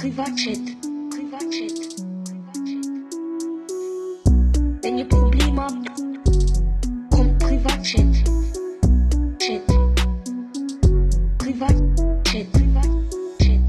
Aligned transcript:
Privatchat. 0.00 0.64
Privatchat. 1.10 1.76
Wenn 4.82 4.96
ihr 4.96 5.06
Probleme 5.06 5.60
habt, 5.60 5.90
kommt 7.10 7.38
Privatchat. 7.38 8.14
Chat. 9.38 9.66
Privatchat. 11.36 12.50
Privatchat. 12.50 13.60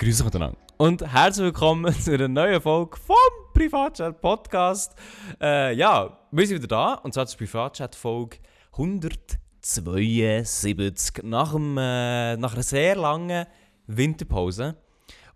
Grüße 0.00 0.24
miteinander. 0.24 0.58
Und 0.78 1.12
herzlich 1.12 1.44
willkommen 1.44 1.94
zu 2.00 2.12
einer 2.12 2.26
neuen 2.26 2.60
Folge 2.60 2.96
vom 2.96 3.14
Privatchat 3.54 4.20
Podcast. 4.20 4.96
Äh, 5.40 5.76
ja, 5.76 6.18
wir 6.32 6.46
sind 6.48 6.56
wieder 6.56 6.66
da 6.66 6.94
und 6.94 7.14
zwar 7.14 7.28
zur 7.28 7.38
Privatchat 7.38 7.94
Folge 7.94 8.38
172 8.72 11.22
nach, 11.22 11.52
dem, 11.52 11.78
äh, 11.78 12.36
nach 12.36 12.54
einer 12.54 12.64
sehr 12.64 12.96
langen 12.96 13.46
Winterpause. 13.86 14.76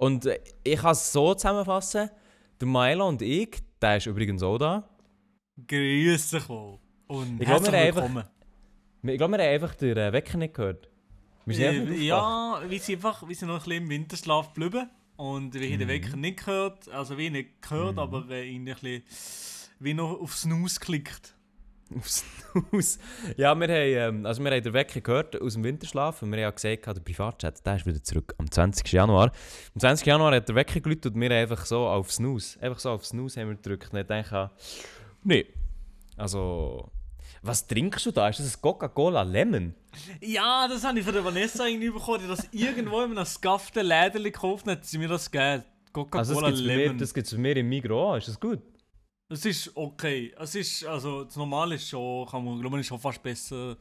Und 0.02 0.27
äh, 0.27 0.41
ich 0.65 0.80
kann 0.80 0.92
es 0.92 1.12
so 1.12 1.34
zusammenfassen: 1.34 2.11
der 2.61 2.69
Milo 2.69 3.09
und 3.09 3.23
ich, 3.23 3.51
der 3.80 3.98
ist 3.98 4.06
übrigens 4.06 4.42
auch 4.42 4.59
da. 4.59 4.88
Grüß 5.66 6.30
dich 6.30 6.48
wohl. 6.48 6.78
Und 7.06 7.41
Ich 7.41 7.47
glaube, 7.47 7.70
wir 7.70 7.78
haben 7.78 7.98
einfach-. 7.98 8.30
Ich 9.05 9.19
glaube, 9.19 9.37
wir 9.37 9.45
haben 9.45 9.55
einfach 9.55 9.75
den 9.77 9.97
äh, 9.97 10.12
Wecker 10.12 10.38
nicht 10.38 10.55
gehört. 10.55 10.88
Wir 11.45 11.55
sind 11.56 11.91
Äh, 11.91 11.95
ja, 12.05 12.61
wir 12.66 12.80
sind 12.80 12.97
einfach 12.97 13.28
wir 13.28 13.34
sind 13.37 13.48
noch 13.48 13.55
ein 13.56 13.61
bisschen 13.65 13.83
im 13.84 13.91
Winterschlaf 13.91 14.52
geblieben. 14.55 14.91
Und 15.16 15.55
wir 15.55 15.61
haben 15.66 15.75
Mhm. 15.75 15.78
den 15.80 15.88
Wecker 15.88 16.16
nicht 16.16 16.45
gehört. 16.45 16.89
Also 16.89 17.16
wie 17.19 17.30
nicht 17.30 17.62
gehört, 17.62 17.98
aber 17.98 18.28
äh, 18.30 18.48
ihn 18.48 18.62
ein 18.69 18.75
bisschen 18.75 19.03
wie 19.78 19.95
noch 19.95 20.20
auf 20.20 20.34
Snooze 20.34 20.80
geklickt. 20.80 21.37
Aufs 21.98 22.24
Haus. 22.55 22.98
Ja, 23.37 23.55
wir 23.55 23.66
haben, 23.69 23.70
ähm, 23.70 24.27
also 24.27 24.42
wir 24.42 24.50
haben 24.50 24.62
den 24.62 24.73
Wecker 24.73 25.00
gehört 25.00 25.41
aus 25.41 25.55
dem 25.55 25.64
Winterschlaf 25.64 26.23
und 26.23 26.30
wir 26.30 26.37
haben 26.38 26.42
ja 26.42 26.50
gesagt, 26.50 26.87
der 26.87 27.00
Privatchat 27.00 27.64
der 27.66 27.77
ist 27.77 27.87
wieder 27.87 28.02
zurück 28.02 28.34
am 28.38 28.50
20. 28.50 28.91
Januar. 28.92 29.33
Am 29.75 29.80
20. 29.80 30.06
Januar 30.06 30.34
hat 30.34 30.48
der 30.48 30.55
Wecker 30.55 30.80
geläutet 30.80 31.14
und 31.14 31.20
wir 31.20 31.30
einfach 31.30 31.64
so 31.67 31.86
auf 31.86 32.12
Snooze, 32.12 32.61
einfach 32.61 32.78
so 32.78 32.91
auf 32.91 33.05
Snooze 33.06 33.41
haben 33.41 33.48
wir 33.48 33.56
gedrückt. 33.56 33.92
Und 33.92 33.98
ich 34.00 34.06
denke, 34.06 34.50
nee, 35.25 35.47
also, 36.17 36.91
was 37.42 37.67
trinkst 37.67 38.06
du 38.06 38.11
da? 38.11 38.28
Ist 38.28 38.39
das 38.41 38.56
ein 38.56 38.61
Coca-Cola 38.62 39.22
Lemon? 39.22 39.74
Ja, 40.20 40.69
das 40.69 40.84
habe 40.84 40.98
ich 40.98 41.05
von 41.05 41.14
der 41.14 41.24
Vanessa 41.24 41.67
irgendwie 41.67 41.91
bekommen. 41.91 42.20
Die 42.22 42.28
das 42.28 42.47
irgendwo 42.52 43.00
in 43.02 43.12
einem 43.17 43.24
scufften 43.27 43.84
Läden 43.86 44.22
gekauft 44.22 44.67
hat 44.67 44.84
sie 44.84 44.98
mir 44.98 45.08
das 45.08 45.30
gegeben. 45.30 45.64
Coca-Cola 45.92 46.19
Also 46.20 46.34
das 46.41 46.45
gibt 46.50 46.58
es 46.61 46.67
bei, 46.67 46.77
mir- 46.77 46.83
Lemon. 46.84 46.98
das 46.98 47.14
gibt's 47.14 47.30
bei 47.33 47.39
mir 47.39 47.56
im 47.56 47.69
Migros, 47.69 48.19
ist 48.19 48.28
das 48.28 48.41
gut? 48.41 48.61
Es 49.33 49.47
ist 49.47 49.75
okay. 49.75 50.34
Es 50.38 50.55
ist, 50.55 50.84
also 50.84 51.25
das 51.25 51.36
Normale 51.36 51.77
ist 51.77 51.88
schon, 51.88 52.27
kann 52.27 52.44
man, 52.44 52.61
glaube 52.61 52.78
ich, 52.80 52.86
schon 52.86 52.98
fast 52.98 53.22
besser. 53.22 53.77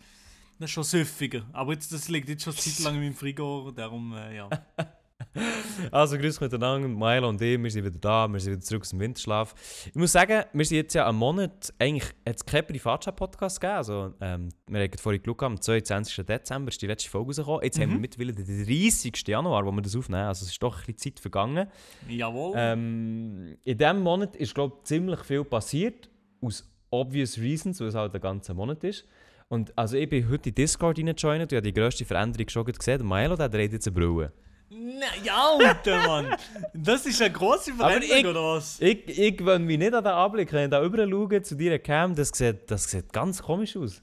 Das 0.57 0.69
ist 0.69 0.73
schon 0.73 0.83
süffiger. 0.85 1.45
Aber 1.51 1.73
jetzt, 1.73 1.91
das 1.91 2.07
liegt 2.07 2.29
jetzt 2.29 2.43
schon 2.43 2.55
Zeit 2.55 2.79
lang 2.79 2.95
in 2.95 3.01
meinem 3.01 3.15
Frigo, 3.15 3.69
darum, 3.71 4.13
äh, 4.13 4.37
ja. 4.37 4.49
Also 5.91 6.17
grüß 6.17 6.39
miteinander, 6.41 6.87
Milo 6.87 7.29
und 7.29 7.41
ich, 7.41 7.61
wir 7.61 7.71
sind 7.71 7.85
wieder 7.85 7.97
da, 7.99 8.27
wir 8.27 8.39
sind 8.39 8.53
wieder 8.53 8.61
zurück 8.61 8.81
aus 8.81 8.89
dem 8.89 8.99
Winterschlaf. 8.99 9.53
Ich 9.87 9.95
muss 9.95 10.11
sagen, 10.11 10.43
wir 10.53 10.65
sind 10.65 10.77
jetzt 10.77 10.93
ja 10.93 11.07
einen 11.07 11.17
Monat, 11.17 11.73
eigentlich 11.79 12.09
hat 12.27 12.35
es 12.35 12.45
keinen 12.45 12.67
Privatchat-Podcast 12.67 13.59
gegeben, 13.59 13.77
also 13.77 14.13
ähm, 14.21 14.49
wir 14.67 14.81
haben 14.81 14.97
vorhin 14.97 15.23
geschaut, 15.23 15.43
am 15.43 15.59
22. 15.59 16.25
Dezember 16.25 16.69
ist 16.69 16.81
die 16.81 16.87
letzte 16.87 17.09
Folge 17.09 17.27
rausgekommen. 17.27 17.63
Jetzt 17.63 17.79
haben 17.79 17.91
wir 17.91 17.99
mittlerweile 17.99 18.33
den 18.33 18.65
30. 18.65 19.27
Januar, 19.27 19.65
wo 19.65 19.71
wir 19.71 19.81
das 19.81 19.95
aufnehmen, 19.95 20.23
also 20.23 20.45
es 20.45 20.51
ist 20.51 20.61
doch 20.61 20.75
ein 20.75 20.85
bisschen 20.85 21.15
Zeit 21.15 21.19
vergangen. 21.19 21.67
Jawohl. 22.07 22.53
Ähm, 22.55 23.57
in 23.63 23.77
diesem 23.77 24.01
Monat 24.01 24.35
ist, 24.35 24.53
glaube 24.53 24.75
ich, 24.77 24.83
ziemlich 24.83 25.19
viel 25.21 25.43
passiert, 25.43 26.09
aus 26.41 26.69
obvious 26.91 27.37
reasons, 27.37 27.79
weil 27.79 27.87
es 27.87 27.95
halt 27.95 28.13
der 28.13 28.19
ganze 28.19 28.53
Monat 28.53 28.83
ist. 28.83 29.07
Und 29.51 29.77
also 29.77 29.97
ich 29.97 30.07
bin 30.07 30.29
heute 30.29 30.49
in 30.49 30.55
Discord 30.55 30.97
reingejoint 30.97 31.41
und 31.41 31.51
ich 31.51 31.57
habe 31.57 31.61
die 31.61 31.73
grösste 31.73 32.05
Veränderung 32.05 32.47
schon 32.47 32.65
gesehen. 32.65 33.05
Milo, 33.05 33.35
der 33.35 33.49
dreht 33.49 33.73
jetzt 33.73 33.87
eine 33.87 33.95
Brille. 33.95 34.31
Na, 34.73 35.05
ja, 35.21 35.49
Alter, 35.59 36.07
Mann. 36.07 36.35
Das 36.73 37.05
ist 37.05 37.21
eine 37.21 37.31
grosse 37.33 37.73
Veränderung, 37.73 38.17
ich- 38.17 38.25
oder 38.25 38.41
was? 38.55 38.79
Ich, 38.79 39.05
ich 39.07 39.37
gewöhne 39.37 39.65
mich 39.65 39.77
nicht 39.77 39.93
an 39.93 40.03
den 40.03 40.13
Anblick. 40.13 40.51
Wenn 40.53 40.63
ich 40.65 40.69
da 40.69 40.79
rüber 40.79 41.05
schaue 41.09 41.41
zu 41.41 41.55
dir 41.55 41.77
Cam, 41.77 42.15
das 42.15 42.29
sieht, 42.29 42.71
das 42.71 42.85
sieht 42.89 43.11
ganz 43.11 43.41
komisch 43.43 43.75
aus. 43.75 44.01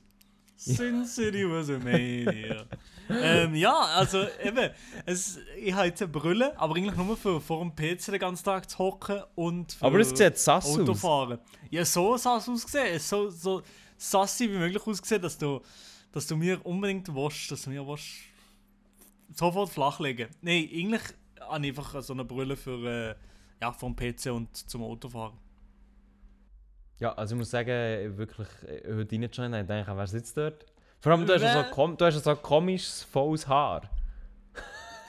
City 0.58 1.48
was 1.48 1.70
a 1.70 1.78
mania. 1.78 2.66
ähm, 3.08 3.54
ja, 3.54 3.74
also 3.78 4.26
eben, 4.44 4.70
es, 5.06 5.38
ich 5.56 5.72
habe 5.72 5.86
jetzt 5.86 6.02
eine 6.02 6.10
Brille, 6.10 6.52
aber 6.60 6.74
eigentlich 6.76 6.96
nur 6.96 7.16
für 7.16 7.40
vor 7.40 7.60
dem 7.60 7.74
PC 7.74 8.06
den 8.10 8.18
ganzen 8.18 8.44
Tag 8.44 8.68
zu 8.68 8.76
hocken 8.78 9.22
und 9.36 9.72
für 9.72 9.84
Aber 9.86 10.00
es 10.00 10.10
sieht 10.10 10.36
sass 10.36 10.66
aus. 10.66 10.78
Autofahren. 10.80 11.38
Ja, 11.70 11.84
so 11.84 12.16
sass 12.18 12.46
ausgesehen. 12.48 12.88
Es 12.96 13.08
so, 13.08 13.30
so 13.30 13.62
sassy 13.96 14.50
wie 14.52 14.58
möglich 14.58 14.84
ausgesehen, 14.86 15.22
dass 15.22 15.38
du, 15.38 15.60
dass 16.12 16.26
du 16.26 16.36
mir 16.36 16.60
unbedingt 16.66 17.14
willst, 17.14 17.50
dass 17.52 17.62
du 17.62 17.70
mir 17.70 17.86
willst, 17.86 18.04
sofort 19.32 19.70
flachlegen. 19.70 20.28
Nein, 20.40 20.68
eigentlich 20.72 21.02
habe 21.40 21.66
ich 21.66 21.76
einfach 21.76 22.02
so 22.02 22.12
eine 22.12 22.24
Brille 22.24 22.56
für, 22.56 23.10
äh, 23.10 23.14
ja, 23.60 23.72
vom 23.72 23.94
PC 23.94 24.26
und 24.32 24.56
zum 24.56 24.82
Autofahren. 24.82 25.36
Ja, 27.00 27.12
also 27.14 27.34
ich 27.34 27.38
muss 27.38 27.50
sagen, 27.50 28.16
wirklich, 28.16 28.48
äh, 28.66 28.94
heute 28.94 29.12
reingejoint 29.12 29.54
habe, 29.54 29.60
ich 29.60 29.66
denke, 29.68 29.96
wer 29.96 30.06
sitzt 30.06 30.36
dort? 30.36 30.66
Vor 31.00 31.12
allem, 31.12 31.26
du 31.26 31.34
hast, 31.34 31.42
ja 31.42 31.64
so, 31.64 31.70
kom 31.70 31.96
du 31.96 32.04
hast 32.04 32.22
so 32.22 32.34
komisches, 32.34 33.04
volles 33.04 33.46
Haar. 33.46 33.82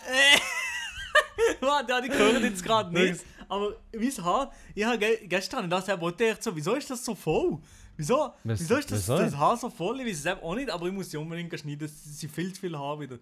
Warte, 1.62 1.92
ja, 1.92 2.02
die 2.02 2.12
hören 2.12 2.44
jetzt 2.44 2.64
gerade 2.64 2.94
nicht. 2.94 3.26
Aber 3.48 3.76
mein 3.92 4.24
Haar, 4.24 4.52
ich 4.76 4.84
habe 4.84 5.00
ge 5.00 5.26
gestern 5.28 5.68
das 5.70 5.88
selber 5.88 6.12
gedacht, 6.12 6.44
so, 6.44 6.56
wieso 6.56 6.76
ist 6.76 6.90
das 6.92 7.04
so 7.04 7.16
voll? 7.16 7.58
Wieso, 7.98 8.34
wieso 8.44 8.76
ist 8.78 8.92
das, 8.92 9.08
das 9.08 9.36
Haar 9.36 9.58
so 9.58 9.70
voll? 9.70 10.00
Ich 10.02 10.08
weiß 10.08 10.20
es 10.20 10.42
auch 10.42 10.56
nicht, 10.56 10.70
aber 10.70 10.86
ich 10.86 10.94
muss 10.94 11.10
die 11.10 11.18
unbedingt 11.18 11.60
schneiden. 11.60 11.86
Es 11.86 12.20
sind 12.20 12.32
viel 12.32 12.54
zu 12.54 12.62
viel 12.62 12.78
Haar 12.78 13.00
wieder. 13.00 13.18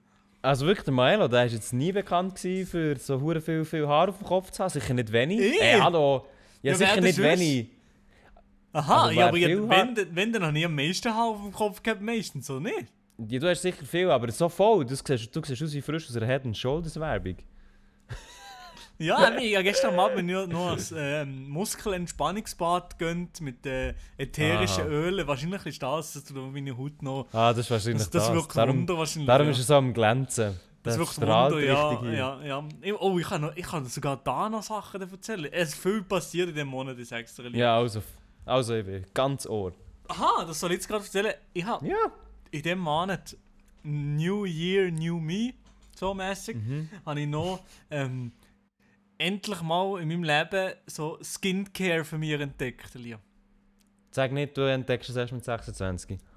Also 0.48 0.66
wirklich, 0.66 0.86
der 0.86 0.94
Milo, 0.94 1.28
der 1.28 1.40
war 1.42 1.46
jetzt 1.46 1.74
nie 1.74 1.92
bekannt 1.92 2.40
für 2.40 2.96
so 2.98 3.20
hure 3.20 3.42
viel, 3.42 3.66
viel 3.66 3.86
Haar 3.86 4.08
auf 4.08 4.18
dem 4.18 4.26
Kopf 4.26 4.50
zu 4.50 4.64
haben. 4.64 4.70
Sicher 4.70 4.94
nicht 4.94 5.12
wenig. 5.12 5.40
Ich? 5.42 5.62
Ey, 5.62 5.78
hallo. 5.78 6.26
Ja, 6.62 6.72
Ja, 6.72 6.78
sicher 6.78 7.02
nicht 7.02 7.22
wenig. 7.22 7.68
Aha, 8.72 9.04
Also, 9.08 9.20
ja, 9.20 9.28
aber 9.28 9.38
ja, 9.38 9.50
wenn, 9.50 10.16
wenn, 10.16 10.32
dann 10.32 10.46
habe 10.46 10.58
ich 10.58 10.66
am 10.66 10.74
meisten 10.74 11.14
Haar 11.14 11.32
auf 11.32 11.42
dem 11.42 11.52
Kopf 11.52 11.84
gehabt, 11.84 12.02
meistens 12.02 12.48
so 12.48 12.62
nicht. 12.62 12.86
Ja, 13.28 13.40
du 13.40 13.50
hast 13.50 13.62
sicher 13.62 13.86
viel, 13.86 14.10
aber 14.10 14.32
so 14.32 14.48
voll. 14.48 14.86
Du 14.86 14.96
siehst, 14.96 15.36
du 15.36 15.44
siehst 15.44 15.64
aus 15.64 15.74
wie 15.74 15.82
frisch 15.82 16.08
aus 16.08 16.16
einer 16.16 16.28
Head 16.28 16.56
Shoulders 16.56 16.98
Werbung. 16.98 17.36
Ja, 19.00 19.38
ich 19.38 19.54
habe 19.56 19.64
gestern 19.64 20.00
Abend 20.00 20.26
nur, 20.28 20.48
nur 20.48 20.72
ein 20.72 20.80
ähm, 20.96 21.50
Muskelentspannungsbad 21.50 22.98
gönnt 22.98 23.42
mit 23.42 23.66
äh, 23.66 23.94
ätherischen 24.18 24.84
Aha. 24.84 24.90
Ölen. 24.90 25.28
Wahrscheinlich 25.28 25.66
ist 25.66 25.84
das, 25.84 26.14
dass 26.14 26.24
du 26.26 26.34
meine 26.48 26.76
Haut 26.78 27.02
noch. 27.02 27.28
Ah, 27.32 27.50
das 27.54 27.60
ist 27.66 27.72
wahrscheinlich 27.72 28.00
Das, 28.04 28.10
das 28.10 28.26
das. 28.28 28.36
wirkt 28.36 28.56
darum 28.58 28.78
Wunder 28.80 28.98
wahrscheinlich. 28.98 29.28
darum 29.28 29.50
ist 29.50 29.60
er 29.60 29.64
so 29.64 29.76
am 29.76 29.94
Glänzen. 29.94 30.60
Das 30.84 30.96
Der 30.96 31.00
wirkt 31.06 31.18
Wunder, 31.22 31.60
ja, 31.60 32.12
ja, 32.12 32.44
ja. 32.44 32.96
Oh, 33.00 33.20
ich 33.20 33.28
kann, 33.28 33.42
noch, 33.42 33.56
ich 33.56 33.66
kann 33.66 33.86
sogar 33.86 34.18
da 34.24 34.50
noch 34.50 34.64
Sachen 34.64 35.02
erzählen. 35.02 35.46
Es 35.52 35.70
ist 35.70 35.80
viel 35.82 36.02
passiert 36.02 36.50
in 36.50 36.56
dem 36.56 36.68
Monat, 36.68 36.96
sag's 37.04 37.36
dir. 37.36 37.44
lieber. 37.44 37.58
Ja, 37.58 37.78
also, 37.78 38.02
also 38.46 38.74
ich 38.76 38.86
bin 38.86 39.06
ganz 39.14 39.46
ohr. 39.46 39.74
Aha, 40.08 40.46
das 40.46 40.60
soll 40.60 40.72
ich 40.72 40.78
jetzt 40.78 40.88
gerade 40.88 41.04
erzählen. 41.04 41.34
Ich 41.54 41.66
habe 41.66 41.86
Ja. 41.86 41.98
in 42.52 42.62
dem 42.64 42.80
Monat 42.80 43.36
New 43.84 44.46
Year, 44.46 44.90
New 44.92 45.20
Me, 45.20 45.54
so 45.96 46.14
mäßig, 46.14 46.56
Mhm. 46.56 46.90
habe 47.06 47.20
ich 47.22 47.28
noch 47.28 47.60
ähm, 47.92 48.32
endlich 49.18 49.62
mal 49.62 50.02
in 50.02 50.08
meinem 50.08 50.24
Leben 50.24 50.74
so 50.86 51.18
Skincare 51.24 52.04
für 52.06 52.18
mich 52.18 52.32
entdeckt. 52.32 52.96
Elia. 52.96 53.20
Sag 54.12 54.32
nicht, 54.32 54.56
du 54.58 54.62
entdeckst 54.62 55.10
es 55.10 55.16
erst 55.16 55.34
mit 55.34 55.44
26. 55.44 56.18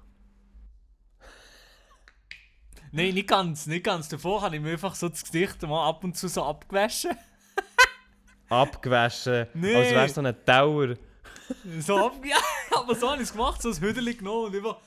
Nein, 2.91 3.13
nicht 3.13 3.27
ganz, 3.29 3.67
nicht 3.67 3.83
ganz. 3.85 4.09
Davor 4.09 4.41
habe 4.41 4.55
ich 4.57 4.61
mir 4.61 4.71
einfach 4.71 4.95
so 4.95 5.07
das 5.09 5.23
Gesicht 5.23 5.61
mal 5.63 5.87
ab 5.87 6.03
und 6.03 6.15
zu 6.17 6.27
so 6.27 6.43
abgewaschen. 6.43 7.11
Abgewaschen, 8.49 9.47
Nee. 9.53 9.75
als 9.75 9.91
wärst 9.91 10.17
du 10.17 10.21
so 10.21 10.27
ein 10.27 10.35
Dauer. 10.45 10.95
So 11.79 11.97
ab 12.07 12.13
ja, 12.25 12.37
aber 12.77 12.95
so 12.95 13.09
habe 13.09 13.17
ich 13.21 13.27
es 13.27 13.33
gemacht, 13.33 13.61
so 13.61 13.69
ein 13.69 13.75
Hüdeli 13.81 14.13
genommen 14.13 14.45
und 14.47 14.53
über 14.53 14.79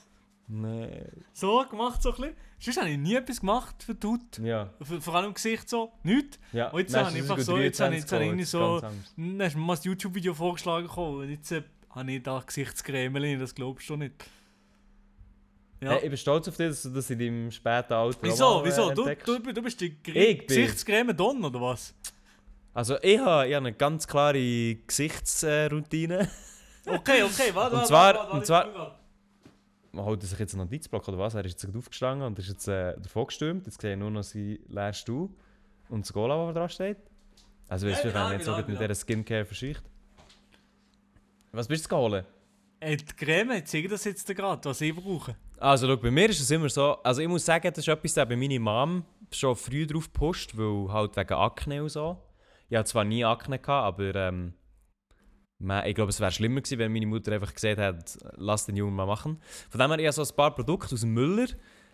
Nee. 0.49 1.05
so 1.34 1.62
gemacht, 1.69 2.03
so 2.03 2.11
ein 2.15 2.16
bisschen. 2.16 2.37
Sonst 2.64 2.76
habe 2.78 2.91
ich 2.91 2.98
nie 2.98 3.14
etwas 3.14 3.41
gemacht 3.41 3.82
für 3.82 3.94
die 3.94 4.06
Haut. 4.06 4.38
Ja. 4.43 4.70
Vor 4.81 5.00
vor 5.00 5.14
allem 5.16 5.26
im 5.26 5.34
Gesicht 5.34 5.69
so, 5.69 5.93
nichts. 6.02 6.38
ja. 6.52 6.70
Und 6.70 6.78
jetzt 6.81 6.96
habe 6.96 7.11
ich 7.11 7.16
ist 7.16 7.31
einfach 7.31 7.44
so, 7.44 7.58
jetzt 7.58 7.81
habe 7.81 7.94
ich, 7.96 8.05
23 8.05 8.05
jetzt 8.05 8.12
habe 8.12 8.22
ich 8.22 8.28
irgendwie 8.28 8.44
so, 8.44 8.81
dann 8.81 9.43
hast 9.43 9.55
du 9.55 9.58
mir 9.58 9.64
mal 9.66 9.76
ein 9.76 9.82
YouTube-Video 9.82 10.34
vorgeschlagen 10.34 10.87
gekommen 10.87 11.19
und 11.20 11.31
jetzt 11.31 11.52
äh, 11.52 11.62
habe 11.90 12.12
ich 12.12 12.22
da 12.22 12.40
Gesichtscreme, 12.44 13.38
das 13.38 13.55
glaubst 13.55 13.88
du 13.90 13.96
nicht. 13.96 14.14
Ja. 15.82 15.90
Hey, 15.90 16.05
ich 16.05 16.08
bin 16.08 16.16
stolz 16.16 16.49
auf 16.49 16.56
dich, 16.56 16.69
dass 16.69 16.82
du 16.84 16.88
das 16.90 17.11
in 17.11 17.19
deinem 17.19 17.50
späten 17.50 17.93
Alter 17.93 18.19
wieso, 18.22 18.62
äh, 18.62 18.64
wieso? 18.66 18.90
Du, 18.93 19.14
du, 19.38 19.52
du 19.52 19.62
bist 19.62 19.81
die 19.81 20.02
Gesichtscreme 20.02 21.14
Don 21.14 21.44
oder 21.44 21.61
was? 21.61 21.93
Also 22.72 22.96
ich 23.02 23.19
habe, 23.19 23.46
ich 23.49 23.55
habe 23.55 23.66
eine 23.66 23.72
ganz 23.75 24.06
klare 24.06 24.75
Gesichtsroutine. 24.87 26.28
Okay, 26.87 27.22
okay, 27.22 27.50
warte, 27.55 27.76
Und 27.76 27.81
warte, 27.82 27.88
zwar- 27.88 28.14
warte, 28.14 28.19
warte, 28.19 28.32
und 28.32 28.32
warte, 28.32 28.44
zwar- 28.46 28.75
warte. 28.75 29.03
Holt 29.96 30.23
er 30.23 30.26
sich 30.29 30.38
jetzt 30.38 30.55
einen 30.55 30.64
Notizblock 30.64 31.06
oder 31.08 31.19
was? 31.19 31.35
Er 31.35 31.44
ist 31.44 31.52
jetzt 31.52 31.64
gerade 31.64 31.79
aufgestanden 31.79 32.26
und 32.26 32.38
ist 32.38 32.49
jetzt 32.49 32.69
äh, 32.69 32.94
davon 33.00 33.26
gestürmt. 33.26 33.67
Jetzt 33.67 33.81
sehe 33.81 33.93
ich 33.93 33.99
nur 33.99 34.11
noch 34.11 34.23
seinen 34.23 34.58
leeren 34.69 34.94
Stuhl 34.94 35.29
und 35.88 36.05
das 36.05 36.12
Gola, 36.12 36.46
das 36.46 36.55
dran 36.55 36.69
steht. 36.69 36.99
Also 37.69 37.87
weißt 37.88 38.05
Ja, 38.05 38.11
du, 38.11 38.14
wenn 38.14 38.23
er 38.23 38.32
jetzt 38.32 38.44
so 38.44 38.56
mit 38.56 38.69
dieser 38.69 38.94
Skincare 38.94 39.44
verschicht. 39.44 39.82
Was 41.52 41.69
bist 41.69 41.85
du 41.85 41.88
zu 41.88 41.96
holen? 41.96 42.25
Äh, 42.81 42.96
die 42.96 43.05
Creme, 43.05 43.52
ich 43.52 43.64
zeige 43.67 43.88
das 43.88 44.05
jetzt 44.05 44.26
gerade, 44.26 44.64
was 44.69 44.81
ich 44.81 44.94
brauche. 44.94 45.37
Also 45.58 45.87
schau, 45.87 45.97
bei 45.97 46.11
mir 46.11 46.29
ist 46.29 46.40
es 46.40 46.50
immer 46.50 46.69
so, 46.69 46.97
also 47.02 47.23
ich 47.23 47.29
muss 47.29 47.44
sagen, 47.44 47.70
das 47.70 47.79
ist 47.79 47.88
etwas, 47.88 48.14
das 48.14 48.29
bei 48.29 48.37
meiner 48.37 48.58
Mom 48.58 49.05
schon 49.31 49.56
früh 49.56 49.87
drauf 49.87 50.12
gepusht, 50.12 50.56
weil 50.56 50.93
halt 50.93 51.17
wegen 51.17 51.35
Akne 51.35 51.82
und 51.82 51.88
so. 51.88 52.20
Ich 52.69 52.76
hatte 52.76 52.90
zwar 52.90 53.05
nie 53.05 53.25
Akne, 53.25 53.58
gehabt, 53.58 54.00
aber 54.00 54.14
ähm, 54.14 54.55
man- 55.64 55.87
ich 55.87 55.94
glaube, 55.94 56.11
es 56.11 56.20
wäre 56.20 56.31
schlimmer 56.31 56.61
gewesen, 56.61 56.78
wenn 56.78 56.93
meine 56.93 57.06
Mutter 57.06 57.32
einfach 57.32 57.52
gesagt 57.55 57.78
hätte, 57.78 58.32
lass 58.37 58.66
den 58.66 58.76
Jungen 58.76 58.94
mal 58.94 59.06
machen. 59.06 59.40
Von 59.70 59.81
dem 59.81 59.90
her, 59.90 59.99
ich 59.99 60.06
habe 60.06 60.12
so 60.12 60.22
ein 60.32 60.37
paar 60.37 60.55
Produkte 60.55 60.94
aus 60.94 61.00
dem 61.00 61.12
Müller. 61.14 61.46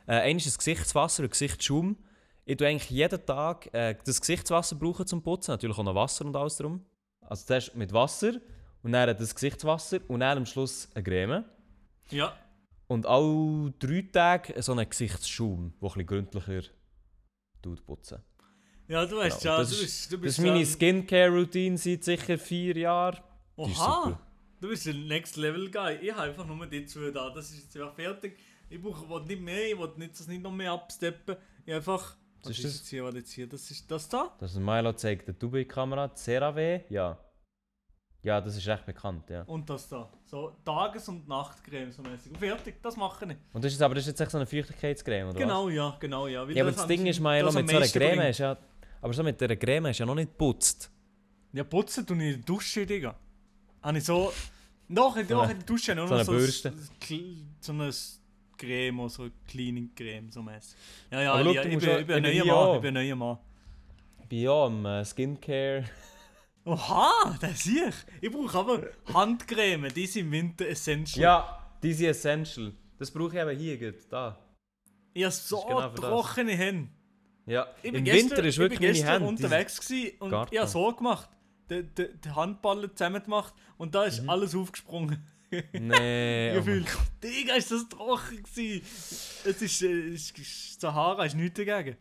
Äh, 0.06 0.14
eines 0.20 0.46
ist 0.46 0.56
das 0.56 0.58
Gesichtswasser 0.58 1.22
und 1.22 1.30
Gesichtsschaum. 1.30 1.96
Ich 2.44 2.56
tue 2.56 2.66
eigentlich 2.66 2.90
jeden 2.90 3.24
Tag 3.24 3.72
äh, 3.74 3.94
das 4.04 4.20
Gesichtswasser 4.20 4.76
brauchen 4.76 5.06
zum 5.06 5.22
Putzen, 5.22 5.52
natürlich 5.52 5.76
auch 5.78 5.84
noch 5.84 5.94
Wasser 5.94 6.24
und 6.24 6.34
alles 6.36 6.56
drum. 6.56 6.84
Also 7.20 7.46
zuerst 7.46 7.76
mit 7.76 7.92
Wasser 7.92 8.32
und 8.82 8.92
dann 8.92 9.16
das 9.16 9.34
Gesichtswasser 9.34 9.98
und 10.08 10.20
dann 10.20 10.38
am 10.38 10.46
Schluss 10.46 10.88
eine 10.94 11.04
Creme. 11.04 11.44
Ja. 12.10 12.34
Und 12.88 13.06
alle 13.06 13.72
drei 13.78 14.04
Tage 14.12 14.60
so 14.62 14.72
einen 14.72 14.88
Gesichtsschaum, 14.88 15.74
der 15.80 15.96
ein 15.96 16.06
gründlicher 16.06 16.62
putzen. 17.86 18.18
Ja, 18.88 19.06
du 19.06 19.18
weißt 19.18 19.42
Genau, 19.42 19.52
ja, 19.54 19.58
das 19.60 19.68
du 19.68 19.74
ist- 19.76 19.80
bist, 19.82 20.12
du 20.12 20.16
Das 20.16 20.22
bist 20.22 20.38
ist 20.40 20.44
meine 20.44 20.66
Skincare-Routine 20.66 21.78
seit 21.78 22.02
sicher 22.02 22.36
vier 22.38 22.76
Jahren. 22.76 23.18
Oha! 23.60 24.18
Du 24.60 24.68
bist 24.68 24.86
ein 24.88 25.06
Next 25.06 25.36
Level 25.36 25.70
Guy. 25.70 25.96
Ich 26.00 26.12
habe 26.12 26.22
einfach 26.22 26.46
nur 26.46 26.66
die 26.66 26.86
zwei 26.86 27.10
da. 27.10 27.30
Das 27.30 27.50
ist 27.50 27.64
jetzt 27.64 27.74
ja 27.74 27.90
fertig. 27.90 28.38
Ich 28.68 28.80
brauche 28.80 29.26
nicht 29.26 29.40
mehr, 29.40 29.70
ich 29.70 29.78
will 29.78 29.90
nicht, 29.96 30.18
das 30.18 30.28
nicht 30.28 30.42
noch 30.42 30.52
mehr 30.52 30.72
absteppen. 30.72 31.36
Ich 31.66 31.74
einfach. 31.74 32.16
Was 32.42 32.52
ist 32.52 32.58
ist 32.58 32.64
das? 32.64 32.74
jetzt 32.78 32.88
hier, 32.88 33.04
was 33.04 33.14
jetzt 33.14 33.32
hier? 33.32 33.46
Das 33.46 33.70
ist 33.70 33.90
das 33.90 34.08
da? 34.08 34.34
Das 34.38 34.52
ist 34.52 34.58
Milo 34.58 34.92
zeigt 34.94 35.26
der 35.26 35.34
Dubai-Kamera, 35.34 36.14
CeraVe, 36.14 36.84
ja. 36.88 37.18
Ja, 38.22 38.40
das 38.40 38.56
ist 38.56 38.66
recht 38.66 38.86
bekannt, 38.86 39.28
ja. 39.28 39.42
Und 39.42 39.68
das 39.68 39.88
da. 39.88 40.10
So 40.24 40.56
Tages- 40.64 41.08
und 41.08 41.28
Nachtcreme 41.28 41.90
so 41.92 42.02
mäßig. 42.02 42.32
Und 42.32 42.38
fertig, 42.38 42.82
das 42.82 42.96
mache 42.96 43.26
ich. 43.26 43.36
Und 43.52 43.64
das 43.64 43.72
ist 43.72 43.82
aber 43.82 43.94
das 43.94 44.04
ist 44.04 44.08
jetzt 44.08 44.20
echt 44.20 44.30
so 44.30 44.38
eine 44.38 44.46
Feuchtigkeitscreme, 44.46 45.30
oder 45.30 45.38
Genau, 45.38 45.68
ja, 45.68 45.96
genau, 46.00 46.26
ja. 46.26 46.42
Weil 46.42 46.48
was? 46.48 46.56
Ja, 46.56 46.62
aber 46.62 46.72
das 46.72 46.86
Ding 46.86 47.06
ist, 47.06 47.20
Milo, 47.20 47.46
das 47.46 47.54
mit 47.54 47.68
so 47.68 47.76
einer 47.76 47.86
Creme 47.86 48.16
bringt. 48.16 48.30
ist 48.30 48.38
ja... 48.38 48.56
Aber 49.02 49.12
so 49.12 49.22
mit 49.22 49.40
dieser 49.40 49.56
Creme 49.56 49.86
ist 49.86 49.98
ja 49.98 50.06
noch 50.06 50.14
nicht 50.14 50.36
putzt. 50.36 50.90
Ja, 51.52 51.64
putzen 51.64 52.06
tue 52.06 52.16
ich 52.16 52.22
in 52.22 52.32
der 52.36 52.44
Dusche, 52.44 52.86
Digga. 52.86 53.18
Habe 53.82 53.98
ich 53.98 54.04
so. 54.04 54.32
Doch, 54.88 55.16
in, 55.16 55.26
So 55.28 55.40
eine- 55.40 55.52
in 55.52 55.58
der 55.58 55.66
Dusche 55.66 55.94
nur 55.94 56.06
so 56.08 56.14
noch 56.14 56.18
eine 56.20 56.24
so, 56.24 56.32
Bürste. 56.32 56.72
so 57.60 57.72
eine 57.72 57.90
Creme, 58.58 59.08
so 59.08 59.22
eine 59.22 59.32
Cleaning 59.46 59.90
Creme, 59.94 60.30
so 60.32 60.42
mäßig. 60.42 60.76
Ja, 61.10 61.22
ja, 61.22 61.32
Aber 61.34 61.50
ich, 61.50 61.56
ich, 61.56 61.62
bin, 61.62 61.72
ich 61.72 61.78
bin 61.78 61.90
ich 62.00 62.06
bin 62.06 62.46
Mann. 62.48 62.74
Ich 62.76 62.80
bin 62.82 62.88
ein 62.88 62.94
neuer 62.94 63.16
Mann. 63.16 63.38
Ich 64.22 64.28
bin 64.28 64.38
ja 64.40 64.64
am 64.66 64.84
äh, 64.86 65.04
Skincare... 65.04 65.84
Oha, 66.64 67.38
das 67.40 67.62
sehe 67.64 67.88
ich. 67.88 67.94
Ich 68.20 68.30
brauche 68.30 68.58
aber 68.58 68.82
Handcreme, 69.14 69.88
die 69.94 70.06
sind 70.06 70.26
im 70.26 70.32
Winter 70.32 70.68
essential. 70.68 71.22
Ja, 71.22 71.66
diese 71.82 72.08
Essential. 72.08 72.72
Das 72.98 73.10
brauche 73.10 73.34
ich 73.34 73.42
eben 73.42 73.58
hier, 73.58 73.78
gut, 73.78 74.00
da. 74.10 74.38
Ich 75.14 75.24
habe 75.24 75.32
so 75.32 75.62
genau 75.62 75.88
trockene 75.88 76.52
Hände. 76.52 76.90
Ja, 77.46 77.66
im 77.82 77.94
bin 77.94 78.04
Winter 78.04 78.12
gestern, 78.12 78.44
ist 78.44 78.58
wirklich 78.58 78.78
ich 78.80 78.80
bin 78.80 78.88
meine 78.88 78.92
gestern 78.92 79.22
Hände... 79.22 79.36
die- 79.36 79.44
unterwegs 79.44 79.80
gewesen 79.80 80.12
und 80.20 80.30
Garten. 80.30 80.54
ich 80.54 80.60
habe 80.60 80.70
so 80.70 80.92
gemacht. 80.92 81.28
Die, 81.70 81.84
die, 81.84 82.08
die 82.24 82.30
Handballen 82.30 82.90
zusammen 82.94 83.22
gemacht 83.22 83.54
und 83.78 83.94
da 83.94 84.04
ist 84.04 84.28
alles 84.28 84.54
aufgesprungen. 84.54 85.24
Nee, 85.72 86.52
oh 86.52 86.58
Gefühlt. 86.58 86.86
Digga, 87.24 87.54
ist 87.54 87.72
das 87.72 87.88
trocken 87.88 88.40
gewesen. 88.40 88.82
Es 89.44 89.60
ist, 89.60 89.82
äh, 89.82 90.14
es 90.14 90.30
ist 90.30 90.80
Sahara, 90.80 91.24
ist 91.24 91.34
nichts 91.34 91.58
dagegen. 91.58 91.96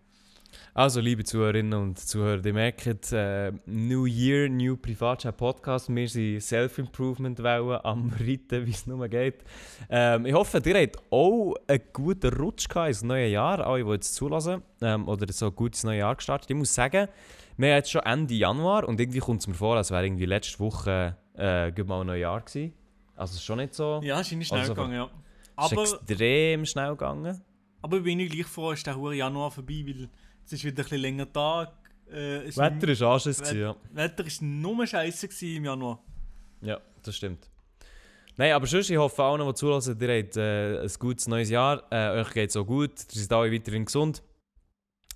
Also, 0.74 1.01
liebe 1.01 1.24
Zuhörerinnen 1.24 1.74
und 1.74 2.00
Zuhörer, 2.00 2.45
ihr 2.45 2.54
merkt, 2.54 3.12
äh, 3.12 3.51
New 3.66 4.06
Year, 4.06 4.50
New 4.50 4.77
Privatchat 4.77 5.36
Podcast. 5.36 5.94
Wir 5.94 6.07
sind 6.07 6.42
Self-Improvement-Wellen 6.42 7.80
am 7.83 8.12
Reiten, 8.19 8.66
wie 8.66 8.71
es 8.71 8.88
nur 8.88 9.07
geht. 9.07 9.44
Ähm, 9.89 10.25
ich 10.25 10.33
hoffe, 10.33 10.62
ihr 10.63 10.81
habt 10.81 10.98
auch 11.10 11.56
einen 11.68 11.81
guten 11.92 12.33
Rutsch 12.33 12.68
ins 12.75 13.04
neue 13.04 13.27
Jahr, 13.27 13.66
alle, 13.66 13.83
die 13.83 13.89
jetzt 13.92 14.16
zulassen 14.16 14.62
ähm, 14.81 15.07
oder 15.07 15.31
so 15.33 15.51
gut 15.51 15.71
ins 15.71 15.83
neue 15.83 16.00
Jahr 16.00 16.16
gestartet. 16.16 16.50
Ich 16.50 16.56
muss 16.56 16.74
sagen, 16.74 17.07
wir 17.59 17.69
haben 17.69 17.75
jetzt 17.77 17.91
schon 17.91 18.01
Ende 18.03 18.33
Januar 18.33 18.88
und 18.88 19.00
irgendwie 19.00 19.19
kommt 19.19 19.41
es 19.41 19.47
mir 19.47 19.53
vor, 19.53 19.75
als 19.75 19.91
wäre 19.91 20.06
irgendwie 20.06 20.25
letzte 20.25 20.59
Woche 20.59 21.17
äh, 21.33 21.71
gerade 21.71 21.83
mal 21.83 22.01
ein 22.01 22.07
neues 22.07 22.21
Jahr 22.21 22.41
gewesen. 22.41 22.73
Also, 23.15 23.31
es 23.33 23.39
ist 23.39 23.44
schon 23.45 23.57
nicht 23.57 23.73
so. 23.73 24.00
Ja, 24.01 24.19
ist 24.21 24.29
schnell 24.29 24.61
Also, 24.61 24.73
gegangen, 24.73 24.94
ja. 24.94 25.09
Es 25.57 25.65
ist 25.65 25.71
Aber, 25.73 25.81
extrem 25.83 26.65
schnell 26.65 26.89
gegangen. 26.91 27.41
aber 27.81 27.97
ich 27.97 28.03
bin 28.03 28.19
ich 28.21 28.31
gleich 28.31 28.45
froh, 28.45 28.71
ist 28.71 28.88
der 28.88 28.95
hure 28.95 29.15
Januar 29.15 29.51
vorbei, 29.51 29.83
weil 29.85 30.09
es 30.45 30.53
ist 30.53 30.63
wieder 30.63 30.77
ein 30.77 30.83
bisschen 30.83 31.01
länger 31.01 31.31
Tag. 31.31 31.73
Äh, 32.09 32.47
es 32.47 32.57
Wetter 32.57 32.88
ist 32.88 33.01
Anschiss, 33.01 33.39
gewesen, 33.39 33.59
ja. 33.59 33.75
Wetter 33.91 34.25
ist 34.25 34.41
nur 34.41 34.88
scheiße 34.88 35.27
im 35.45 35.65
Januar. 35.65 36.01
Ja, 36.61 36.79
das 37.03 37.17
stimmt. 37.17 37.50
Nein, 38.38 38.53
aber 38.53 38.67
sonst, 38.67 38.89
ich 38.89 38.95
hoffe 38.97 39.21
allen, 39.21 39.45
die 39.45 39.53
zulassen, 39.53 39.97
ihr 40.00 40.17
habt 40.17 40.38
äh, 40.38 40.81
ein 40.81 40.91
gutes 40.97 41.27
neues 41.27 41.50
Jahr. 41.50 41.83
Äh, 41.91 42.21
euch 42.21 42.31
geht 42.31 42.50
es 42.51 42.56
auch 42.56 42.65
gut. 42.65 42.91
Ihr 43.13 43.21
seid 43.21 43.33
alle 43.33 43.51
weiterhin 43.51 43.83
gesund. 43.83 44.23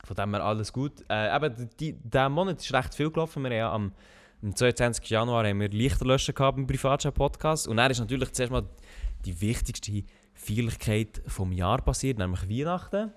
Von 0.05 0.15
dem 0.15 0.33
her 0.33 0.44
alles 0.44 0.73
gut. 0.73 1.03
Äh, 1.09 1.35
eben, 1.35 1.69
die, 1.79 1.94
dieser 1.94 2.29
Monat 2.29 2.59
ist 2.59 2.73
recht 2.73 2.94
viel 2.94 3.09
gelaufen. 3.09 3.44
Wir 3.44 3.50
haben 3.50 3.57
ja 3.57 3.71
am, 3.71 3.94
am 4.41 4.55
22. 4.55 5.09
Januar 5.09 5.47
haben 5.47 5.59
wir 5.61 5.69
Lichterlöschen 5.69 6.35
gehabt 6.35 6.57
im 6.57 6.67
Privatchat-Podcast. 6.67 7.67
Und 7.67 7.77
dann 7.77 7.89
ist 7.89 8.00
natürlich 8.00 8.31
zuerst 8.33 8.51
mal 8.51 8.67
die 9.23 9.39
wichtigste 9.39 10.03
Feierlichkeit 10.33 11.21
vom 11.27 11.53
Jahr 11.53 11.81
passiert, 11.81 12.17
nämlich 12.17 12.50
Weihnachten. 12.50 13.13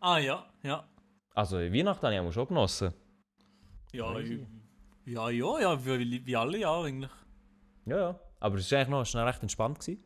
Ah 0.00 0.18
ja, 0.18 0.46
ja. 0.62 0.88
Also 1.34 1.58
Weihnachten 1.58 2.06
habe 2.06 2.14
ich 2.14 2.20
auch 2.20 2.32
schon 2.32 2.48
genossen. 2.48 2.94
Ja, 3.92 4.10
Crazy. 4.12 4.46
ja, 5.04 5.28
ja, 5.28 5.60
ja, 5.60 5.84
wie, 5.84 6.26
wie 6.26 6.36
alle 6.36 6.58
Jahre 6.58 6.86
eigentlich. 6.86 7.10
Ja, 7.84 7.96
ja. 7.96 8.20
Aber 8.40 8.56
es 8.56 8.70
war 8.72 8.78
eigentlich 8.78 8.88
noch 8.88 9.04
schnell 9.04 9.24
recht 9.24 9.42
entspannt. 9.42 9.80
Gewesen. 9.80 10.02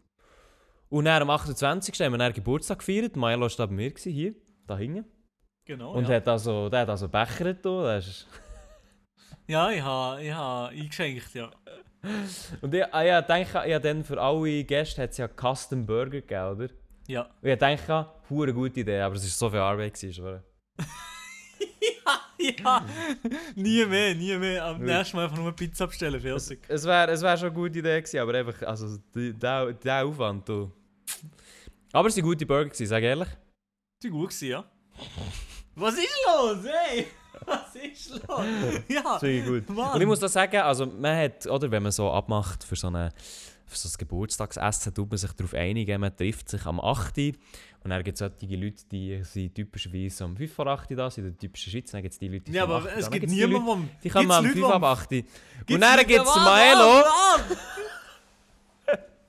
Und 0.88 1.04
dann 1.04 1.22
am 1.22 1.30
28. 1.30 2.00
haben 2.00 2.12
wir 2.12 2.18
dann 2.18 2.32
Geburtstag 2.32 2.80
gefeiert. 2.80 3.16
Milo 3.16 3.42
war 3.42 3.48
da 3.48 3.66
bei 3.66 3.72
mir, 3.72 3.90
gewesen, 3.90 4.12
hier, 4.12 4.34
da 4.66 4.76
hinten. 4.76 5.04
Genau. 5.66 5.92
Und 5.92 6.08
ja. 6.08 6.14
hat 6.14 6.28
also, 6.28 6.68
der 6.68 6.80
hat 6.80 6.88
also 6.88 7.08
Becher 7.08 7.52
da. 7.54 7.94
Das 7.94 8.06
ist 8.06 8.26
ja, 9.48 9.70
ich 9.70 9.80
habe 9.80 10.22
ich 10.22 10.32
ha 10.32 10.66
eingeschenkt, 10.66 11.34
ja. 11.34 11.50
und 12.60 12.74
ich, 12.74 12.84
ah, 12.92 13.02
ja, 13.02 13.22
denke, 13.22 13.62
ich 13.64 13.78
dann 13.78 14.04
für 14.04 14.20
alle 14.20 14.64
Gäste 14.64 15.02
hat 15.02 15.10
es 15.10 15.18
ja 15.18 15.28
Custom 15.28 15.86
Burger 15.86 16.20
gegeben, 16.20 16.50
oder? 16.50 16.68
Ja. 17.06 17.30
Und 17.40 17.48
ich 17.48 17.58
denke, 17.58 18.06
hure 18.28 18.52
gute 18.52 18.80
Idee, 18.80 19.00
aber 19.00 19.14
es 19.14 19.22
war 19.22 19.30
so 19.30 19.50
viel 19.50 19.60
Arbeit. 19.60 19.94
Gewesen, 19.94 20.14
schwöre. 20.14 20.42
ja, 22.38 22.84
nie 23.54 23.84
mehr, 23.84 24.14
nie 24.16 24.36
mehr. 24.36 24.64
Am 24.64 24.82
nächsten 24.82 25.16
Mal 25.16 25.24
einfach 25.24 25.38
nur 25.38 25.52
Pizza 25.52 25.86
bestellen, 25.86 26.20
fertig. 26.20 26.60
Es 26.66 26.84
wäre 26.84 27.12
es 27.12 27.22
wär 27.22 27.36
schon 27.36 27.48
eine 27.50 27.54
gute 27.54 27.78
Idee 27.78 28.00
gewesen, 28.00 28.18
aber 28.18 28.34
einfach, 28.34 28.62
also, 28.62 28.98
der, 29.14 29.72
der 29.72 30.04
Aufwand, 30.04 30.48
du. 30.48 30.72
Aber 31.92 32.08
es 32.08 32.16
waren 32.16 32.24
gute 32.24 32.44
Burger, 32.44 32.64
gewesen, 32.64 32.86
sag 32.86 33.02
ehrlich. 33.04 33.28
Die 34.02 34.08
gut 34.08 34.30
gewesen, 34.30 34.48
ja. 34.48 34.64
Was 35.76 35.94
ist 35.94 36.08
los, 36.26 36.64
ey? 36.64 37.06
Was 37.46 37.74
ist 37.76 38.10
los? 38.10 38.46
Ja, 38.88 39.20
wirklich 39.20 39.44
gut. 39.44 39.76
Mann. 39.76 39.92
Und 39.92 40.00
ich 40.00 40.06
muss 40.06 40.18
da 40.18 40.28
sagen, 40.28 40.56
also 40.56 40.86
man 40.86 41.16
hat, 41.16 41.46
oder 41.46 41.70
wenn 41.70 41.82
man 41.82 41.92
so 41.92 42.10
abmacht 42.10 42.64
für 42.64 42.76
so, 42.76 42.86
eine, 42.86 43.12
für 43.66 43.76
so 43.76 43.88
ein 43.88 43.92
Geburtstagsessen, 43.98 44.94
tut 44.94 45.10
man 45.10 45.18
sich 45.18 45.30
darauf 45.32 45.52
einigen, 45.52 46.00
man 46.00 46.16
trifft 46.16 46.48
sich 46.48 46.64
am 46.64 46.80
8. 46.80 47.18
Und 47.84 47.90
dann 47.90 48.02
gibt 48.02 48.20
es 48.20 48.20
solche 48.20 48.56
Leute, 48.56 48.82
die 48.90 49.22
sind 49.22 49.54
typischerweise 49.54 50.24
um 50.24 50.34
5 50.34 50.52
vor 50.52 50.66
8 50.66 50.90
da, 50.92 51.10
sind 51.10 51.26
in 51.26 51.32
der 51.32 51.38
typischen 51.38 51.70
Schweiz. 51.70 51.90
Dann 51.90 52.00
gibt 52.00 52.14
es 52.14 52.18
die 52.18 52.28
Leute, 52.28 52.44
die 52.44 52.52
ja 52.52 52.64
um 52.64 52.70
aber 52.70 52.88
8 52.88 52.96
es 52.96 53.10
gibt 53.10 53.12
Dann 53.12 53.20
gibt's 53.20 53.34
die 53.34 53.46
niemanden, 53.46 54.10
kommen 54.10 54.30
am 54.30 54.46
5 54.46 54.64
ab 54.64 54.82
8. 54.82 55.12
Und 55.12 55.80
dann 55.80 56.06
gibt 56.06 56.26
es 56.26 56.36
Maelo, 56.36 57.04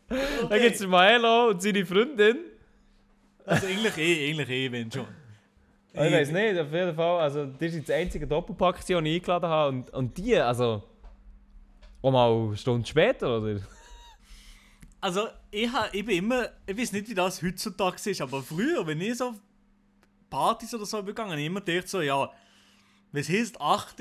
dann 0.49 0.61
gibt 0.61 0.75
es 0.75 0.87
Maelo 0.87 1.49
und 1.49 1.61
seine 1.61 1.85
Freundin. 1.85 2.37
Also 3.45 3.67
eigentlich 3.67 3.97
eh, 3.97 4.29
eigentlich 4.29 4.49
eh, 4.49 4.71
wenn 4.71 4.89
schon. 4.91 5.07
Ich 6.05 6.13
weiß 6.13 6.31
nicht, 6.31 6.59
auf 6.59 6.71
jeden 6.71 6.95
Fall. 6.95 7.19
Also, 7.19 7.45
das 7.45 7.61
ist 7.61 7.75
jetzt 7.75 7.89
die 7.89 7.93
einzige 7.93 8.27
Doppelpack, 8.27 8.85
die 8.85 8.93
ich 8.93 8.97
eingeladen 8.97 9.49
habe. 9.49 9.69
Und, 9.69 9.89
und 9.91 10.17
die, 10.17 10.35
also. 10.37 10.83
Auch 12.01 12.11
mal 12.11 12.31
eine 12.31 12.57
Stunde 12.57 12.87
später, 12.87 13.39
oder? 13.39 13.59
Also, 15.01 15.27
ich, 15.51 15.71
ha, 15.71 15.87
ich 15.91 16.05
bin 16.05 16.17
immer, 16.17 16.49
ich 16.65 16.77
weiß 16.77 16.91
nicht, 16.91 17.09
wie 17.09 17.13
das 17.13 17.41
heutzutage 17.41 18.09
ist, 18.09 18.21
aber 18.21 18.41
früher, 18.41 18.85
wenn 18.85 19.01
ich 19.01 19.17
so 19.17 19.33
Partys 20.29 20.73
oder 20.73 20.85
so 20.85 21.01
begangen, 21.03 21.31
habe 21.31 21.41
ich 21.41 21.47
immer 21.47 21.61
gedacht 21.61 21.87
so, 21.87 22.01
ja, 22.01 22.29
was 23.11 23.29
heißt 23.29 23.59
8? 23.59 23.95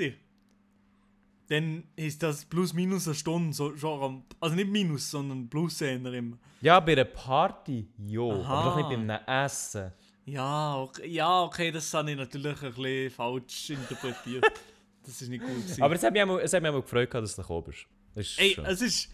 Dann 1.49 1.83
ist 1.95 2.21
das 2.21 2.43
plus 2.43 2.73
minus 2.73 3.07
eine 3.07 3.15
Stunde, 3.15 3.53
so, 3.53 3.75
schon 3.77 4.23
also 4.39 4.55
nicht 4.55 4.69
minus, 4.69 5.09
sondern 5.09 5.47
plus 5.49 5.79
eher 5.81 5.95
immer. 5.95 6.37
Ja, 6.61 6.79
bei 6.79 6.91
einer 6.91 7.05
Party, 7.05 7.87
jo. 8.05 8.31
Aha. 8.31 8.53
Aber 8.53 8.69
doch 8.69 8.75
nicht 8.77 8.89
bei 8.89 8.95
einem 8.95 9.45
Essen. 9.45 9.93
Ja, 10.27 10.81
okay, 10.81 11.07
ja, 11.07 11.43
okay, 11.43 11.71
das 11.71 11.93
habe 11.93 12.11
ich 12.11 12.17
natürlich 12.17 12.61
ein 12.61 12.73
bisschen 12.73 13.11
falsch 13.11 13.69
interpretiert. 13.69 14.43
das 15.05 15.21
ist 15.21 15.29
nicht 15.29 15.41
gut 15.41 15.55
gewesen. 15.55 15.81
Aber 15.81 15.95
es 15.95 16.03
hat 16.03 16.11
mich 16.11 16.21
auch, 16.21 16.37
es 16.37 16.51
hat 16.51 16.61
mich 16.61 16.69
auch 16.69 16.81
gefreut, 16.81 17.13
dass 17.13 17.33
du 17.33 17.41
gekommen 17.41 17.63
bist. 17.63 17.85
Das 18.13 18.25
ist 18.25 18.39
Ey, 18.39 18.53
schön. 18.53 18.65
es 18.65 18.81
ist 18.81 19.09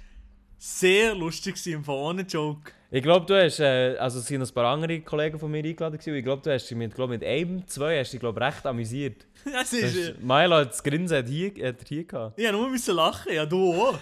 sehr 0.58 1.14
lustig 1.14 1.68
im 1.68 1.88
ohne 1.88 2.24
Joke. 2.24 2.72
Ich 2.90 3.04
glaube, 3.04 3.28
du 3.28 3.40
hast, 3.40 3.60
äh, 3.60 3.96
also 4.00 4.20
es 4.20 4.26
sind 4.26 4.42
ein 4.42 4.54
paar 4.56 4.66
andere 4.74 5.02
Kollegen 5.02 5.38
von 5.38 5.52
mir 5.52 5.64
eingeladen 5.64 6.00
gewesen. 6.00 6.16
Ich 6.16 6.24
glaube, 6.24 6.42
du 6.42 6.52
hast 6.52 6.68
dich 6.68 6.76
mit, 6.76 6.96
glaub, 6.96 7.12
mit 7.12 7.24
einem, 7.24 7.68
zwei, 7.68 8.00
hast 8.00 8.12
dich, 8.12 8.20
glaube 8.20 8.42
recht 8.42 8.66
amüsiert. 8.66 9.28
Das 9.46 9.72
ist, 9.72 9.96
äh, 9.96 10.16
Milo 10.20 10.56
hat 10.56 10.72
das 10.72 10.82
Grinsen 10.82 11.18
hat 11.18 11.28
hier, 11.28 11.50
hat 11.50 11.80
er 11.80 11.88
hier 11.88 12.06
gehabt. 12.06 12.40
ich 12.40 12.48
habe 12.48 12.58
nur 12.58 12.70
müssen 12.72 12.96
lachen, 12.96 13.34
ja, 13.34 13.46
du 13.46 13.72
auch. 13.74 14.00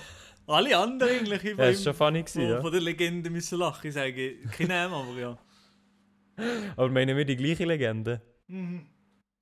Alle 0.48 0.78
anderen 0.78 1.12
eigentlich. 1.12 1.44
Ja, 1.44 1.56
das 1.56 1.78
war 1.78 1.84
schon 1.84 1.94
funny, 1.94 2.24
gewesen, 2.24 2.50
ja. 2.50 2.62
von 2.62 2.72
der 2.72 2.82
Legende 2.82 3.30
müssen 3.30 3.60
lachen. 3.60 3.88
Ich 3.88 3.94
sage, 3.94 4.36
keine 4.58 4.70
Namen, 4.70 4.94
aber 4.94 5.20
ja. 5.20 5.38
Aber 6.76 6.90
meinen 6.90 7.16
wir 7.18 7.26
die 7.26 7.36
gleiche 7.36 7.66
Legende? 7.66 8.22
Mhm. 8.48 8.88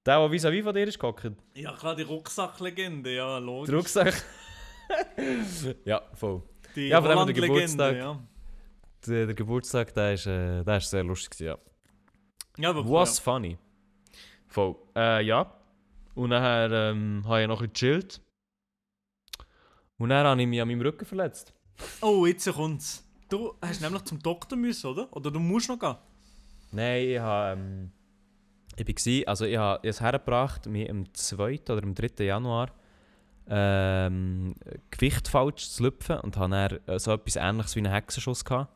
Der, 0.05 0.19
der 0.19 0.29
vis-à-vis 0.31 0.63
von 0.63 0.73
dir 0.73 0.87
ist 0.87 0.99
gehockt. 0.99 1.31
Ja, 1.55 1.73
klar, 1.73 1.95
die 1.95 2.03
Rucksacklegende, 2.03 3.13
ja, 3.15 3.37
logisch. 3.37 3.69
Der 3.69 3.77
Rucksack. 3.77 4.23
ja, 5.85 6.01
voll. 6.13 6.41
Die 6.75 6.87
Ja, 6.87 7.01
von 7.01 7.27
dem 7.27 7.35
der 7.35 7.47
Geburtstag. 7.47 7.95
Ja, 7.95 8.19
Der, 9.05 9.25
der 9.25 9.35
Geburtstag, 9.35 9.93
der 9.93 10.13
ist, 10.13 10.25
äh, 10.25 10.63
der 10.63 10.77
ist 10.77 10.89
sehr 10.89 11.03
lustig, 11.03 11.39
ja. 11.41 11.57
ja 12.57 12.69
aber 12.69 12.89
Was 12.89 13.19
funny. 13.19 13.57
Voll. 14.47 14.75
Äh, 14.95 15.23
ja. 15.25 15.53
Und 16.15 16.29
nachher 16.29 16.71
ähm, 16.71 17.23
habe 17.25 17.41
ich 17.41 17.47
noch 17.47 17.61
ein 17.61 17.71
gechillt. 17.71 18.21
Und 19.97 20.09
dann 20.09 20.25
habe 20.25 20.41
ich 20.41 20.47
mich 20.47 20.61
an 20.61 20.67
meinem 20.67 20.81
Rücken 20.81 21.05
verletzt. 21.05 21.53
ja. 21.77 22.07
Oh, 22.07 22.25
jetzt 22.25 22.51
kommt's. 22.51 23.05
Du 23.29 23.53
hast 23.61 23.81
nämlich 23.81 24.03
zum 24.05 24.19
Doktor 24.19 24.57
müssen, 24.57 24.87
oder? 24.87 25.07
Oder 25.15 25.29
du 25.29 25.39
musst 25.39 25.69
noch 25.69 25.77
gehen? 25.77 25.95
Nein, 26.71 27.07
ich 27.09 27.19
habe. 27.19 27.59
Ähm, 27.59 27.91
ich 28.75 28.87
war, 28.87 29.27
also 29.27 29.45
ich 29.45 29.57
habe 29.57 29.87
es 29.87 29.99
hergebracht, 29.99 30.65
mir 30.67 30.89
am 30.89 31.13
2. 31.13 31.59
oder 31.69 31.83
am 31.83 31.93
3. 31.95 32.23
Januar 32.23 32.69
ähm, 33.49 34.55
Gewicht 34.91 35.27
falsch 35.27 35.69
zu 35.69 35.83
lüpfen 35.83 36.17
und 36.19 36.37
habe 36.37 36.51
dann 36.51 36.79
äh, 36.95 36.99
so 36.99 37.11
etwas 37.11 37.35
ähnliches 37.35 37.75
wie 37.75 37.79
einen 37.79 37.91
Hexenschuss 37.91 38.45
gehabt. 38.45 38.71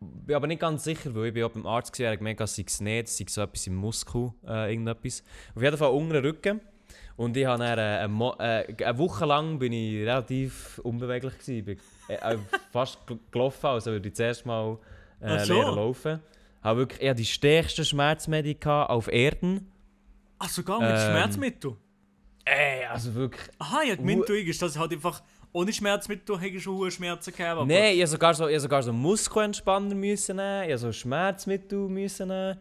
Bin 0.00 0.36
aber 0.36 0.46
nicht 0.46 0.60
ganz 0.60 0.84
sicher, 0.84 1.14
weil 1.14 1.26
ich 1.26 1.34
bin 1.34 1.44
auch 1.44 1.50
beim 1.50 1.66
Arzt 1.66 1.98
er 2.00 2.12
hat 2.12 2.18
gemerkt, 2.18 2.46
sei 2.48 2.64
es 2.66 2.80
nicht, 2.80 3.08
es 3.08 3.16
sei 3.16 3.24
so 3.28 3.42
etwas 3.42 3.66
im 3.66 3.74
Muskel, 3.76 4.32
äh, 4.46 4.70
irgendetwas. 4.70 5.24
Auf 5.54 5.62
jeden 5.62 5.76
Fall 5.76 5.90
unter 5.90 6.20
den 6.20 6.24
Rücken. 6.24 6.60
Und 7.16 7.36
ich 7.36 7.46
habe 7.46 7.64
dann, 7.64 7.78
äh, 7.78 8.04
eine, 8.04 8.66
äh, 8.68 8.84
eine 8.84 8.98
Woche 8.98 9.24
lang 9.24 9.58
bin 9.58 9.72
ich 9.72 10.02
relativ 10.02 10.78
unbeweglich 10.84 11.36
gewesen. 11.38 11.64
Bin, 11.64 11.78
äh, 12.08 12.14
äh, 12.34 12.38
fast 12.72 13.06
gel- 13.06 13.18
gelaufen, 13.30 13.66
also 13.66 13.90
würde 13.90 14.08
ich 14.08 14.14
zuerst 14.14 14.44
mal 14.46 14.78
äh, 15.20 15.38
so. 15.44 15.60
laufen. 15.62 16.20
Habe 16.66 16.80
wirklich, 16.80 17.00
ich 17.00 17.14
die 17.14 17.24
stärksten 17.24 17.84
Schmerzmedika 17.84 18.86
auf 18.86 19.06
Erden. 19.06 19.70
Ach, 20.38 20.48
sogar 20.48 20.80
mit 20.80 20.90
Ähm, 20.90 20.96
Schmerzmittel? 20.96 21.76
Ey, 22.44 22.84
also 22.86 23.14
wirklich. 23.14 23.48
Aha, 23.58 23.82
ja, 23.88 23.94
gemeint, 23.94 24.28
du 24.28 24.34
ist 24.34 24.60
das 24.60 24.76
halt 24.78 24.92
einfach 24.92 25.22
ohne 25.52 25.72
Schmerzmittel 25.72 26.38
hättest 26.38 26.56
du 26.56 26.60
schon 26.60 26.74
hohe 26.76 26.90
Schmerzen 26.90 27.32
gehabt. 27.32 27.58
aber- 27.60 27.66
Nein, 27.66 27.94
ich 27.94 28.00
musste 28.00 28.16
sogar 28.16 28.34
so, 28.34 28.48
ich 28.48 28.60
sogar 28.60 28.82
so 28.82 28.92
Muskelentspanner 28.92 29.94
müssen 29.94 30.36
nehmen, 30.36 30.68
ich 30.70 30.78
so 30.78 30.92
Schmerzmittel 30.92 31.88
müssen 31.88 32.28
nehmen. 32.28 32.58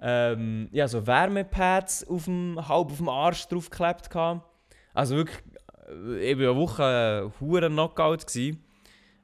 Ähm, 0.00 0.68
ich 0.70 0.86
so 0.86 1.04
Wärmepads 1.06 2.06
auf 2.06 2.24
dem, 2.26 2.56
halb 2.68 2.90
auf 2.92 2.96
dem 2.98 3.08
Arsch 3.08 3.48
draufgeklebt. 3.48 4.10
gehabt. 4.10 4.46
Also 4.94 5.16
wirklich, 5.16 5.38
äh, 5.88 6.30
ich 6.32 6.38
war 6.38 6.50
eine 6.50 6.56
Woche 6.56 7.32
äh, 7.32 7.68
Knockout. 7.68 8.26
Gewesen. 8.26 8.62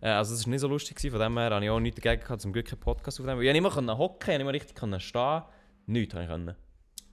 Äh, 0.04 0.11
also 0.11 0.34
es 0.34 0.44
war 0.44 0.50
nicht 0.50 0.61
so 0.61 0.68
lustig, 0.68 0.96
gewesen. 0.96 1.12
von 1.12 1.20
dem 1.20 1.38
her 1.38 1.50
habe 1.50 1.64
ich 1.64 1.70
auch 1.70 1.80
nichts 1.80 2.00
dagegen 2.00 2.23
gehabt, 2.23 2.42
zum 2.42 2.52
Glück 2.52 2.66
keinen 2.66 2.80
Podcast 2.80 3.18
aufnehmen. 3.18 3.40
Ich 3.40 3.46
konnte 3.49 3.62
nicht 3.62 3.87
mehr 3.87 3.99
hocken, 3.99 4.30
ich 4.30 4.37
nicht 4.37 4.44
mehr 4.44 4.52
richtig 4.52 4.76
können 4.76 5.00
stehen. 5.00 5.42
Nichts 5.87 6.14
konnte 6.14 6.25
ich. 6.25 6.30
Können. 6.30 6.56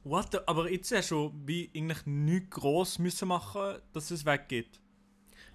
What 0.03 0.31
the, 0.31 0.39
aber 0.45 0.69
jetzt 0.69 0.91
hast 0.93 1.11
du 1.11 1.31
wie 1.45 1.71
eigentlich 1.75 2.05
nichts 2.05 2.49
gross 2.49 2.99
müssen 2.99 3.29
machen, 3.29 3.77
dass 3.93 4.11
es 4.11 4.25
weggeht. 4.25 4.79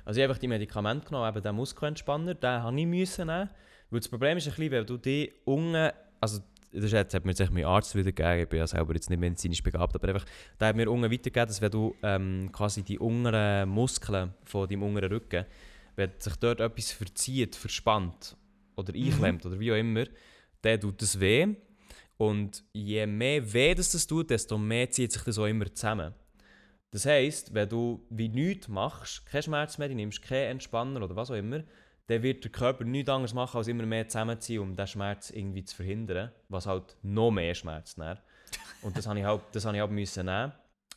Also 0.05 0.19
ich 0.19 0.25
habe 0.25 0.33
einfach 0.33 0.41
die 0.41 0.49
Medikamente 0.49 1.07
genommen, 1.07 1.29
eben 1.29 1.43
den 1.43 1.55
Muskelentspanner, 1.57 2.35
den 2.35 2.63
habe 2.63 2.81
ich 2.81 2.87
müssen 2.87 3.27
nehmen. 3.27 3.51
Weil 3.91 4.01
das 4.01 4.09
Problem 4.09 4.39
ist 4.39 4.47
ein 4.47 4.55
bisschen, 4.55 4.71
wenn 4.71 4.87
du 4.87 4.97
die 4.97 5.33
unten, 5.45 5.91
also 6.21 6.41
das 6.73 6.93
jetzt, 6.93 7.15
hat 7.15 7.25
mir 7.25 7.33
jetzt 7.33 7.51
mein 7.51 7.65
Arzt 7.65 7.95
wieder 7.95 8.13
gegeben, 8.13 8.43
ich 8.43 8.49
bin 8.49 8.59
ja 8.61 8.67
selber 8.67 8.95
jetzt 8.95 9.11
nicht 9.11 9.19
medizinisch 9.19 9.63
begabt, 9.63 9.95
aber 9.95 10.09
einfach, 10.09 10.25
der 10.61 10.69
hat 10.69 10.77
mir 10.77 10.91
unten 10.91 11.11
weitergegeben, 11.11 11.49
dass 11.49 11.61
wenn 11.61 11.71
du 11.71 11.95
ähm, 12.03 12.51
quasi 12.53 12.83
die 12.83 12.99
unteren 12.99 13.69
Muskeln 13.69 14.33
von 14.45 14.69
deinem 14.69 14.85
unteren 14.85 15.13
Rücken, 15.13 15.45
wenn 15.97 16.13
sich 16.19 16.37
dort 16.37 16.61
etwas 16.61 16.93
verzieht, 16.93 17.57
verspannt 17.57 18.37
oder 18.77 18.95
einklemmt 18.95 19.45
oder 19.47 19.59
wie 19.59 19.73
auch 19.73 19.77
immer, 19.77 20.05
dann 20.63 20.81
tut 20.81 21.01
das 21.03 21.19
weh. 21.19 21.49
Und 22.19 22.63
je 22.73 23.07
mehr 23.07 23.53
weh 23.53 23.75
das, 23.75 23.93
das 23.93 24.07
tut, 24.07 24.31
desto 24.31 24.57
mehr 24.57 24.91
zieht 24.91 25.13
sich 25.13 25.23
das 25.23 25.39
auch 25.39 25.47
immer 25.47 25.73
zusammen. 25.75 26.15
Das 26.91 27.05
heisst, 27.05 27.53
wenn 27.53 27.69
du 27.69 28.07
wie 28.11 28.29
nichts 28.29 28.69
machst, 28.69 29.27
kein 29.27 29.43
Schmerzmittel 29.43 29.95
nimmst, 29.97 30.23
keinen 30.23 30.53
Entspanner 30.53 31.03
oder 31.03 31.15
was 31.17 31.31
auch 31.31 31.35
immer, 31.35 31.63
dann 32.07 32.23
wird 32.23 32.45
der 32.45 32.53
Körper 32.53 32.85
nichts 32.85 33.11
anderes 33.11 33.35
machen, 33.35 33.59
als 33.59 33.69
immer 33.69 33.85
mehr 33.85 34.09
zusammenziehen, 34.09 34.61
um 34.63 34.71
diesen 34.77 34.87
Schmerz 34.87 35.31
irgendwie 35.31 35.65
zu 35.65 35.75
verhindern, 35.77 36.31
was 36.49 36.67
halt 36.67 36.97
noch 37.03 37.31
mehr 37.33 37.55
Schmerz 37.55 37.97
nährt. 37.97 38.23
Und 38.83 38.97
das 38.97 39.07
habe 39.07 39.19
ich 39.19 39.25
halt, 39.25 39.43
das 39.53 39.65
habe 39.65 39.77
ich 39.77 39.81
halt 39.81 39.91
müssen 39.91 40.25
nehmen. 40.27 40.53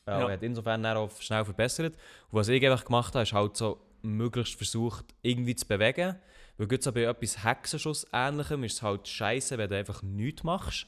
Äh, 0.05 0.11
Ja. 0.11 0.25
und 0.25 0.31
hat 0.31 0.43
insofern 0.43 0.85
auch 0.85 1.11
schnell 1.19 1.43
verbessert. 1.43 1.95
Und 2.29 2.39
was 2.39 2.47
ich 2.47 2.63
einfach 2.65 2.85
gemacht 2.85 3.13
habe, 3.15 3.23
ist 3.23 3.33
halt 3.33 3.57
so 3.57 3.81
möglichst 4.01 4.55
versucht, 4.55 5.05
irgendwie 5.21 5.55
zu 5.55 5.67
bewegen. 5.67 6.15
Weil 6.57 6.67
gerade 6.67 6.83
so 6.83 6.91
bei 6.91 7.03
etwas 7.03 7.43
Hexenschuss 7.43 8.05
ähnlichem 8.13 8.63
ist 8.63 8.73
es 8.73 8.81
halt 8.81 9.07
scheiße, 9.07 9.57
wenn 9.57 9.69
du 9.69 9.77
einfach 9.77 10.01
nichts 10.03 10.43
machst. 10.43 10.87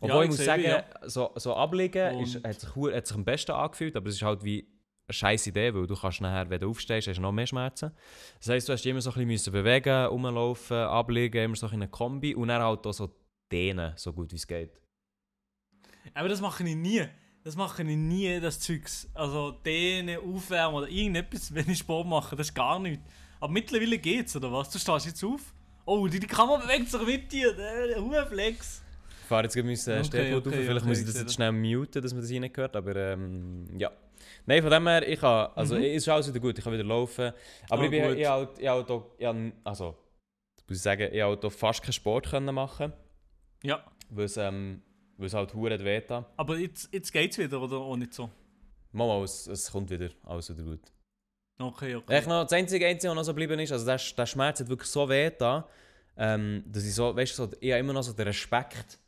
Obwohl 0.00 0.24
ich 0.24 0.30
ich 0.30 0.36
muss 0.38 0.44
sagen, 0.46 0.62
ja. 0.62 0.84
so, 1.06 1.30
so 1.36 1.54
ablegen 1.54 2.16
Und- 2.16 2.22
ist, 2.22 2.42
hat, 2.42 2.60
sich, 2.60 2.70
hat 2.74 3.06
sich 3.06 3.16
am 3.16 3.24
besten 3.24 3.52
angefühlt, 3.52 3.96
aber 3.96 4.08
es 4.08 4.14
ist 4.14 4.22
halt 4.22 4.42
wie 4.44 4.66
eine 5.06 5.12
scheiß 5.12 5.46
Idee, 5.48 5.74
weil 5.74 5.86
du 5.86 5.94
kannst 5.94 6.20
nachher, 6.22 6.48
wenn 6.48 6.60
du 6.60 6.70
aufstehst, 6.70 7.06
hast 7.08 7.16
du 7.16 7.22
noch 7.22 7.32
mehr 7.32 7.46
Schmerzen. 7.46 7.90
Das 8.38 8.48
heisst, 8.48 8.68
du 8.68 8.72
hast 8.72 8.86
immer 8.86 9.00
so 9.02 9.12
ein 9.12 9.28
bisschen 9.28 9.52
bewegen, 9.52 10.06
rumlaufen, 10.06 10.76
ablegen, 10.76 11.44
immer 11.44 11.56
so 11.56 11.66
in 11.66 11.74
einer 11.74 11.88
Kombi 11.88 12.34
und 12.34 12.48
dann 12.48 12.62
halt 12.62 12.86
auch 12.86 12.92
so 12.92 13.14
dehnen, 13.52 13.92
so 13.96 14.12
gut 14.12 14.32
wie 14.32 14.36
es 14.36 14.46
geht. 14.46 14.80
Aber 16.14 16.28
das 16.28 16.40
mache 16.40 16.64
ich 16.66 16.74
nie. 16.76 17.04
Das 17.42 17.56
mache 17.56 17.82
ich 17.82 17.88
nie, 17.88 18.38
das 18.40 18.60
Zeugs. 18.60 19.08
Also 19.14 19.52
dehnen, 19.52 20.18
aufwärmen 20.18 20.76
oder 20.76 20.88
irgendetwas, 20.88 21.54
wenn 21.54 21.68
ich 21.70 21.78
Sport 21.78 22.06
mache, 22.06 22.36
das 22.36 22.48
ist 22.48 22.54
gar 22.54 22.78
nichts. 22.78 23.02
Aber 23.40 23.52
mittlerweile 23.52 23.96
geht's, 23.98 24.36
oder 24.36 24.52
was? 24.52 24.68
Du 24.70 24.78
stehst 24.78 25.06
jetzt 25.06 25.24
auf. 25.24 25.40
Oh, 25.86 26.06
die, 26.06 26.20
die 26.20 26.26
Kamera 26.26 26.58
bewegt 26.58 26.90
sich 26.90 27.02
mit 27.02 27.32
dir. 27.32 27.54
Der 27.54 28.02
Hurenflex. 28.02 28.82
Ich 29.22 29.26
fahre 29.26 29.44
jetzt 29.44 29.54
gerade 29.54 29.66
mein 29.66 29.76
Okay, 30.04 30.34
okay, 30.34 30.48
auf, 30.48 30.54
vielleicht 30.54 30.76
okay, 30.80 30.86
muss 30.88 30.98
ich 30.98 31.06
das 31.06 31.14
jetzt 31.14 31.34
schnell 31.34 31.52
muten, 31.52 32.02
dass 32.02 32.12
man 32.12 32.20
das 32.20 32.30
nicht 32.30 32.56
hört, 32.56 32.76
aber 32.76 32.94
ähm, 32.96 33.66
ja. 33.78 33.90
Nein, 34.44 34.60
von 34.62 34.70
dem 34.70 34.86
her, 34.86 35.08
ich 35.08 35.18
kann, 35.20 35.50
also 35.54 35.76
Mhm. 35.76 35.82
ist 35.82 36.08
alles 36.08 36.28
wieder 36.28 36.40
gut, 36.40 36.58
ich 36.58 36.64
kann 36.64 36.72
wieder 36.74 36.84
laufen. 36.84 37.32
Aber 37.70 37.82
Ah, 37.82 37.84
ich 37.84 37.90
bin 37.90 38.02
gut. 38.08 38.18
ich 38.18 38.26
halt, 38.26 38.58
ich 38.58 38.68
halt 38.68 38.90
auch, 38.90 39.06
ich 39.16 39.24
habe, 39.26 39.52
also, 39.64 39.96
muss 40.68 40.76
ich 40.76 40.82
sagen, 40.82 41.08
ich 41.12 41.22
halt 41.22 41.44
auch 41.44 41.52
fast 41.52 41.82
keinen 41.82 41.92
Sport 41.92 42.28
können 42.28 42.54
machen, 42.54 42.92
Ja, 43.62 43.82
weil 44.10 44.24
es, 44.26 44.36
ähm, 44.36 44.82
weil 45.20 45.26
es 45.26 45.34
halt 45.34 45.54
hure 45.54 45.78
weh 45.84 46.00
tat. 46.00 46.26
aber 46.36 46.56
jetzt, 46.58 46.92
jetzt 46.92 47.12
geht's 47.12 47.38
wieder, 47.38 47.60
oder 47.60 47.76
auch 47.76 47.96
nicht 47.96 48.12
so? 48.14 48.30
Mama, 48.92 49.22
es, 49.22 49.46
es 49.46 49.70
kommt 49.70 49.90
wieder, 49.90 50.08
alles 50.24 50.50
wieder 50.50 50.64
gut. 50.64 50.80
Okay, 51.58 51.94
okay. 51.94 52.14
Echt 52.14 52.26
noch, 52.26 52.42
das 52.42 52.52
einzige, 52.54 52.86
einzige, 52.86 53.10
was 53.10 53.16
noch 53.16 53.22
so 53.24 53.32
geblieben 53.32 53.58
ist, 53.60 53.70
also 53.70 53.84
der, 53.84 54.00
der 54.16 54.26
Schmerz 54.26 54.60
hat 54.60 54.68
wirklich 54.68 54.88
so 54.90 55.08
weh 55.08 55.30
da, 55.30 55.68
ähm, 56.16 56.64
dass 56.66 56.84
ich 56.84 56.94
so, 56.94 57.14
weißt 57.14 57.38
du, 57.38 57.44
so, 57.44 57.52
ich 57.60 57.70
habe 57.70 57.80
immer 57.80 57.92
noch 57.92 58.02
so 58.02 58.12
den 58.12 58.26
Respekt, 58.26 58.98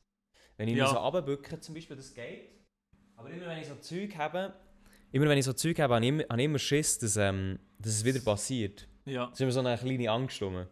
wenn 0.56 0.68
ich 0.68 0.76
Ja. 0.76 0.84
mich 0.84 0.92
so 0.92 0.98
runterbücke 0.98 1.58
zum 1.60 1.74
Beispiel, 1.74 1.96
das 1.96 2.12
geht. 2.14 2.50
Aber 3.16 3.30
immer 3.30 3.46
wenn 3.46 3.58
ich 3.58 3.66
so 3.68 3.74
Zeug 3.76 4.14
habe, 4.16 4.52
immer 5.12 5.28
wenn 5.28 5.38
ich 5.38 5.44
so 5.44 5.52
Zeug 5.54 5.78
habe, 5.80 5.94
habe 5.94 6.04
ich 6.04 6.08
immer, 6.10 6.24
habe 6.28 6.40
ich 6.40 6.44
immer 6.44 6.58
Schiss, 6.58 6.98
dass, 6.98 7.16
ähm, 7.16 7.58
dass 7.78 7.92
es 7.94 8.04
wieder 8.04 8.20
passiert. 8.20 8.86
Ja. 9.06 9.26
Das 9.26 9.34
ist 9.34 9.40
immer 9.40 9.52
so 9.52 9.60
eine 9.60 9.76
kleine 9.78 10.10
Angst 10.10 10.40
rum. 10.42 10.66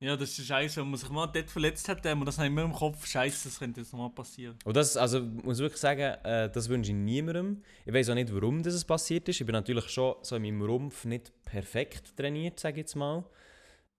Ja, 0.00 0.16
das 0.16 0.38
ist 0.38 0.46
scheiße. 0.46 0.80
Wenn 0.80 0.90
man 0.90 0.98
sich 0.98 1.08
mal 1.10 1.26
dort 1.26 1.50
verletzt 1.50 1.88
hat, 1.88 2.04
man 2.04 2.24
das 2.24 2.38
immer 2.38 2.62
im 2.62 2.72
Kopf. 2.72 3.06
Scheiße, 3.06 3.48
das 3.48 3.58
könnte 3.58 3.80
jetzt 3.80 3.92
nochmal 3.92 4.10
passieren. 4.10 4.56
Und 4.64 4.76
das, 4.76 4.96
also, 4.96 5.18
ich 5.18 5.44
muss 5.44 5.58
wirklich 5.58 5.80
sagen, 5.80 6.14
äh, 6.24 6.50
das 6.50 6.68
wünsche 6.68 6.92
ich 6.92 6.96
niemandem. 6.96 7.62
Ich 7.84 7.92
weiß 7.92 8.10
auch 8.10 8.14
nicht, 8.14 8.32
warum 8.32 8.62
das 8.62 8.84
passiert 8.84 9.28
ist. 9.28 9.40
Ich 9.40 9.46
bin 9.46 9.54
natürlich 9.54 9.88
schon 9.88 10.14
so 10.22 10.36
in 10.36 10.42
meinem 10.42 10.62
Rumpf 10.62 11.04
nicht 11.04 11.32
perfekt 11.44 12.16
trainiert, 12.16 12.60
sage 12.60 12.74
ich 12.74 12.78
jetzt 12.82 12.94
mal. 12.94 13.24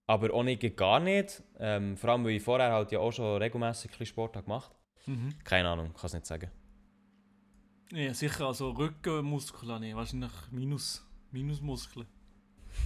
Aber 0.07 0.33
auch 0.33 0.43
nicht 0.43 0.75
gar 0.77 0.99
nicht. 0.99 1.43
Ähm, 1.59 1.97
vor 1.97 2.11
allem, 2.11 2.23
weil 2.23 2.31
ich 2.31 2.43
vorher 2.43 2.71
halt 2.71 2.91
ja 2.91 2.99
auch 2.99 3.11
schon 3.11 3.41
regelmäßig 3.41 3.91
Sport 4.07 4.35
habe 4.35 4.45
gemacht 4.45 4.71
Mhm. 5.09 5.33
Keine 5.43 5.69
Ahnung, 5.69 5.93
kann 5.93 6.05
es 6.05 6.13
nicht 6.13 6.25
sagen. 6.27 6.51
Ja, 7.91 8.13
sicher. 8.13 8.45
Also 8.45 8.69
Rückenmuskeln 8.71 9.95
wahrscheinlich 9.95 10.31
Minus, 10.51 11.03
Minusmuskeln. 11.31 12.05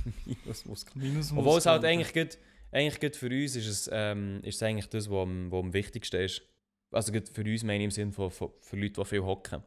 Minusmuskel. 0.26 1.02
Minusmuskeln. 1.02 1.40
Obwohl 1.40 1.58
es 1.58 1.66
halt 1.66 1.84
eigentlich 1.84 2.14
gut, 2.14 2.38
eigentlich 2.74 3.00
gut 3.00 3.16
für 3.16 3.28
uns 3.28 3.56
ist 3.56 3.68
es, 3.68 3.90
ähm, 3.92 4.40
ist 4.44 4.56
es 4.56 4.64
eigentlich 4.64 4.90
das, 4.90 5.10
was 5.10 5.18
am, 5.24 5.52
was 5.52 5.60
am 5.60 5.74
wichtigsten 5.74 6.22
ist. 6.22 6.42
Also 6.92 7.12
für 7.14 7.42
uns 7.44 7.64
meine 7.64 7.80
ich 7.80 7.86
im 7.86 7.92
Sinne 7.92 8.12
von, 8.12 8.30
von 8.32 8.52
für 8.60 8.76
Leute, 8.76 8.94
die 9.02 9.06
viel 9.06 9.24
hocken. 9.24 9.64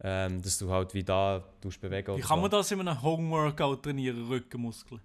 Ähm, 0.00 0.42
dass 0.42 0.58
du 0.58 0.68
halt 0.70 0.92
wie 0.92 1.04
da 1.04 1.40
tust 1.60 1.80
bewegen 1.80 2.16
Wie 2.16 2.20
kann 2.20 2.36
so. 2.38 2.42
man 2.42 2.50
das 2.50 2.70
in 2.72 2.80
einem 2.80 3.00
Homeworkout 3.00 3.76
trainieren, 3.82 4.26
Rückenmuskeln? 4.26 5.00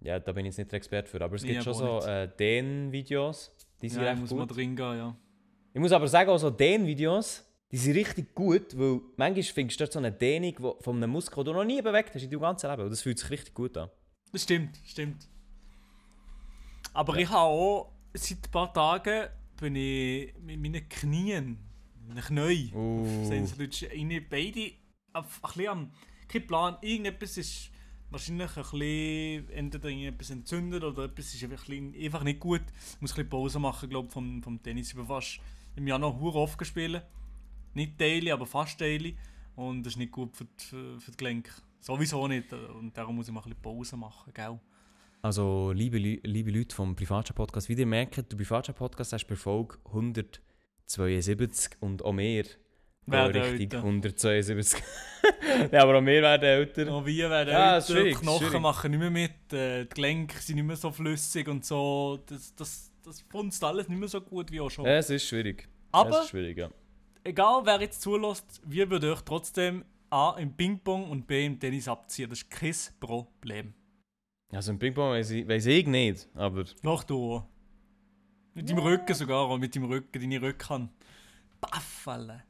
Ja, 0.00 0.20
da 0.20 0.32
bin 0.32 0.44
ich 0.44 0.50
jetzt 0.50 0.58
nicht 0.58 0.70
der 0.70 0.76
Experte 0.76 1.08
für. 1.10 1.20
Aber 1.22 1.34
es 1.36 1.42
Nee, 1.42 1.52
gibt 1.52 1.64
schon 1.64 1.74
so 1.74 2.00
äh, 2.00 2.28
Dehn-Videos, 2.38 3.52
die 3.80 3.88
sind 3.88 4.02
Ja, 4.02 4.10
recht 4.10 4.20
muss 4.20 4.30
gut. 4.30 4.38
man 4.38 4.48
drin 4.48 4.76
gehen, 4.76 4.98
ja. 4.98 5.16
Ich 5.72 5.80
muss 5.80 5.92
aber 5.92 6.06
sagen, 6.08 6.28
auch 6.30 6.36
so 6.38 6.50
Dehn-Videos, 6.50 7.42
die 7.72 7.78
sind 7.78 7.96
richtig 7.96 8.34
gut, 8.34 8.78
weil 8.78 9.00
manchmal 9.16 9.42
findest 9.42 9.80
du 9.80 9.84
dort 9.84 9.92
so 9.94 9.98
eine 9.98 10.12
Dehnung 10.12 10.76
von 10.80 10.96
einem 10.96 11.10
Muskel, 11.10 11.42
den 11.42 11.52
du 11.54 11.58
noch 11.58 11.64
nie 11.64 11.80
bewegt 11.80 12.14
hast 12.14 12.22
in 12.22 12.30
deinem 12.30 12.40
ganzen 12.42 12.70
Leben. 12.70 12.82
Und 12.82 12.90
das 12.90 13.00
fühlt 13.02 13.18
sich 13.18 13.30
richtig 13.30 13.54
gut 13.54 13.76
an. 13.78 13.88
Das 14.30 14.42
stimmt, 14.42 14.78
stimmt. 14.84 15.26
Aber 16.94 17.16
ich 17.16 17.28
habe 17.28 17.40
auch 17.40 17.92
seit 18.14 18.38
ein 18.46 18.50
paar 18.50 18.72
Tagen 18.72 19.28
bin 19.60 19.76
ich 19.76 20.32
mit 20.40 20.60
meinen 20.60 20.88
Knien, 20.88 21.58
meinen 22.08 22.22
Knien, 22.22 22.72
Uh. 22.74 23.24
sind 23.26 23.58
Leute 23.58 23.90
rein, 23.90 24.26
beide 24.30 24.72
ein 25.12 25.24
bisschen 25.42 25.68
am, 25.68 25.90
kein 26.28 26.46
Plan, 26.46 26.76
irgendetwas 26.80 27.36
ist 27.36 27.70
wahrscheinlich 28.10 28.56
ein 28.56 28.62
bisschen, 28.62 29.50
entweder 29.50 29.88
etwas 29.90 30.30
entzündet 30.30 30.84
oder 30.84 31.04
etwas 31.04 31.34
ist 31.34 31.42
einfach, 31.42 31.68
ein 31.68 31.90
bisschen, 31.92 32.04
einfach 32.04 32.22
nicht 32.22 32.40
gut. 32.40 32.62
Ich 32.66 33.00
muss 33.00 33.10
ein 33.12 33.16
bisschen 33.16 33.28
Pause 33.28 33.58
machen, 33.58 33.88
glaube 33.88 34.10
vom, 34.10 34.42
vom 34.42 34.62
Tennis. 34.62 34.90
Ich 34.90 34.94
bin 34.96 35.06
fast 35.06 35.40
im 35.76 35.86
Januar 35.86 36.18
hure 36.18 36.38
oft 36.38 36.56
gespielt. 36.58 37.02
nicht 37.74 38.00
daily, 38.00 38.30
aber 38.30 38.46
fast 38.46 38.80
daily. 38.80 39.16
Und 39.56 39.82
das 39.84 39.94
ist 39.94 39.98
nicht 39.98 40.12
gut 40.12 40.36
für 40.36 40.44
die, 40.44 41.00
für 41.00 41.10
die 41.10 41.16
Gelenke. 41.16 41.50
Sowieso 41.80 42.26
nicht. 42.28 42.52
Und 42.52 42.96
darum 42.96 43.16
muss 43.16 43.28
ich 43.28 43.34
mal 43.34 43.40
ein 43.40 43.50
bisschen 43.50 43.62
Pause 43.62 43.96
machen, 43.96 44.32
gell? 44.32 44.58
Also, 45.24 45.72
liebe, 45.72 45.96
liebe 45.96 46.50
Leute 46.50 46.76
vom 46.76 46.94
Privatchat-Podcast, 46.94 47.70
wie 47.70 47.72
ihr 47.72 47.86
merkt, 47.86 48.18
der 48.18 48.36
Privatchat-Podcast 48.36 49.14
hast 49.14 49.24
bei 49.24 49.36
Folge 49.36 49.78
172 49.86 51.78
und 51.80 52.04
auch 52.04 52.12
mehr. 52.12 52.44
Werden 53.06 53.32
gehen 53.32 53.42
richtig 53.42 53.72
älter. 53.72 53.78
172. 53.78 54.82
ja, 55.72 55.82
aber 55.82 55.96
auch 55.96 56.04
wir 56.04 56.20
werden 56.20 56.44
älter. 56.44 56.84
Noch 56.84 57.06
wir 57.06 57.30
werden 57.30 57.48
Ja, 57.54 57.76
älter, 57.76 58.04
die 58.04 58.10
Knochen 58.10 58.48
schwierig. 58.48 58.60
machen 58.60 58.90
nicht 58.90 59.00
mehr 59.00 59.08
mit, 59.08 59.50
äh, 59.54 59.86
die 59.86 59.94
Gelenke 59.94 60.36
sind 60.42 60.56
nicht 60.56 60.66
mehr 60.66 60.76
so 60.76 60.92
flüssig 60.92 61.48
und 61.48 61.64
so. 61.64 62.22
Das, 62.26 62.54
das, 62.54 62.92
das 63.02 63.22
funzt 63.22 63.64
alles 63.64 63.88
nicht 63.88 63.98
mehr 63.98 64.08
so 64.08 64.20
gut 64.20 64.52
wie 64.52 64.60
auch 64.60 64.70
schon. 64.70 64.84
Es 64.84 65.08
ist 65.08 65.26
schwierig. 65.26 65.62
es 65.62 65.68
Aber 65.90 66.20
ist 66.20 66.28
schwierig, 66.28 66.58
ja. 66.58 66.68
egal 67.22 67.62
wer 67.64 67.80
jetzt 67.80 68.02
zulässt, 68.02 68.60
wir 68.66 68.90
würden 68.90 69.10
euch 69.10 69.22
trotzdem 69.22 69.86
A 70.10 70.36
im 70.38 70.54
Ping-Pong 70.54 71.08
und 71.08 71.26
B 71.26 71.46
im 71.46 71.58
Tennis 71.58 71.88
abziehen. 71.88 72.28
Das 72.28 72.42
ist 72.42 72.50
kein 72.50 72.74
Problem. 73.00 73.72
Also 74.52 74.72
im 74.72 74.78
Ping-Pong 74.78 75.12
weiss 75.12 75.30
ich, 75.30 75.48
ich 75.48 75.86
nicht, 75.86 76.28
aber 76.34 76.64
Doch 76.82 77.04
du. 77.04 77.42
Mit 78.54 78.70
deinem 78.70 78.78
Rücken 78.78 79.14
sogar, 79.14 79.56
mit 79.58 79.74
deinem 79.74 79.86
Rücken, 79.86 80.20
deine 80.20 80.40
Rückhand. 80.40 80.90
Baffele. 81.60 82.44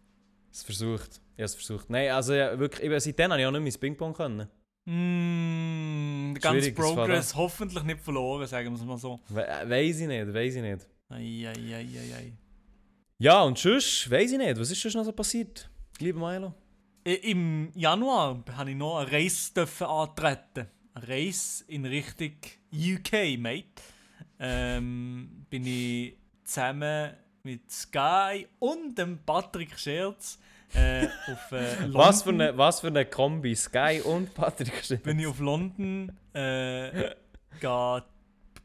es 0.53 0.63
versucht. 0.63 1.21
Ich 1.37 1.39
habe 1.39 1.45
es 1.45 1.55
versucht. 1.55 1.89
Nein, 1.89 2.11
also 2.11 2.35
ja, 2.35 2.59
wirklich, 2.59 2.85
eben, 2.85 3.01
seitdem 3.01 3.31
habe 3.31 3.41
ich 3.41 3.47
auch 3.47 3.51
nicht 3.53 3.61
mehr 3.61 3.67
ins 3.67 3.79
Ping-Pong 3.79 4.13
können. 4.13 4.49
Mm, 4.87 6.35
der 6.35 6.41
ganze 6.43 6.73
Progress 6.73 7.35
hoffentlich 7.35 7.85
nicht 7.85 8.01
verloren, 8.01 8.47
sagen 8.47 8.71
wir 8.71 8.79
es 8.79 8.85
mal 8.85 8.99
so. 8.99 9.19
We 9.29 9.47
äh, 9.47 9.69
weiss 9.69 10.01
ich 10.01 10.07
nicht, 10.07 10.35
weiss 10.35 10.55
ich 10.55 10.63
nicht. 10.63 10.87
Eieieiei. 11.09 12.33
Ja, 13.19 13.43
und 13.43 13.57
sonst, 13.57 14.11
weiss 14.11 14.33
ich 14.33 14.39
nicht, 14.39 14.59
was 14.59 14.71
ist 14.71 14.83
sonst 14.83 14.95
noch 14.95 15.05
so 15.05 15.13
passiert? 15.13 15.71
Lieber 15.99 16.21
Milo? 16.21 16.53
Im 17.05 17.71
Januar 17.75 18.43
habe 18.53 18.71
ich 18.71 18.77
noch 18.77 18.99
eine 18.99 19.29
dürfen 19.55 19.87
antreten. 19.87 20.69
Reise 20.95 21.65
in 21.69 21.85
Richtung 21.85 22.33
UK, 22.73 23.39
mate. 23.39 23.67
Ähm, 24.39 25.47
bin 25.51 25.67
ich 25.67 26.17
zusammen 26.45 27.15
mit 27.43 27.71
Sky 27.71 28.47
und 28.59 28.97
dem 28.97 29.19
Patrick 29.25 29.79
Scherz 29.79 30.39
äh, 30.75 31.07
auf 31.31 31.53
äh, 31.53 31.75
London. 31.81 31.95
Was 31.95 32.23
für, 32.23 32.31
eine, 32.31 32.57
was 32.59 32.81
für 32.81 32.87
eine 32.89 33.05
Kombi, 33.07 33.55
Sky 33.55 34.01
und 34.05 34.35
Patrick 34.35 34.85
Schiff. 34.85 35.03
bin 35.03 35.19
ich 35.19 35.27
auf 35.27 35.39
London 35.41 36.11
äh, 36.33 37.15
die 37.63 38.01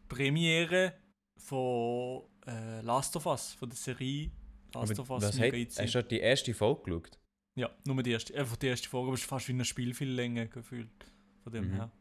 Premiere 0.08 0.94
von 1.38 2.24
äh, 2.48 2.82
Last 2.82 3.16
of 3.16 3.26
Us, 3.26 3.54
von 3.54 3.70
der 3.70 3.78
Serie 3.78 4.32
Last 4.74 5.00
of 5.00 5.10
Us. 5.10 5.24
was 5.24 5.40
hat, 5.40 5.54
hast 5.54 5.96
du 5.96 6.04
die 6.04 6.20
erste 6.20 6.54
Folge 6.54 6.84
geschaut? 6.84 7.20
Ja, 7.56 7.70
nur 7.86 8.02
die 8.02 8.12
erste, 8.12 8.36
einfach 8.36 8.56
die 8.58 8.68
erste 8.68 8.88
Folge, 8.90 9.08
aber 9.08 9.16
es 9.16 9.22
ist 9.22 9.30
fast 9.30 9.48
wie 9.48 9.54
ein 9.54 9.66
Spiel 9.66 9.94
viel 9.94 10.10
länger 10.12 10.46
gefühlt. 10.46 10.90
Von 11.44 11.54
dem 11.54 11.68
Mhm. 11.70 11.76
her. 11.76 11.92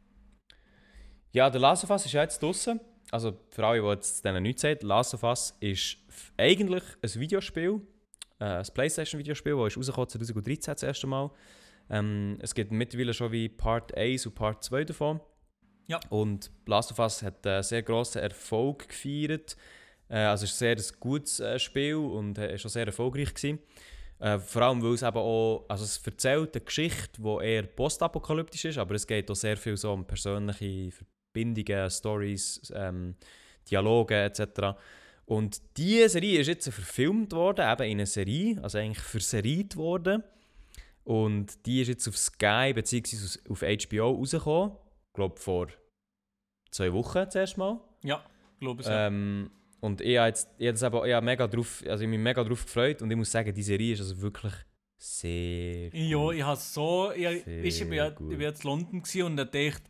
Ja, 1.33 1.51
der 1.51 1.61
Last 1.61 1.85
of 1.85 1.91
Us 1.91 2.07
ist 2.07 2.13
ja 2.13 2.23
jetzt 2.23 2.43
draußen. 2.43 2.81
Also 3.11 3.39
für 3.51 3.67
alle, 3.67 3.81
die 3.81 3.87
jetzt 3.87 4.25
denen 4.25 4.43
nichts 4.43 4.63
sagen, 4.63 4.87
Last 4.87 5.15
of 5.15 5.23
Us 5.23 5.55
ist 5.61 5.97
eigentlich 6.37 6.83
ein 7.03 7.21
Videospiel, 7.21 7.81
äh, 8.39 8.45
ein 8.45 8.67
Playstation-Videospiel, 8.73 9.57
das 9.57 9.77
ist 9.77 9.79
rausgekommen 9.79 10.09
2013 10.09 10.75
das 10.75 10.83
erste 10.83 11.07
Mal. 11.07 11.31
Ähm, 11.91 12.39
es 12.41 12.55
gibt 12.55 12.71
mittlerweile 12.71 13.15
schon 13.15 13.33
wie 13.33 13.49
Part 13.49 13.97
1 13.97 14.27
und 14.27 14.35
Part 14.35 14.63
2 14.63 14.85
davon. 14.85 15.21
Ja. 15.87 16.01
Und 16.11 16.51
Last 16.67 16.93
of 16.93 16.99
Us 16.99 17.23
hat 17.23 17.47
einen 17.47 17.63
sehr 17.63 17.83
grossen 17.83 18.21
Erfolg 18.21 18.89
gefeiert. 18.89 19.57
Äh, 20.09 20.19
also 20.19 20.45
es 20.45 20.53
ist 20.53 20.63
ein 20.63 20.79
sehr 20.79 20.97
gutes 21.01 21.41
äh, 21.41 21.59
Spiel 21.59 21.97
und 21.97 22.37
äh, 22.37 22.55
ist 22.55 22.67
auch 22.67 22.71
sehr 22.71 22.87
erfolgreich 22.87 23.33
gewesen. 23.33 23.59
Äh, 24.19 24.39
vor 24.39 24.63
allem, 24.63 24.83
weil 24.83 24.95
es 24.95 25.03
eben 25.03 25.17
auch, 25.17 25.65
also 25.69 25.85
es 25.85 25.99
erzählt 26.05 26.55
eine 26.55 26.65
Geschichte, 26.65 27.23
die 27.23 27.45
eher 27.45 27.63
postapokalyptisch 27.63 28.67
ist, 28.67 28.79
aber 28.79 28.97
es 28.97 29.07
geht 29.07 29.31
auch 29.31 29.37
sehr 29.37 29.57
viel 29.57 29.77
so 29.77 29.93
um 29.93 30.05
persönliche 30.05 30.91
Verbindungen, 31.39 31.91
Stories, 31.91 32.73
ähm, 32.75 33.15
Dialoge 33.71 34.15
etc. 34.15 34.77
Und 35.27 35.61
diese 35.77 36.09
Serie 36.09 36.41
ist 36.41 36.49
jetzt 36.49 36.69
verfilmt 36.69 37.33
worden, 37.33 37.71
eben 37.71 37.83
in 37.85 37.99
einer 37.99 38.07
Serie, 38.07 38.59
also 38.63 38.79
eigentlich 38.79 38.99
verseriert 39.05 39.77
worden. 39.77 40.23
Und 41.05 41.65
die 41.67 41.83
ist 41.83 41.89
jetzt 41.89 42.09
auf 42.09 42.17
Sky 42.17 42.73
bzw. 42.75 43.39
auf 43.49 43.63
HBO 43.63 44.11
rausgekommen. 44.11 44.73
Ich 45.09 45.15
glaube 45.15 45.37
vor 45.39 45.69
zwei 46.71 46.93
Wochen 46.93 47.31
zuerst 47.31 47.57
mal. 47.57 47.81
Ja, 48.03 48.23
glaube 48.61 48.83
ich. 48.83 48.89
Ja. 48.89 49.07
Ähm, 49.07 49.51
und 49.81 50.01
ich 50.01 50.19
habe 50.19 50.29
jetzt, 50.29 50.49
ich 50.59 50.69
habe 50.69 50.87
aber, 50.87 51.07
ich 51.07 51.15
habe 51.15 51.25
mega 51.25 51.47
drauf, 51.47 51.85
also 51.87 52.03
ich 52.03 52.11
mich 52.11 52.19
mega 52.19 52.43
drauf 52.43 52.65
gefreut 52.65 53.01
und 53.01 53.11
ich 53.11 53.17
muss 53.17 53.31
sagen, 53.31 53.55
die 53.55 53.63
Serie 53.63 53.93
ist 53.95 54.01
also 54.01 54.21
wirklich 54.21 54.53
sehr 54.99 55.91
ja, 55.95 56.17
gut. 56.17 56.35
ich 56.35 56.43
habe 56.43 56.61
so. 56.61 57.13
Ich, 57.13 57.45
Sehr 57.45 57.65
ich, 57.65 57.81
ja- 57.81 58.11
gut. 58.11 58.33
ich 58.33 58.41
jetzt 58.41 58.65
in 58.65 58.71
London 58.71 59.03
und 59.25 59.37
da 59.37 59.45
dachte 59.45 59.83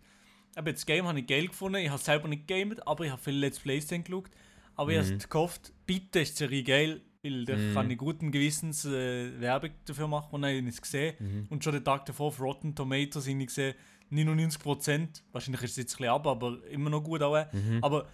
aber 0.59 0.73
das 0.73 0.85
Game 0.85 1.07
habe 1.07 1.21
ich 1.21 1.27
geil 1.27 1.47
gefunden. 1.49 1.79
Ich 1.79 1.89
habe 1.89 2.03
selber 2.03 2.29
nicht 2.29 2.47
gegamet, 2.47 2.87
aber 2.87 3.05
ich 3.05 3.11
habe 3.11 3.23
viele 3.23 3.39
Let's 3.39 3.59
Plays 3.61 3.87
dann 3.87 4.05
geschaut. 4.05 4.31
Aber 4.77 4.91
ich 4.93 4.99
Mhm. 4.99 5.15
habe 5.15 5.29
gehofft, 5.29 5.73
bitte 5.87 6.21
ist 6.21 6.35
die 6.35 6.39
Serie 6.45 6.63
geil, 6.63 7.01
weil 7.23 7.45
da 7.45 7.57
Mhm. 7.57 7.75
kann 7.75 7.91
ich 7.91 7.99
guten 7.99 8.31
Gewissens 8.31 8.85
äh, 8.85 9.41
Werbung 9.41 9.71
dafür 9.87 10.07
machen 10.09 10.29
und 10.33 10.43
dann 10.43 10.51
habe 10.57 10.61
ich 10.69 10.75
es 10.75 10.81
gesehen. 10.83 11.15
Mhm. 11.19 11.47
Und 11.51 11.65
schon 11.65 11.73
den 11.73 11.85
Tag 11.85 12.05
davor 12.07 12.29
auf 12.29 12.41
Rotten 12.41 12.75
Tomatoes 12.75 13.27
habe 13.29 13.39
ich 13.41 13.47
gesehen, 13.47 13.75
99%. 14.11 15.23
Wahrscheinlich 15.33 15.63
ist 15.63 15.73
es 15.73 15.77
jetzt 15.79 15.95
ein 15.95 15.99
bisschen 15.99 16.13
ab, 16.15 16.27
aber 16.27 16.59
immer 16.71 16.91
noch 16.91 17.03
gut 17.03 17.23
auch. 17.23 17.45
Mhm. 17.53 17.79
Aber 17.83 18.09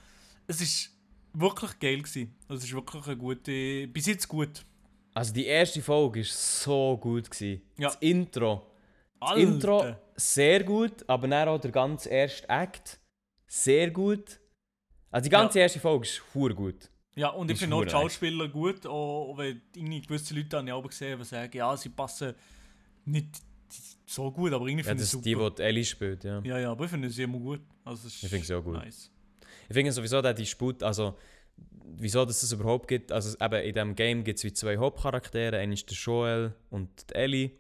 es 0.47 0.61
ist 0.61 0.91
wirklich 1.33 1.79
geil 1.79 1.99
gewesen. 2.03 2.35
Also 2.49 2.59
Es 2.61 2.65
ist 2.69 2.75
wirklich 2.75 3.07
eine 3.07 3.17
gute, 3.17 3.87
bis 3.89 4.07
jetzt 4.07 4.29
gut. 4.29 4.65
Also 5.13 5.33
die 5.33 5.47
erste 5.47 5.81
Folge 5.83 6.21
war 6.21 6.25
so 6.27 6.99
gut. 7.01 7.31
Gewesen. 7.31 7.63
Ja. 7.79 7.89
Das 7.89 7.97
Intro. 8.01 8.67
Das 9.21 9.31
Alter. 9.31 9.41
Intro 9.43 9.97
sehr 10.17 10.65
gut, 10.65 11.09
aber 11.09 11.29
dann 11.29 11.49
auch 11.49 11.61
der 11.61 11.71
ganze 11.71 12.09
erste 12.09 12.49
Act 12.49 13.01
sehr 13.47 13.91
gut. 13.91 14.41
Also 15.11 15.25
die 15.25 15.31
ganze 15.31 15.61
erste 15.61 15.81
Folge 15.81 16.07
ist 16.07 16.23
hure 16.35 16.55
gut. 16.55 16.91
Ja, 17.17 17.29
und 17.29 17.51
ich 17.51 17.59
finde 17.59 17.77
auch 17.77 17.85
die 17.85 17.91
Schauspieler 17.91 18.49
gut, 18.49 18.87
auch, 18.87 19.37
wenn 19.37 19.63
irgendwie 19.77 20.01
gewisse 20.01 20.35
Leute 20.35 20.57
habe 20.57 20.67
ich 20.67 20.73
auch 20.73 20.89
gesehen, 20.89 21.19
die 21.19 21.25
sagen, 21.25 21.57
ja, 21.57 21.77
sie 21.77 21.91
passen 21.91 22.35
nicht 23.05 23.41
so 24.07 24.31
gut, 24.33 24.53
aber 24.53 24.67
irgendwie 24.67 24.85
Ja, 24.85 24.91
finde 24.91 25.03
das 25.03 25.13
ich 25.13 25.19
ist 25.19 25.25
die, 25.25 25.35
super. 25.35 25.51
die 25.51 25.63
Ellie 25.63 25.85
spielt, 25.85 26.25
ja. 26.25 26.41
ja, 26.43 26.59
ja, 26.59 26.71
aber 26.73 26.85
ich 26.85 26.91
finde 26.91 27.09
sie 27.11 27.23
immer 27.23 27.39
gut. 27.39 27.61
Also, 27.85 28.09
es 28.09 28.23
Ich 28.23 28.29
finde 28.29 28.45
sie 28.45 28.55
auch 28.55 28.65
gut. 28.65 28.75
Nice. 28.75 29.11
Ich 29.69 29.75
finde 29.75 29.93
sowieso 29.93 30.21
der 30.21 30.35
Disput, 30.35 30.83
also 30.83 31.17
wieso 31.97 32.25
dass 32.25 32.43
es 32.43 32.51
das 32.51 32.59
überhaupt 32.59 32.89
gibt, 32.89 33.13
also 33.13 33.37
eben 33.41 33.55
in 33.63 33.73
diesem 33.75 33.95
Game 33.95 34.25
gibt 34.25 34.39
es 34.39 34.45
wie 34.45 34.53
zwei 34.53 34.77
Hauptcharaktere, 34.77 35.59
einer 35.59 35.73
ist 35.75 35.89
der 35.89 35.97
Joel 35.97 36.55
und 36.71 37.11
die 37.11 37.15
Ellie. 37.15 37.51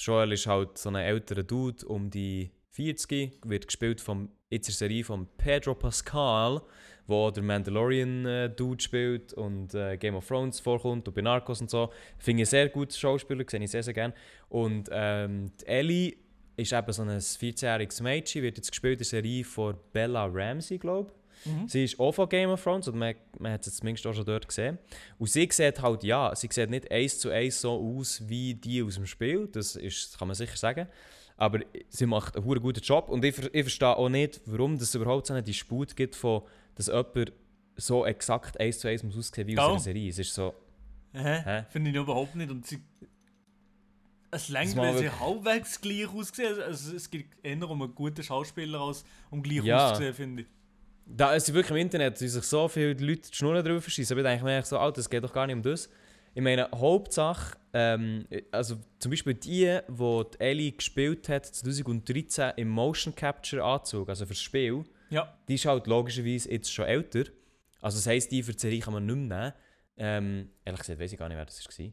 Joel 0.00 0.32
ist 0.32 0.46
halt 0.46 0.78
so 0.78 0.88
ein 0.88 0.96
älterer 0.96 1.42
Dude, 1.42 1.86
um 1.86 2.10
die 2.10 2.50
40, 2.70 3.38
wird 3.44 3.66
gespielt 3.66 4.00
vom, 4.00 4.30
in 4.48 4.62
der 4.62 4.72
Serie 4.72 5.04
von 5.04 5.26
Pedro 5.36 5.74
Pascal, 5.74 6.62
wo 7.06 7.30
der 7.30 7.42
Mandalorian-Dude 7.42 8.82
spielt 8.82 9.32
und 9.34 9.74
äh, 9.74 9.96
Game 9.96 10.14
of 10.14 10.26
Thrones 10.26 10.60
vorkommt 10.60 11.06
und 11.08 11.14
bei 11.14 11.20
Narcos 11.20 11.60
und 11.60 11.70
so. 11.70 11.90
Finde 12.18 12.44
ich 12.44 12.48
sehr 12.48 12.68
guten 12.68 12.92
Schauspieler, 12.92 13.44
sehe 13.46 13.62
ich 13.62 13.70
sehr, 13.70 13.82
sehr 13.82 13.94
gerne. 13.94 14.14
Und 14.48 14.88
ähm, 14.92 15.52
Ellie 15.64 16.16
ist 16.56 16.72
eben 16.72 16.92
so 16.92 17.02
ein 17.02 17.10
14-jähriges 17.10 18.02
Mädchen, 18.02 18.42
wird 18.42 18.56
jetzt 18.56 18.70
gespielt 18.70 18.94
in 18.94 18.98
der 18.98 19.06
Serie 19.06 19.44
von 19.44 19.76
Bella 19.92 20.26
Ramsey, 20.26 20.78
glaube 20.78 21.10
ich. 21.10 21.19
Mhm. 21.44 21.68
Sie 21.68 21.84
ist 21.84 21.98
auch 21.98 22.12
von 22.12 22.28
Game 22.28 22.50
of 22.50 22.62
Thrones 22.62 22.88
und 22.88 22.98
man, 22.98 23.14
man 23.38 23.52
hat 23.52 23.64
sie 23.64 23.72
zumindest 23.72 24.06
auch 24.06 24.14
schon 24.14 24.24
dort 24.24 24.46
gesehen. 24.46 24.78
Und 25.18 25.28
sie 25.28 25.48
sieht 25.50 25.80
halt, 25.80 26.04
ja, 26.04 26.34
sie 26.34 26.48
sieht 26.50 26.70
nicht 26.70 26.90
eins 26.90 27.18
zu 27.18 27.30
eins 27.30 27.60
so 27.60 27.72
aus 27.72 28.22
wie 28.28 28.54
die 28.54 28.82
aus 28.82 28.94
dem 28.96 29.06
Spiel, 29.06 29.48
das, 29.52 29.76
ist, 29.76 30.18
kann 30.18 30.28
man 30.28 30.34
sicher 30.34 30.56
sagen. 30.56 30.86
Aber 31.36 31.60
sie 31.88 32.04
macht 32.06 32.36
einen 32.36 32.60
guten 32.60 32.80
Job 32.80 33.08
und 33.08 33.24
ich, 33.24 33.38
ich 33.38 33.62
verstehe 33.62 33.96
auch 33.96 34.08
nicht, 34.10 34.42
warum 34.44 34.74
es 34.74 34.94
überhaupt 34.94 35.26
so 35.26 35.32
einen 35.34 35.44
Disput 35.44 35.96
gibt, 35.96 36.14
von, 36.14 36.42
dass 36.74 36.88
jemand 36.88 37.32
so 37.76 38.04
exakt 38.04 38.60
eins 38.60 38.78
zu 38.78 38.88
eins 38.88 39.02
muss 39.02 39.16
aussehen 39.16 39.46
wie 39.46 39.58
aus 39.58 39.70
einer 39.70 39.78
Serie. 39.78 40.10
Es 40.10 40.18
ist 40.18 40.34
so, 40.34 40.54
Hä? 41.12 41.64
Finde 41.70 41.90
ich 41.90 41.96
überhaupt 41.96 42.34
nicht. 42.36 42.50
Und 42.50 42.66
sie, 42.66 42.78
es 44.30 44.48
längt, 44.48 44.76
wenn 44.76 44.96
sie 44.96 45.10
halbwegs 45.10 45.80
gleich 45.80 46.08
aussehen. 46.08 46.60
Also 46.60 46.94
es 46.94 47.10
geht 47.10 47.26
eher 47.42 47.68
um 47.68 47.82
einen 47.82 47.94
guten 47.94 48.22
Schauspieler 48.22 48.80
als 48.80 49.04
um 49.30 49.42
gleich 49.42 49.64
Ja. 49.64 49.90
auszusehen, 49.90 50.14
finde 50.14 50.42
ich. 50.42 50.48
Da 51.12 51.34
ist 51.34 51.52
wirklich 51.52 51.70
im 51.70 51.76
Internet, 51.76 52.20
wie 52.20 52.28
sich 52.28 52.44
so 52.44 52.68
viele 52.68 52.92
Leute 52.92 53.30
die 53.30 53.34
Schnurren 53.36 53.80
verschießen. 53.80 54.16
Aber 54.16 54.22
ich 54.22 54.30
denke 54.30 54.44
mir 54.44 54.62
so, 54.62 54.78
Alter, 54.78 55.00
es 55.00 55.10
geht 55.10 55.24
doch 55.24 55.32
gar 55.32 55.46
nicht 55.46 55.56
um 55.56 55.62
das. 55.62 55.88
Ich 56.34 56.42
meine, 56.42 56.70
Hauptsache, 56.72 57.56
ähm, 57.72 58.26
also 58.52 58.76
zum 59.00 59.10
Beispiel 59.10 59.34
die, 59.34 59.78
die, 59.88 60.22
die 60.32 60.40
Ellie 60.40 60.72
gespielt 60.72 61.28
hat 61.28 61.46
2013 61.46 62.52
im 62.56 62.68
Motion 62.68 63.14
Capture 63.14 63.64
Anzug, 63.64 64.08
also 64.08 64.26
fürs 64.26 64.40
Spiel, 64.40 64.84
Ja, 65.10 65.36
die 65.48 65.54
ist 65.54 65.66
halt 65.66 65.88
logischerweise 65.88 66.50
jetzt 66.50 66.72
schon 66.72 66.84
älter. 66.84 67.24
Also 67.80 67.98
das 67.98 68.06
heisst, 68.06 68.30
die 68.30 68.44
für 68.44 68.52
die 68.52 68.60
Serie 68.60 68.80
kann 68.80 68.92
man 68.92 69.06
nicht 69.06 69.16
mehr 69.16 69.26
nehmen. 69.40 69.52
Ähm, 69.96 70.50
ehrlich 70.64 70.80
gesagt 70.80 71.00
weiß 71.00 71.12
ich 71.12 71.18
gar 71.18 71.28
nicht, 71.28 71.36
wer 71.36 71.44
das 71.44 71.66
war. 71.66 71.92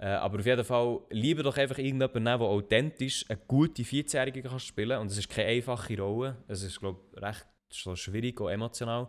Äh, 0.00 0.06
aber 0.06 0.38
auf 0.38 0.46
jeden 0.46 0.64
Fall 0.64 1.00
lieber 1.10 1.42
doch 1.42 1.56
einfach 1.56 1.78
irgendjemanden 1.78 2.22
nehmen, 2.22 2.38
der 2.38 2.48
authentisch 2.48 3.24
eine 3.28 3.40
gute 3.48 3.82
14-Jährige 3.82 4.42
kann 4.42 4.60
spielen 4.60 4.90
kann. 4.90 5.00
Und 5.00 5.10
es 5.10 5.18
ist 5.18 5.28
keine 5.28 5.48
einfache 5.48 5.98
Rolle. 6.00 6.36
Es 6.46 6.62
ist, 6.62 6.78
glaube 6.78 7.00
ich, 7.16 7.22
recht 7.22 7.46
so 7.70 7.94
schwierig 7.96 8.40
und 8.40 8.50
emotional. 8.50 9.08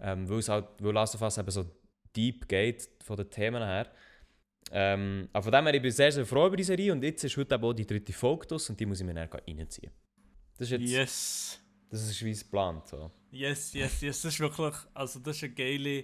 Ähm, 0.00 0.28
weil 0.28 0.38
es 0.38 0.48
halt, 0.48 0.66
weil 0.80 0.92
Last 0.92 1.14
of 1.14 1.22
Us 1.22 1.38
eben 1.38 1.50
so 1.50 1.64
deep 2.14 2.48
geht 2.48 2.88
von 3.02 3.16
den 3.16 3.30
Themen 3.30 3.62
her. 3.62 3.90
Ähm, 4.70 5.28
aber 5.32 5.42
von 5.44 5.52
dem 5.52 5.64
her, 5.66 5.74
ich 5.74 5.82
bin 5.82 5.90
sehr, 5.90 6.10
sehr 6.12 6.26
froh 6.26 6.46
über 6.46 6.56
die 6.56 6.64
Serie 6.64 6.92
und 6.92 7.02
jetzt 7.04 7.22
ist 7.24 7.36
heute 7.36 7.54
eben 7.54 7.64
auch 7.64 7.72
die 7.72 7.86
dritte 7.86 8.12
Folge 8.12 8.46
draus 8.46 8.68
und 8.70 8.80
die 8.80 8.86
muss 8.86 9.00
ich 9.00 9.06
mir 9.06 9.14
dann 9.14 9.28
reinziehen. 9.28 9.92
Das 10.56 10.70
ist 10.70 10.80
jetzt, 10.80 10.90
Yes. 10.90 11.60
das 11.90 12.08
ist 12.08 12.24
wie 12.24 12.30
es 12.30 12.42
geplant. 12.44 12.86
So. 12.88 13.10
Yes, 13.30 13.72
yes, 13.74 14.00
yes. 14.00 14.22
Das 14.22 14.32
ist 14.34 14.40
wirklich, 14.40 14.74
also 14.94 15.18
das 15.20 15.36
ist 15.36 15.44
eine 15.44 15.52
geile, 15.52 16.02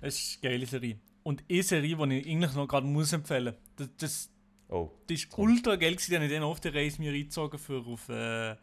das 0.00 0.14
ist 0.18 0.38
eine 0.42 0.52
geile 0.52 0.66
Serie. 0.66 0.98
Und 1.22 1.44
eine 1.50 1.62
Serie, 1.62 1.96
die 1.96 2.18
ich 2.18 2.26
eigentlich 2.28 2.54
noch 2.54 2.68
gerade 2.68 2.86
muss 2.86 3.12
empfehlen. 3.12 3.54
Das, 3.76 3.88
das, 3.96 4.30
Oh, 4.70 4.90
das 5.06 5.20
ist 5.20 5.38
ultra 5.38 5.76
geil 5.76 5.92
gewesen, 5.96 6.14
habe 6.16 6.26
ich 6.26 6.30
dann 6.30 6.42
auf 6.42 6.60
der 6.60 6.74
Reise 6.74 7.00
mir 7.00 7.10
reingezogen 7.10 7.58
für 7.58 7.78
auf, 7.86 8.06
äh, 8.10 8.54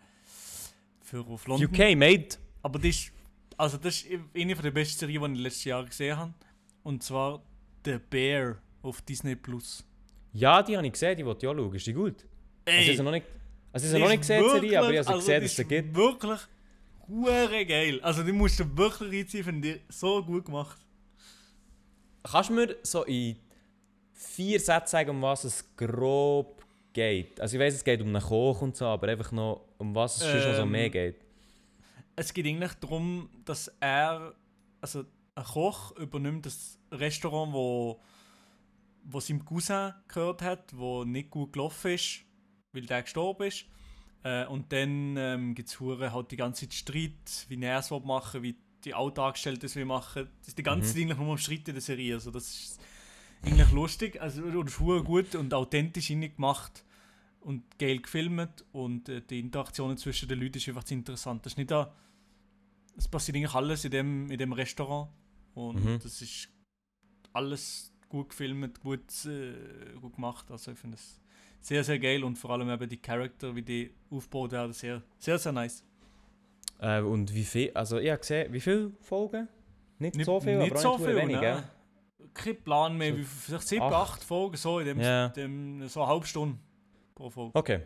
für 1.01 1.21
auf 1.27 1.47
London. 1.47 1.67
UK, 1.67 1.95
mate! 1.97 2.37
Aber 2.65 2.79
das 2.79 2.89
ist, 2.89 3.11
also 3.57 3.77
das 3.77 4.01
ist 4.01 4.07
eine 4.35 4.55
der 4.55 4.71
besten 4.71 4.97
Serien, 4.97 5.21
die 5.21 5.25
ich 5.25 5.29
in 5.29 5.33
den 5.35 5.43
letzten 5.43 5.69
Jahren 5.69 5.85
gesehen 5.85 6.17
habe. 6.17 6.33
Und 6.81 7.03
zwar 7.03 7.43
The 7.85 7.99
Bear 8.09 8.57
auf 8.81 9.03
Disney 9.03 9.35
Plus. 9.35 9.83
Ja, 10.33 10.63
die 10.63 10.75
habe 10.75 10.87
ich 10.87 10.93
gesehen, 10.93 11.15
die 11.15 11.23
wollte 11.23 11.45
ich 11.45 11.49
auch 11.51 11.55
schauen. 11.55 11.75
Ist 11.75 11.85
die 11.85 11.93
gut? 11.93 12.25
Also, 12.65 12.79
ich 12.91 12.97
habe 12.97 13.03
noch 13.03 13.11
nicht, 13.11 13.27
also, 13.71 13.85
ich 13.85 13.93
habe 13.93 14.01
noch 14.03 14.09
nicht 14.09 14.21
ist 14.21 14.27
gesehen, 14.27 14.43
die 14.43 14.49
Serie, 14.49 14.79
aber 14.79 14.93
ich 14.93 14.97
habe 14.97 15.07
wirklich- 15.07 15.07
sie 15.07 15.13
gesehen, 15.19 15.41
dass 15.43 15.51
es 15.51 15.57
sie 15.57 15.65
gibt. 15.65 15.95
Wirklich 15.95 16.39
hure 17.07 17.65
geil. 17.67 17.99
Also 18.01 18.23
die 18.23 18.31
musst 18.31 18.59
du 18.59 18.77
wirklich 18.77 19.11
reinziehen, 19.13 19.43
finde 19.43 19.67
ich 19.75 19.81
so 19.89 20.23
gut 20.23 20.45
gemacht. 20.45 20.79
Kannst 22.23 22.49
du 22.49 22.53
mir 22.55 22.75
so 22.81 23.03
in 23.03 23.35
vier 24.11 24.59
Sätzen 24.59 24.89
sagen, 24.89 25.11
um 25.11 25.21
was 25.21 25.43
es 25.43 25.63
grob 25.77 26.65
geht? 26.93 27.39
Also 27.39 27.57
ich 27.57 27.61
weiß, 27.61 27.75
es 27.75 27.83
geht 27.83 28.01
um 28.01 28.07
einen 28.07 28.23
Koch 28.23 28.59
und 28.63 28.75
so, 28.75 28.85
aber 28.87 29.07
einfach 29.09 29.31
noch, 29.31 29.67
um 29.77 29.93
was 29.93 30.15
es 30.17 30.23
sonst 30.31 30.45
noch 30.47 30.55
so 30.55 30.61
Ähm, 30.63 30.71
mehr 30.71 30.89
geht. 30.89 31.17
Es 32.15 32.33
geht 32.33 32.45
eigentlich 32.45 32.73
darum, 32.75 33.29
dass 33.43 33.67
er, 33.79 34.33
also 34.81 35.05
ein 35.35 35.43
Koch 35.43 35.91
übernimmt 35.97 36.45
das 36.45 36.79
Restaurant, 36.91 37.53
wo, 37.53 38.01
wo 39.03 39.19
seinem 39.19 39.43
Cousin 39.43 39.93
gehört 40.07 40.41
hat, 40.41 40.77
wo 40.77 41.03
nicht 41.03 41.29
gut 41.29 41.53
gelaufen 41.53 41.91
ist, 41.91 42.21
weil 42.71 42.85
der 42.85 43.03
gestorben 43.03 43.47
ist. 43.47 43.65
Äh, 44.23 44.45
und 44.45 44.71
dann 44.71 45.17
ähm, 45.17 45.55
gibt 45.55 45.69
es 45.69 45.79
halt 45.79 46.31
die 46.31 46.37
ganze 46.37 46.67
Zeit 46.67 46.73
Streit, 46.73 47.45
wie 47.49 47.61
er 47.61 47.79
es 47.79 47.91
machen 47.91 48.43
wie 48.43 48.55
die 48.85 48.93
Alltagsgestellten 48.93 49.65
es 49.65 49.75
machen. 49.87 50.29
Das 50.39 50.49
ist 50.49 50.57
die 50.57 50.63
ganze 50.63 50.87
Mhm. 50.87 50.93
Zeit 50.93 51.01
eigentlich 51.01 51.17
nur 51.17 51.29
um 51.31 51.37
Streit 51.37 51.67
in 51.67 51.73
der 51.73 51.81
Serie. 51.81 52.13
Also 52.13 52.31
das 52.31 52.47
ist 52.47 52.81
eigentlich 53.43 53.71
lustig. 53.71 54.21
Also 54.21 54.43
und 54.43 54.67
ist 54.69 54.77
gut 54.77 55.35
und 55.35 55.53
authentisch 55.53 56.07
gemacht 56.07 56.84
und 57.45 57.77
geil 57.77 57.99
gefilmt 57.99 58.65
und 58.71 59.07
äh, 59.07 59.21
die 59.21 59.39
Interaktionen 59.39 59.97
zwischen 59.97 60.27
den 60.27 60.39
Leuten 60.39 60.57
ist 60.57 60.67
einfach 60.67 60.89
interessant. 60.89 61.45
Das 61.45 61.53
ist 61.53 61.57
nicht 61.57 61.69
da, 61.71 61.93
es 62.97 63.07
passiert 63.07 63.37
eigentlich 63.37 63.53
alles 63.53 63.85
in 63.85 63.91
dem, 63.91 64.31
in 64.31 64.37
dem 64.39 64.51
Restaurant 64.51 65.09
und 65.53 65.83
Mhm. 65.83 65.99
das 66.01 66.21
ist 66.21 66.49
alles 67.33 67.93
gut 68.09 68.29
gefilmt, 68.29 68.79
gut, 68.81 69.25
äh, 69.25 69.93
gut 70.01 70.15
gemacht. 70.15 70.49
Also 70.49 70.71
ich 70.71 70.79
finde 70.79 70.95
es 70.95 71.19
sehr, 71.61 71.83
sehr 71.83 71.99
geil 71.99 72.23
und 72.23 72.35
vor 72.37 72.49
allem 72.51 72.69
eben 72.69 72.89
die 72.89 72.97
Charakter, 72.97 73.55
wie 73.55 73.61
die 73.61 73.91
aufgebaut 74.09 74.51
werden, 74.51 74.73
sehr, 74.73 75.01
sehr, 75.19 75.37
sehr 75.37 75.51
nice. 75.51 75.83
Äh, 76.79 77.01
und 77.01 77.33
wie 77.33 77.43
viel, 77.43 77.71
also 77.75 77.99
ich 77.99 78.09
habe 78.09 78.19
gesehen, 78.19 78.51
wie 78.53 78.59
viele 78.59 78.91
Folgen? 79.01 79.47
Nicht, 79.99 80.15
Nicht, 80.15 80.25
so 80.25 80.39
viel, 80.39 80.57
nicht 80.57 80.71
aber 80.71 80.81
so 80.81 80.97
viel, 80.97 81.15
wenig, 81.15 81.39
ne? 81.39 81.63
Kein 82.33 82.61
Plan 82.63 82.97
mehr, 82.97 83.11
So 83.13 83.17
wie 83.19 83.23
vielleicht 83.23 83.67
sieben, 83.67 83.83
acht. 83.83 83.93
acht 83.93 84.23
Folgen, 84.23 84.57
so 84.57 84.79
in 84.79 84.85
dem, 84.87 84.99
Ja. 84.99 85.29
dem 85.29 85.87
so 85.87 86.01
eine 86.01 86.09
halbe 86.11 86.25
Stunde 86.25 86.57
pro 87.15 87.29
Folge. 87.29 87.51
Okay, 87.55 87.81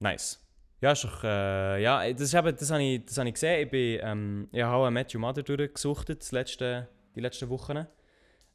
nice. 0.00 0.46
Ja, 0.82 0.92
ist 0.92 1.04
doch, 1.04 1.24
äh, 1.24 1.82
ja, 1.82 2.10
das, 2.12 2.22
ist 2.22 2.34
eben, 2.34 2.56
das 2.56 2.70
habe 2.70 2.82
ich, 2.82 3.04
das 3.04 3.18
habe 3.18 3.28
ich 3.28 3.34
gesehen. 3.34 3.64
Ich, 3.64 3.70
bin, 3.70 4.00
ähm, 4.02 4.48
ich 4.52 4.62
habe 4.62 4.86
auch 4.86 4.90
Matthew 4.90 5.18
Mother 5.18 5.42
durchgesuchtet, 5.42 6.20
das 6.22 6.32
letzte, 6.32 6.88
die 7.14 7.20
letzten 7.20 7.48
Wochen. 7.50 7.86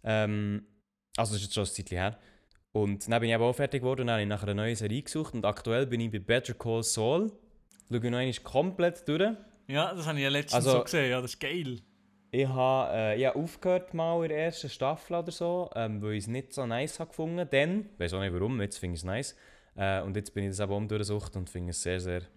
Ähm, 0.03 0.65
also 1.17 1.33
das 1.33 1.41
ist 1.41 1.47
jetzt 1.47 1.53
schon 1.53 1.63
ein 1.63 1.67
Zeitchen 1.67 1.97
her. 1.97 2.17
Und 2.71 3.09
dann 3.09 3.19
bin 3.21 3.29
ich 3.29 3.35
eben 3.35 3.43
auch 3.43 3.53
fertig 3.53 3.81
geworden 3.81 4.01
und 4.01 4.07
dann 4.07 4.15
habe 4.15 4.23
ich 4.23 4.27
nach 4.27 4.43
einer 4.43 4.53
neuen 4.55 4.75
Serie 4.75 5.01
gesucht. 5.03 5.33
Und 5.33 5.45
aktuell 5.45 5.85
bin 5.85 6.01
ich 6.01 6.11
bei 6.11 6.19
Better 6.19 6.53
Call 6.55 6.83
Saul. 6.83 7.31
Schaue 7.89 7.97
ich 7.97 8.03
noch 8.03 8.17
einmal 8.17 8.33
komplett 8.43 9.07
durch. 9.07 9.33
Ja, 9.67 9.93
das 9.93 10.07
habe 10.07 10.17
ich 10.17 10.23
ja 10.23 10.29
letztens 10.29 10.55
Also- 10.65 10.77
so 10.79 10.83
gesehen, 10.83 11.11
ja, 11.11 11.21
das 11.21 11.31
ist 11.35 11.39
geil. 11.39 11.79
Ich 12.31 12.47
habe, 12.47 12.91
äh, 12.93 13.19
ich 13.19 13.25
habe 13.27 13.39
aufgehört 13.39 13.93
mal 13.93 14.21
in 14.23 14.29
der 14.29 14.39
ersten 14.39 14.67
Staffel 14.67 15.15
oder 15.15 15.31
so, 15.31 15.69
ähm, 15.75 16.01
weil 16.01 16.13
ich 16.13 16.23
es 16.25 16.27
nicht 16.27 16.53
so 16.53 16.65
nice 16.65 16.99
habe 16.99 17.09
gefunden. 17.09 17.47
Dann, 17.49 17.89
ich 17.93 17.99
weiß 17.99 18.13
auch 18.13 18.19
nicht 18.19 18.33
warum, 18.33 18.59
jetzt 18.61 18.77
finde 18.77 18.95
ich 18.95 19.01
es 19.01 19.05
nice. 19.05 19.35
Äh, 19.75 20.01
und 20.01 20.15
jetzt 20.15 20.33
bin 20.33 20.45
ich 20.45 20.51
das 20.51 20.59
eben 20.59 20.71
um 20.71 20.87
durchsucht 20.87 21.35
und 21.35 21.49
finde 21.49 21.71
es 21.71 21.81
sehr, 21.81 21.99
sehr 21.99 22.19
Das 22.19 22.29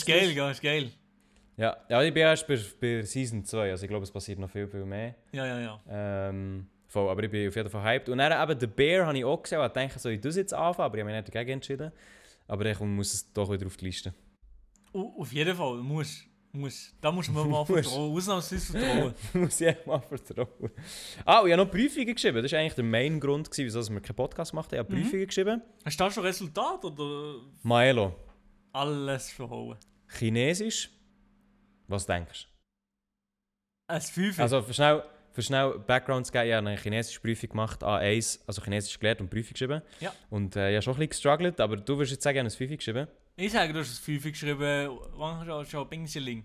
ist 0.00 0.06
köstlich. 0.06 0.16
geil, 0.16 0.30
ja, 0.32 0.50
ist 0.50 0.62
geil. 0.62 0.90
Ja, 1.56 1.76
ja 1.88 2.02
ich 2.02 2.14
bin 2.14 2.22
erst 2.22 2.46
bei, 2.46 2.58
bei 2.80 3.02
Season 3.02 3.44
2, 3.44 3.70
also 3.70 3.84
ich 3.84 3.88
glaube, 3.88 4.04
es 4.04 4.10
passiert 4.10 4.38
noch 4.38 4.50
viel, 4.50 4.66
viel 4.66 4.84
mehr. 4.84 5.14
Ja, 5.32 5.46
ja, 5.46 5.60
ja. 5.60 5.80
Ähm, 5.88 6.66
voll, 6.88 7.10
aber 7.10 7.22
ich 7.24 7.30
bin 7.30 7.48
auf 7.48 7.56
jeden 7.56 7.68
Fall 7.68 7.84
hyped. 7.84 8.08
Und 8.08 8.18
dann 8.18 8.50
eben 8.50 8.60
The 8.60 8.66
Bear 8.66 9.06
habe 9.06 9.18
ich 9.18 9.24
auch 9.24 9.42
gesehen 9.42 9.60
und 9.60 9.76
dachte, 9.76 9.98
soll 9.98 10.12
ich 10.12 10.20
das 10.20 10.36
jetzt 10.36 10.54
anfangen, 10.54 10.86
aber 10.86 10.96
ich 10.96 11.02
habe 11.02 11.12
mich 11.12 11.22
nicht 11.22 11.34
dagegen 11.34 11.52
entschieden. 11.52 11.92
Aber 12.48 12.66
ich 12.66 12.80
muss 12.80 13.14
es 13.14 13.32
doch 13.32 13.50
wieder 13.50 13.66
auf 13.66 13.76
die 13.76 13.84
Liste. 13.86 14.14
Auf 14.92 15.32
jeden 15.32 15.54
Fall, 15.54 15.76
du 15.76 15.82
musst, 15.82 16.24
musst, 16.52 16.94
da 17.00 17.10
musst 17.10 17.28
du 17.28 17.32
mir 17.32 17.44
mal 17.44 17.64
vertrauen, 17.64 18.12
ausnahmsweise 18.16 18.72
vertrauen. 18.78 19.14
muss 19.34 19.60
ich 19.60 19.86
mal 19.86 20.00
vertrauen. 20.00 20.70
Ah, 21.24 21.40
und 21.40 21.46
ich 21.48 21.52
habe 21.54 21.64
noch 21.64 21.70
Prüfungen 21.70 22.14
geschrieben. 22.14 22.42
Das 22.42 22.52
war 22.52 22.58
eigentlich 22.58 22.74
der 22.74 22.84
Main 22.84 23.18
Grund, 23.20 23.50
gewesen, 23.50 23.64
wieso 23.66 23.92
wir 23.92 24.00
keinen 24.00 24.16
Podcast 24.16 24.50
gemacht 24.52 24.66
haben. 24.72 24.74
Ich 24.74 24.78
habe 24.86 24.94
Mhm. 24.94 25.02
Prüfungen 25.02 25.26
geschrieben. 25.26 25.62
Hast 25.84 25.98
du 25.98 26.04
da 26.04 26.10
schon 26.10 26.24
Resultat 26.24 26.84
oder 26.84 27.36
Maelo. 27.62 28.14
alles 28.72 29.30
verhauen? 29.30 29.76
Chinesisch. 30.18 30.90
Was 31.88 32.06
denkst 32.06 32.46
Ein 33.88 34.00
du? 34.00 34.06
Fünfer. 34.06 34.42
Also, 34.42 34.62
für 34.62 34.74
schnell, 34.74 35.02
für 35.32 35.42
schnell 35.42 35.78
Background 35.78 36.26
zu 36.26 36.32
geben, 36.32 36.46
ich 36.48 36.52
habe 36.54 36.68
eine 36.68 36.78
chinesische 36.78 37.20
Prüfung 37.20 37.48
gemacht, 37.50 37.82
A1, 37.82 38.40
also 38.46 38.62
Chinesisch 38.62 38.98
gelernt 38.98 39.20
und 39.20 39.30
Prüfung 39.30 39.52
geschrieben. 39.54 39.82
Ja. 40.00 40.12
Und 40.30 40.56
äh, 40.56 40.70
ich 40.70 40.74
habe 40.76 40.82
schon 40.82 40.92
ein 40.94 40.96
bisschen 40.98 41.08
gestruggelt, 41.10 41.60
aber 41.60 41.76
du 41.76 41.96
würdest 41.96 42.12
jetzt 42.12 42.22
sagen, 42.24 42.36
ich 42.36 42.40
habe 42.40 42.48
eine 42.48 42.56
Prüfung 42.56 42.76
geschrieben. 42.76 43.08
Ich 43.44 43.50
sage, 43.50 43.72
du 43.72 43.80
hast 43.80 43.90
ein 43.90 44.04
Fünfer 44.04 44.30
geschrieben, 44.30 44.98
wann 45.16 45.38
hast 45.38 45.48
du 45.48 45.64
schon 45.64 45.88
Bingseling? 45.88 46.44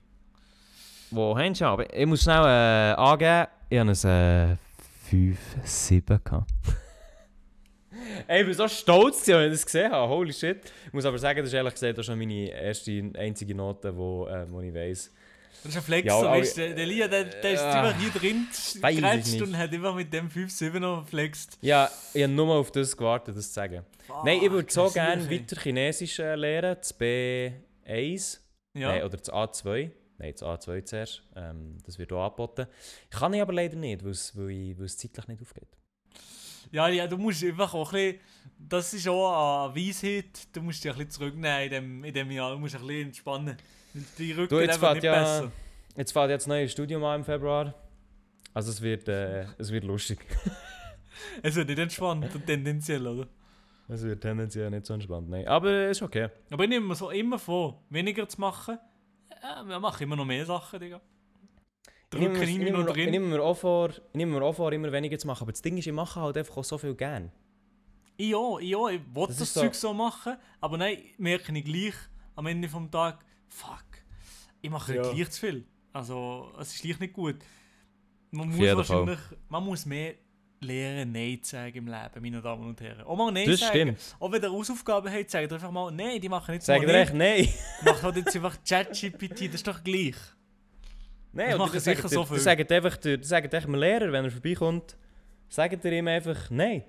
Wo 1.12 1.38
haben 1.38 1.54
aber? 1.62 1.94
Ich 1.94 2.06
muss 2.08 2.24
schnell 2.24 2.44
äh, 2.44 2.96
angeben, 2.96 3.48
ich 3.70 3.78
habe 3.78 3.92
ein 3.92 4.54
äh, 4.54 4.58
5, 5.08 5.40
7 5.64 6.24
gehabt. 6.24 6.50
Ey, 8.28 8.42
ich 8.42 8.48
bin 8.48 8.56
so 8.56 8.68
stolz, 8.68 9.30
als 9.30 9.46
ich 9.46 9.52
das 9.52 9.66
gesehen 9.66 9.92
habe. 9.92 10.10
Holy 10.12 10.34
shit. 10.34 10.60
Ich 10.88 10.94
muss 10.94 11.06
aber 11.06 11.20
sagen, 11.20 11.40
das 11.40 11.50
ist 11.50 11.54
ehrlich 11.54 11.74
gesagt 11.74 12.00
auch 12.00 12.04
schon 12.04 12.18
meine 12.18 12.50
erste, 12.50 13.12
einzige 13.16 13.54
Note, 13.54 13.96
wo, 13.96 14.28
äh, 14.28 14.50
wo 14.50 14.62
ich 14.62 14.74
weiss. 14.74 15.14
Das 15.64 15.72
ist 15.74 15.78
ein 15.78 15.84
Flex, 15.84 16.08
Ja, 16.08 16.22
weißt 16.24 16.58
der, 16.58 16.74
der 16.76 16.86
Lia, 16.86 17.08
der, 17.08 17.26
der 17.26 17.52
ist 17.54 17.60
Ah. 17.62 17.82
einfach 17.90 18.00
hier 18.00 18.12
drin 18.12 18.48
nicht. 19.16 19.42
und 19.42 19.58
hat 19.58 19.74
einfach 19.74 19.96
mit 19.96 20.14
dem 20.14 20.30
5-7 20.30 20.80
noch 20.80 21.04
geflext. 21.04 21.58
Ja, 21.62 21.90
ich 22.14 22.24
habe 22.24 22.32
nur 22.34 22.46
mal 22.46 22.58
auf 22.58 22.72
das 22.72 22.96
gewartet, 22.96 23.36
das 23.36 23.48
zu 23.50 23.54
sagen. 23.54 23.84
Nein, 24.24 24.40
ich 24.44 24.50
würde 24.52 24.72
so 24.72 24.90
gerne 24.90 25.30
weiter 25.30 25.60
Chinesisch 25.60 26.20
äh, 26.20 26.36
lernen, 26.36 26.78
das 26.80 26.98
B1 26.98 28.40
Ja. 28.74 28.90
Nein, 28.90 29.04
oder 29.04 29.18
das 29.18 29.30
A2. 29.32 29.92
Nein, 30.20 30.34
das 30.34 30.42
A2 30.44 30.84
zuerst. 30.86 31.24
Ähm, 31.36 31.78
das 31.86 32.00
wird 32.00 32.12
auch 32.14 32.24
angeboten. 32.26 32.68
Kann 33.10 33.34
ich 33.34 33.42
aber 33.42 33.54
leider 33.54 33.76
nicht, 33.76 34.04
weil 34.04 34.12
es 34.12 34.34
zeitlich 34.98 35.28
nicht 35.28 35.42
aufgeht. 35.42 35.68
Ja, 36.72 36.88
ja, 36.90 37.08
du 37.08 37.18
musst 37.18 37.44
einfach 37.44 37.74
auch 37.74 37.94
ein 37.94 38.14
bisschen, 38.14 38.20
das 38.60 38.94
ist 38.94 39.08
auch 39.08 39.68
eine 39.70 39.76
Weisheit, 39.76 40.26
du 40.52 40.62
musst 40.62 40.84
dich 40.84 40.92
ein 40.92 40.98
bisschen 40.98 41.12
zurücknehmen 41.12 41.62
in 41.64 41.70
dem, 41.70 42.04
in 42.04 42.14
dem 42.14 42.32
Jahr, 42.32 42.52
du 42.52 42.58
musst 42.60 42.76
ein 42.76 42.82
bisschen 42.86 43.08
entspannen. 43.08 43.58
Die 44.18 44.32
Rücken 44.34 44.50
Du, 44.50 44.60
jetzt 44.62 44.78
fährt 44.78 45.04
ja, 45.04 45.14
besser. 45.20 45.52
jetzt 45.96 46.12
fährt 46.12 46.30
jetzt 46.30 46.44
das 46.44 46.48
neue 46.48 46.68
Studium 46.70 47.04
an 47.04 47.20
im 47.22 47.26
Februar. 47.26 47.74
Also 48.54 48.72
es 48.72 48.82
wird, 48.82 49.08
äh, 49.08 49.46
es 49.58 49.72
wird 49.72 49.84
lustig. 49.84 50.20
Es 51.42 51.56
wird 51.56 51.68
nicht 51.70 51.80
entspannt, 51.80 52.28
tendenziell, 52.46 53.06
oder? 53.08 53.28
Es 53.88 54.04
wird 54.04 54.22
tendenziell 54.22 54.70
nicht 54.70 54.86
so 54.86 54.94
entspannt. 54.94 55.28
Nein, 55.30 55.48
aber 55.48 55.88
ist 55.90 56.02
okay. 56.04 56.30
Aber 56.52 56.64
ich 56.64 56.70
nehme 56.70 56.86
mir 56.86 56.96
so 56.96 57.10
immer 57.10 57.40
vor, 57.40 57.82
weniger 57.90 58.30
zu 58.30 58.40
machen. 58.40 58.78
Ja, 59.42 59.64
wir 59.68 59.80
machen 59.80 60.04
immer 60.04 60.16
noch 60.16 60.26
mehr 60.26 60.46
Sachen, 60.46 60.80
Digga. 60.80 61.02
Ich 62.14 62.20
nehme, 62.20 62.34
Drücken 62.36 62.40
mir, 62.40 62.52
ich, 62.52 62.58
nehme 62.60 62.72
noch 62.78 62.84
mir, 62.86 62.90
ich, 62.90 62.94
drin. 62.96 63.10
nehme 63.10 63.26
mir 63.28 63.42
auch 63.42 63.58
vor, 63.58 63.90
ich 63.90 64.02
nehme 64.14 64.34
mir 64.40 64.46
auch 64.46 64.54
vor, 64.54 64.72
immer 64.74 64.92
weniger 64.92 65.18
zu 65.18 65.26
machen. 65.26 65.42
Aber 65.44 65.52
das 65.52 65.62
Ding 65.64 65.76
ist, 65.78 65.88
ich 65.88 65.94
mache 65.94 66.22
halt 66.22 66.38
einfach 66.38 66.56
auch 66.58 66.64
so 66.64 66.78
viel 66.78 66.94
gern. 66.94 67.32
Ja, 68.20 68.60
ja, 68.60 68.88
ich 68.90 69.02
will 69.02 69.28
Das 69.28 69.38
das, 69.38 69.42
ist 69.42 69.54
so- 69.56 69.62
Zeug 69.62 69.74
so 69.76 69.94
machen, 69.94 70.38
aber 70.62 70.78
nein, 70.78 70.98
merke 71.18 71.52
ich 71.58 71.66
gleich 71.66 71.96
am 72.36 72.46
Ende 72.46 72.70
vom 72.70 72.92
Tag, 72.92 73.20
fuck, 73.48 73.84
ich 74.62 74.70
mache 74.70 74.96
Ja. 74.96 75.02
gleich 75.14 75.30
zu 75.30 75.40
viel. 75.40 75.66
Also, 75.94 76.52
es 76.60 76.76
ist 76.76 76.82
gleich 76.82 77.00
nicht 77.00 77.14
gut. 77.14 77.36
Man 78.32 78.50
muss 78.50 78.60
wahrscheinlich, 78.76 79.20
man 79.50 79.64
muss 79.64 79.86
mehr 79.86 80.14
lernen, 80.60 81.12
Nein 81.12 81.42
zu 81.42 81.52
sagen 81.52 81.78
im 81.78 81.88
Leben, 81.88 82.22
meine 82.22 82.42
Damen 82.42 82.68
und 82.68 82.82
Herren. 82.82 83.02
Auch 83.06 83.16
mal 83.16 83.32
Nein 83.32 83.48
Das 83.48 83.60
sagen. 83.60 83.72
stimmt. 83.72 84.16
Auch 84.20 84.32
wenn 84.32 84.42
ihr 84.44 84.52
Hausaufgaben 84.52 85.12
habt, 85.14 85.30
sagt 85.30 85.54
einfach 85.54 85.72
mal 85.72 85.92
Nein, 85.92 86.20
die 86.20 86.28
machen 86.30 86.52
nicht 86.54 86.64
Sag 86.64 86.80
mal 86.80 86.86
dir 86.88 86.94
Nein. 86.94 87.02
echt 87.04 87.14
nein. 87.14 87.48
Macht 87.86 88.04
halt 88.04 88.16
jetzt 88.18 88.36
einfach 88.36 88.58
ChatGPT, 88.68 89.48
das 89.48 89.56
ist 89.56 89.68
doch 89.68 89.84
gleich. 89.84 90.16
Nein, 91.32 91.52
Das 91.52 91.60
machen 91.60 91.80
sicher 91.80 92.02
sagt, 92.02 92.10
so 92.14 92.26
viel. 92.26 92.36
das 92.38 92.44
sagt 92.44 92.72
einfach, 92.72 92.98
das 92.98 93.28
sagt 93.28 93.54
echt 93.54 93.66
dem 93.68 93.76
Lehrer, 93.76 94.12
wenn 94.12 94.26
er 94.26 94.32
vorbeikommt, 94.32 94.98
sagt 95.48 95.86
er 95.86 95.92
ihm 95.92 96.08
einfach, 96.08 96.50
nein, 96.50 96.84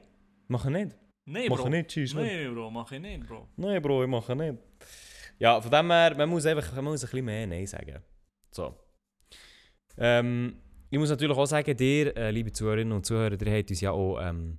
mache 0.48 0.70
nicht. 0.70 0.96
Nein, 1.26 1.48
Bro. 1.48 1.68
nicht, 1.68 1.88
tschüss. 1.88 2.14
Nein, 2.14 2.54
Bro, 2.54 2.70
mach 2.70 2.90
ich 2.90 3.00
nicht, 3.00 3.26
Bro. 3.28 3.46
nein, 3.56 3.82
Bro, 3.82 4.04
ich 4.04 4.08
mache 4.08 4.34
nicht. 4.34 4.54
Ja, 5.38 5.60
von 5.60 5.70
dem 5.70 5.90
her, 5.90 6.14
man 6.16 6.28
muss 6.28 6.46
einfach 6.46 6.74
man 6.74 6.84
muss 6.84 7.02
ein 7.02 7.10
bisschen 7.10 7.24
mehr 7.24 7.46
Nein 7.46 7.66
sagen. 7.66 8.02
So. 8.50 8.74
Ähm, 9.96 10.56
ich 10.90 10.98
muss 10.98 11.10
natürlich 11.10 11.36
auch 11.36 11.46
sagen, 11.46 11.76
dir, 11.76 12.16
äh, 12.16 12.30
liebe 12.30 12.52
Zuhörerinnen 12.52 12.92
und 12.92 13.04
Zuhörer, 13.06 13.40
ihr 13.40 13.58
habt 13.58 13.70
uns 13.70 13.80
ja 13.80 13.90
auch 13.92 14.18
ähm, 14.20 14.58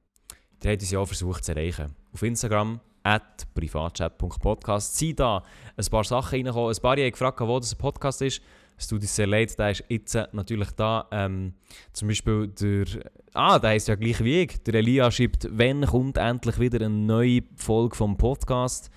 uns 0.64 0.92
ja 0.92 1.00
auch 1.00 1.06
versucht 1.06 1.44
zu 1.44 1.52
erreichen. 1.52 1.96
Auf 2.14 2.22
Instagram 2.22 2.80
at 3.04 3.48
privatchat.podcast 3.54 4.98
sind 4.98 5.20
da 5.20 5.44
ein 5.76 5.86
paar 5.86 6.04
Sachen 6.04 6.36
reingekommen. 6.36 6.76
Ein 6.76 6.82
paar 6.82 6.98
haben 6.98 7.12
gefragt, 7.12 7.40
wo 7.42 7.60
das 7.60 7.74
ein 7.74 7.78
Podcast 7.78 8.22
ist. 8.22 8.42
Es 8.78 8.88
tut 8.88 9.02
uns 9.02 9.14
sehr 9.14 9.28
leid, 9.28 9.58
der 9.60 9.72
ist 9.72 9.84
jetzt 9.90 10.16
äh, 10.16 10.28
natürlich 10.32 10.72
da. 10.72 11.08
Ähm, 11.12 11.54
zum 11.92 12.08
Beispiel 12.08 12.48
der... 12.48 12.86
Ah, 13.34 13.60
der 13.60 13.72
heisst 13.72 13.90
ja 13.90 13.96
gleich 13.96 14.24
wie 14.24 14.44
ich. 14.44 14.64
Der 14.64 14.76
Elia 14.76 15.12
schreibt, 15.12 15.48
wenn 15.52 15.86
kommt 15.86 16.18
endlich 16.18 16.60
wieder 16.60 16.86
eine 16.86 16.90
neue 16.90 17.42
Folge 17.56 17.96
vom 17.96 18.16
Podcast? 18.18 18.90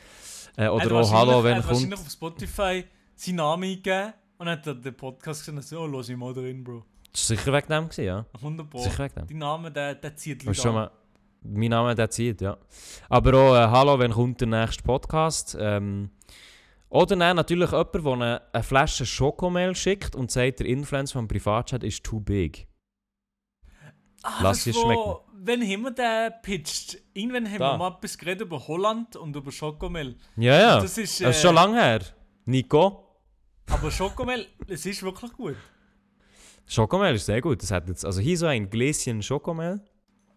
Äh, 0.56 0.64
Er 0.64 0.74
oder 0.74 0.92
auch 0.92 1.12
Hallo, 1.12 1.32
er 1.38 1.44
wenn 1.44 1.54
hat 1.56 1.62
kommt... 1.62 1.74
wahrscheinlich 1.74 2.00
auf 2.00 2.10
Spotify 2.10 2.84
seinen 3.14 3.36
Namen 3.36 3.64
eingegeben 3.64 4.12
und 4.38 4.48
hat 4.48 4.66
dann 4.66 4.82
den 4.82 4.94
Podcast 4.94 5.40
gesehen 5.40 5.56
und 5.56 5.64
so, 5.64 5.80
oh, 5.80 5.86
los 5.86 6.08
ich 6.08 6.16
mal 6.16 6.32
drin, 6.32 6.62
Bro. 6.64 6.84
Das 7.12 7.28
war 7.30 7.36
sicher 7.36 7.52
wegen 7.52 7.68
dem, 7.68 7.84
gewesen, 7.84 8.04
ja. 8.04 8.26
100 8.34 8.70
Pro. 8.70 8.78
Sicher 8.82 9.04
wegen 9.04 9.14
dem. 9.14 9.26
Dein 9.28 9.38
Name, 9.38 9.70
der, 9.70 9.94
der 9.94 10.16
zieht 10.16 10.42
Leute 10.44 10.60
schon 10.60 10.74
mal... 10.74 10.90
Mein 11.44 11.70
Name, 11.70 11.94
der 11.94 12.08
zieht, 12.08 12.40
ja. 12.40 12.56
Aber 13.08 13.34
auch, 13.34 13.54
äh, 13.56 13.66
hallo, 13.68 13.98
wenn 13.98 14.12
kommt 14.12 14.40
der 14.40 14.48
nächste 14.48 14.82
Podcast? 14.84 15.56
Ähm, 15.58 16.10
oder 16.88 17.16
dann 17.16 17.36
natürlich 17.36 17.70
jemand, 17.72 17.94
der 17.94 18.06
eine, 18.12 18.42
eine 18.52 18.62
Flasche 18.62 19.04
Schokomehl 19.06 19.74
schickt 19.74 20.14
und 20.14 20.30
sagt, 20.30 20.60
der 20.60 20.66
Influencer 20.66 21.14
vom 21.14 21.26
Privatchat 21.26 21.82
ist 21.82 22.04
too 22.04 22.20
big. 22.20 22.68
Ah, 24.22 24.38
Lass 24.42 24.64
das 24.64 24.74
dir 24.74 24.74
wo- 24.82 25.22
Wenn 25.44 25.60
haben 25.62 25.82
wir 25.82 25.90
den 25.90 26.32
pitcht? 26.42 26.98
Irgendwann 27.14 27.46
haben 27.50 27.58
Da. 27.58 27.72
wir 27.72 27.78
mal 27.78 27.96
etwas 27.96 28.16
geredet 28.16 28.42
über 28.42 28.66
Holland 28.68 29.16
und 29.16 29.34
über 29.34 29.50
Schokomel. 29.50 30.16
Ja, 30.36 30.54
ja. 30.58 30.74
Das 30.76 30.84
Das 30.94 30.98
ist, 30.98 31.20
ist, 31.20 31.26
äh, 31.26 31.32
schon 31.32 31.54
lange 31.54 31.80
her. 31.82 32.00
Nico? 32.44 33.08
Aber 33.70 33.90
Schokomel, 33.90 34.46
es 34.68 34.86
ist 34.86 35.02
wirklich 35.02 35.32
gut. 35.32 35.56
Schokomehl 36.66 37.14
ist 37.14 37.26
sehr 37.26 37.40
gut. 37.40 37.62
Das 37.62 37.70
hat 37.70 37.88
jetzt, 37.88 38.04
also 38.04 38.20
hier 38.20 38.36
so 38.38 38.46
ein 38.46 38.70
Gläschen 38.70 39.22
Schokomehl. 39.22 39.80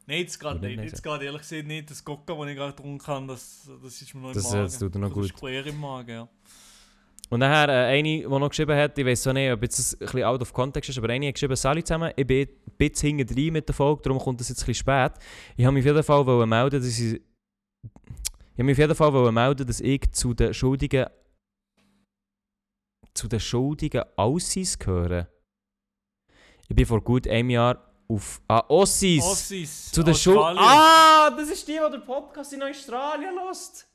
Nein, 0.08 0.20
jetzt 0.20 0.40
gerade 0.40 0.60
nicht. 0.60 0.78
nicht? 0.80 0.92
Jetzt 0.92 1.02
gerade 1.04 1.26
ehrlich 1.26 1.42
gesagt 1.42 1.66
nicht. 1.68 1.90
Das 1.90 2.04
Gokka, 2.04 2.34
das 2.36 2.48
ich 2.48 2.56
gerade 2.56 2.74
getrunken 2.74 3.08
habe, 3.08 3.28
das, 3.28 3.70
das 3.84 4.02
ist 4.02 4.14
mir 4.14 4.22
noch 4.22 4.30
im 4.30 4.34
Das, 4.36 4.46
äh, 4.46 4.56
Magen. 4.56 4.64
das 4.66 4.80
tut 4.80 4.96
dir 4.96 5.00
noch 5.00 5.08
Das 5.10 5.14
gut. 5.16 5.26
ist 5.26 5.34
quer 5.36 5.66
im 5.66 5.80
Magen, 5.80 6.10
ja. 6.12 6.28
Und 7.30 7.40
nachher 7.40 7.70
äh, 7.70 7.98
eine, 7.98 8.20
die 8.20 8.28
noch 8.28 8.50
geschrieben 8.50 8.78
hat, 8.78 8.98
ich 8.98 9.06
weiß 9.06 9.24
so 9.24 9.34
nicht, 9.34 9.52
ob 9.52 9.62
jetzt 9.64 9.80
das 9.80 9.94
ein 9.94 10.00
bisschen 10.00 10.24
out 10.24 10.42
of 10.42 10.54
context 10.54 10.92
ist, 10.92 10.98
aber 10.98 11.10
eine 11.10 11.28
hat 11.28 11.34
geschrieben, 11.34 11.56
Salut 11.56 11.88
zusammen, 11.88 12.12
ich 12.16 12.28
bin 12.28 12.48
ein 12.48 12.78
bisschen 12.78 13.18
hinten 13.18 13.34
drin 13.34 13.54
mit 13.54 13.68
der 13.68 13.74
Folge, 13.74 14.04
darum 14.04 14.20
kommt 14.20 14.40
das 14.40 14.50
jetzt 14.50 14.62
ein 14.62 14.68
bisschen 14.68 14.82
spät. 14.82 15.14
Ich 15.58 15.66
habe 15.66 15.74
mich 15.74 15.82
auf 15.82 15.88
jeden 15.88 16.04
Fall 16.04 16.46
melden, 16.46 16.82
dass 16.82 17.00
ich... 17.00 17.14
Ich 17.14 18.60
habe 18.60 18.64
mich 18.64 18.76
auf 18.76 18.80
jeden 18.80 18.96
Fall 18.96 19.32
melden, 19.32 19.68
dass 19.68 19.80
ich 19.82 20.12
zu 20.12 20.34
den 20.34 20.54
Schuldigen... 20.54 21.08
zu 23.14 23.28
den 23.28 23.40
Schuldigen 23.40 24.04
Aussis 24.16 24.78
gehöre. 24.78 25.28
Ich 26.68 26.76
bin 26.76 26.86
vor 26.86 27.02
gut 27.02 27.28
einem 27.28 27.50
Jahr 27.50 27.92
auf... 28.08 28.40
Ah, 28.48 28.64
Ossis! 28.68 29.24
Ossis. 29.24 29.92
Zu 29.92 30.04
den 30.04 30.14
Schul... 30.14 30.38
Australien. 30.38 30.64
Ah, 30.64 31.32
das 31.32 31.50
ist 31.50 31.68
die, 31.68 31.74
die 31.74 31.92
den 31.92 32.06
Podcast 32.06 32.54
in 32.54 32.62
Australien 32.62 33.34
hört. 33.34 33.88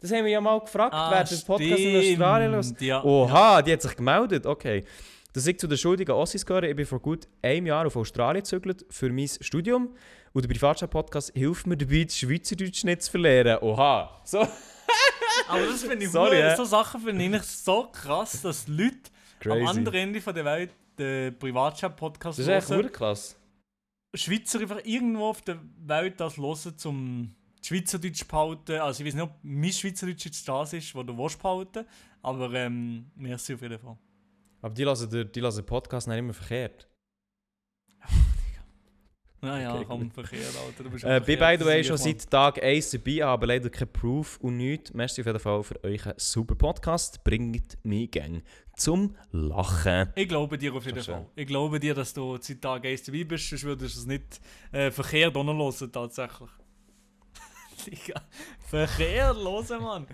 Das 0.00 0.10
haben 0.12 0.24
wir 0.24 0.32
ja 0.32 0.40
mal 0.40 0.58
gefragt, 0.60 0.94
Ah, 0.94 1.10
wer 1.10 1.24
den 1.24 1.40
Podcast 1.44 1.78
in 1.80 1.96
Australien 2.12 2.52
hört. 2.52 2.80
Ja, 2.80 3.04
Oha, 3.04 3.62
die 3.62 3.72
hat 3.72 3.82
sich 3.82 3.94
gemeldet. 3.96 4.46
Okay. 4.46 4.84
Dass 5.32 5.46
ich 5.46 5.58
zu 5.58 5.68
den 5.68 5.78
schuldigen 5.78 6.12
Ossis 6.12 6.44
gehöre. 6.44 6.64
Ich 6.64 6.74
bin 6.74 6.86
vor 6.86 6.98
gut 7.00 7.28
einem 7.42 7.66
Jahr 7.66 7.86
auf 7.86 7.94
Australien 7.96 8.42
gezögert 8.42 8.84
für 8.90 9.10
mein 9.10 9.28
Studium. 9.28 9.94
Und 10.32 10.42
der 10.44 10.48
Privatchat-Podcast 10.48 11.32
hilft 11.34 11.66
mir 11.66 11.76
dabei, 11.76 12.04
das 12.04 12.16
Schweizerdeutsch 12.16 12.84
nicht 12.84 13.02
zu 13.02 13.10
verlieren. 13.10 13.58
Oha. 13.62 14.20
So 14.24 14.38
Aber 15.48 15.66
das 15.66 15.82
finde 15.84 16.04
ich 16.04 16.10
Sorry, 16.10 16.38
ja. 16.40 16.56
so 16.56 16.64
Sachen 16.64 17.00
finde 17.02 17.24
ich 17.36 17.42
so 17.42 17.88
krass, 17.92 18.42
dass 18.42 18.66
Leute 18.68 19.10
am 19.44 19.66
anderen 19.66 19.94
Ende 19.98 20.20
von 20.20 20.34
der 20.34 20.44
Welt 20.44 20.70
den 20.98 21.38
Privatchat-Podcast 21.38 22.38
Das 22.38 22.46
ist 22.46 22.52
echt 22.52 22.70
hören. 22.70 22.90
klasse. 22.92 23.36
Schweizer 24.14 24.60
einfach 24.60 24.80
irgendwo 24.84 25.26
auf 25.26 25.42
der 25.42 25.58
Welt 25.86 26.18
das 26.20 26.36
hören, 26.36 26.76
zum 26.76 27.34
Schweizerdeutsch 27.62 28.26
behalten. 28.26 28.80
Also 28.80 29.02
ich 29.02 29.08
weiß 29.08 29.14
nicht, 29.14 29.24
ob 29.24 29.32
mein 29.42 29.72
Schweizerdeutsch 29.72 30.24
jetzt 30.26 30.48
das 30.48 30.72
ist, 30.72 30.94
was 30.94 31.06
du 31.06 31.16
willst 31.16 31.40
behalten 31.40 31.84
aber 32.22 32.52
ähm, 32.54 33.10
merci 33.16 33.54
auf 33.54 33.62
jeden 33.62 33.78
Fall. 33.78 33.96
Aber 34.62 34.74
die 34.74 34.84
lassen 34.84 35.10
den, 35.10 35.30
die 35.32 35.40
lassen 35.40 35.62
den 35.62 35.66
Podcast 35.66 36.08
nicht 36.08 36.18
immer 36.18 36.34
verkehrt. 36.34 36.88
Naja, 39.42 39.74
Okay, 39.74 39.86
komm, 39.88 40.10
verkehrt, 40.10 40.54
Alter. 40.54 40.84
Du 40.84 40.90
bist 40.90 41.02
Äh, 41.02 41.18
bin 41.18 41.38
verkehrt, 41.38 41.58
by 41.60 41.64
the 41.64 41.70
way 41.70 41.82
schon 41.82 41.96
seit 41.96 42.30
Tag 42.30 42.62
1 42.62 42.90
dabei, 42.90 43.24
aber 43.24 43.46
leider 43.46 43.70
kein 43.70 43.90
Proof 43.90 44.36
und 44.42 44.58
nichts. 44.58 44.92
Merci 44.92 45.22
auf 45.22 45.28
jeden 45.28 45.38
Fall 45.38 45.62
für 45.62 45.82
euren 45.82 46.12
super 46.18 46.54
Podcast. 46.54 47.24
Bringt 47.24 47.78
mich 47.82 48.10
gang 48.10 48.42
zum 48.76 49.16
Lachen. 49.30 50.12
Ich 50.14 50.28
glaube 50.28 50.58
dir 50.58 50.74
auf 50.74 50.84
jeden. 50.84 51.02
Fall. 51.02 51.24
Ich 51.36 51.46
glaube 51.46 51.80
dir, 51.80 51.94
dass 51.94 52.12
du 52.12 52.36
seit 52.38 52.60
Tag 52.60 52.84
1 52.84 53.04
dabei 53.04 53.24
bist, 53.24 53.48
sonst 53.48 53.64
würdest 53.64 53.96
du 53.96 54.00
es 54.00 54.06
nicht 54.06 54.42
äh, 54.72 54.90
verkehrt 54.90 55.34
hören, 55.34 55.90
tatsächlich. 55.90 56.50
Digga, 57.86 58.22
verkehrt 58.66 59.36
hören, 59.36 59.82
Mann. 59.82 60.06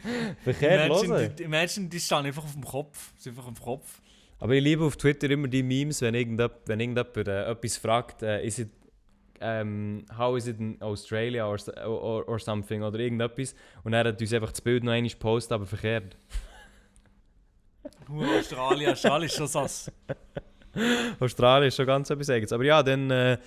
Imagine, 0.44 0.88
hören. 0.88 1.37
die, 1.37 1.42
imagine, 1.42 1.88
die 1.88 2.00
stehen 2.00 2.26
einfach 2.26 2.44
auf 2.44 2.52
dem 2.52 2.64
Kopf. 2.64 3.12
Sind 3.16 3.33
einfach 3.33 3.48
auf 3.48 3.55
dem 3.55 3.62
Kopf. 3.62 4.00
Aber 4.38 4.52
ich 4.55 4.62
liebe 4.62 4.85
auf 4.85 4.96
Twitter 4.96 5.31
immer 5.31 5.48
die 5.48 5.62
Memes, 5.62 6.02
wenn 6.02 6.14
irgendjemand, 6.14 6.55
wenn 6.66 6.81
irgendjemand 6.81 7.29
äh, 7.29 7.50
etwas 7.50 7.76
fragt, 7.79 8.22
äh, 8.22 8.44
is 8.44 8.59
it, 8.59 8.70
ähm, 9.40 10.05
how 10.16 10.37
is 10.37 10.46
it 10.46 10.59
in 10.59 10.81
Australia 10.83 11.46
or, 11.46 11.59
or, 11.87 12.29
or 12.29 12.38
something 12.38 12.83
oder 12.83 12.98
irgendetwas. 12.98 13.55
Und 13.83 13.94
er 13.94 14.05
hat 14.05 14.20
uns 14.20 14.33
einfach 14.33 14.50
das 14.50 14.61
Bild 14.61 14.85
noch 14.85 14.92
einmal 14.92 15.11
gepostet, 15.11 15.52
aber 15.52 15.66
verkehrt. 15.66 16.16
Nur 18.09 18.26
Australien, 18.38 18.92
Australien 18.92 19.29
ist 19.29 19.37
schon 19.37 19.46
sass. 19.46 19.90
Australien 21.20 21.68
ist 21.68 21.76
schon 21.76 21.86
ganz 21.86 22.10
etwas 22.10 22.30
eigenes. 22.30 22.52
Aber 22.52 22.64
ja, 22.64 22.82
dann, 22.82 23.10
äh, 23.10 23.38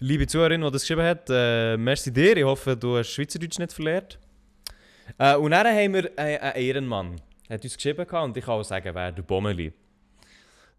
liebe 0.00 0.26
Zuhörerin, 0.26 0.62
die 0.62 0.70
das 0.70 0.82
geschrieben 0.82 1.02
hat, 1.02 1.26
äh, 1.30 1.76
merci 1.76 2.12
dir. 2.12 2.36
Ich 2.36 2.44
hoffe, 2.44 2.76
du 2.76 2.96
hast 2.96 3.10
Schweizerdeutsch 3.10 3.58
nicht 3.58 3.72
verlernt. 3.72 4.18
Äh, 5.18 5.36
und 5.36 5.50
dann 5.50 5.66
haben 5.66 5.94
wir 5.94 6.18
äh, 6.18 6.38
einen 6.38 6.56
Ehrenmann. 6.56 7.20
Er 7.48 7.54
hat 7.54 7.64
uns 7.64 7.76
geschrieben 7.76 8.06
und 8.06 8.36
ich 8.36 8.44
kann 8.44 8.54
auch 8.54 8.62
sagen, 8.62 8.94
wer 8.94 9.12
der 9.12 9.22
Bommeli. 9.22 9.72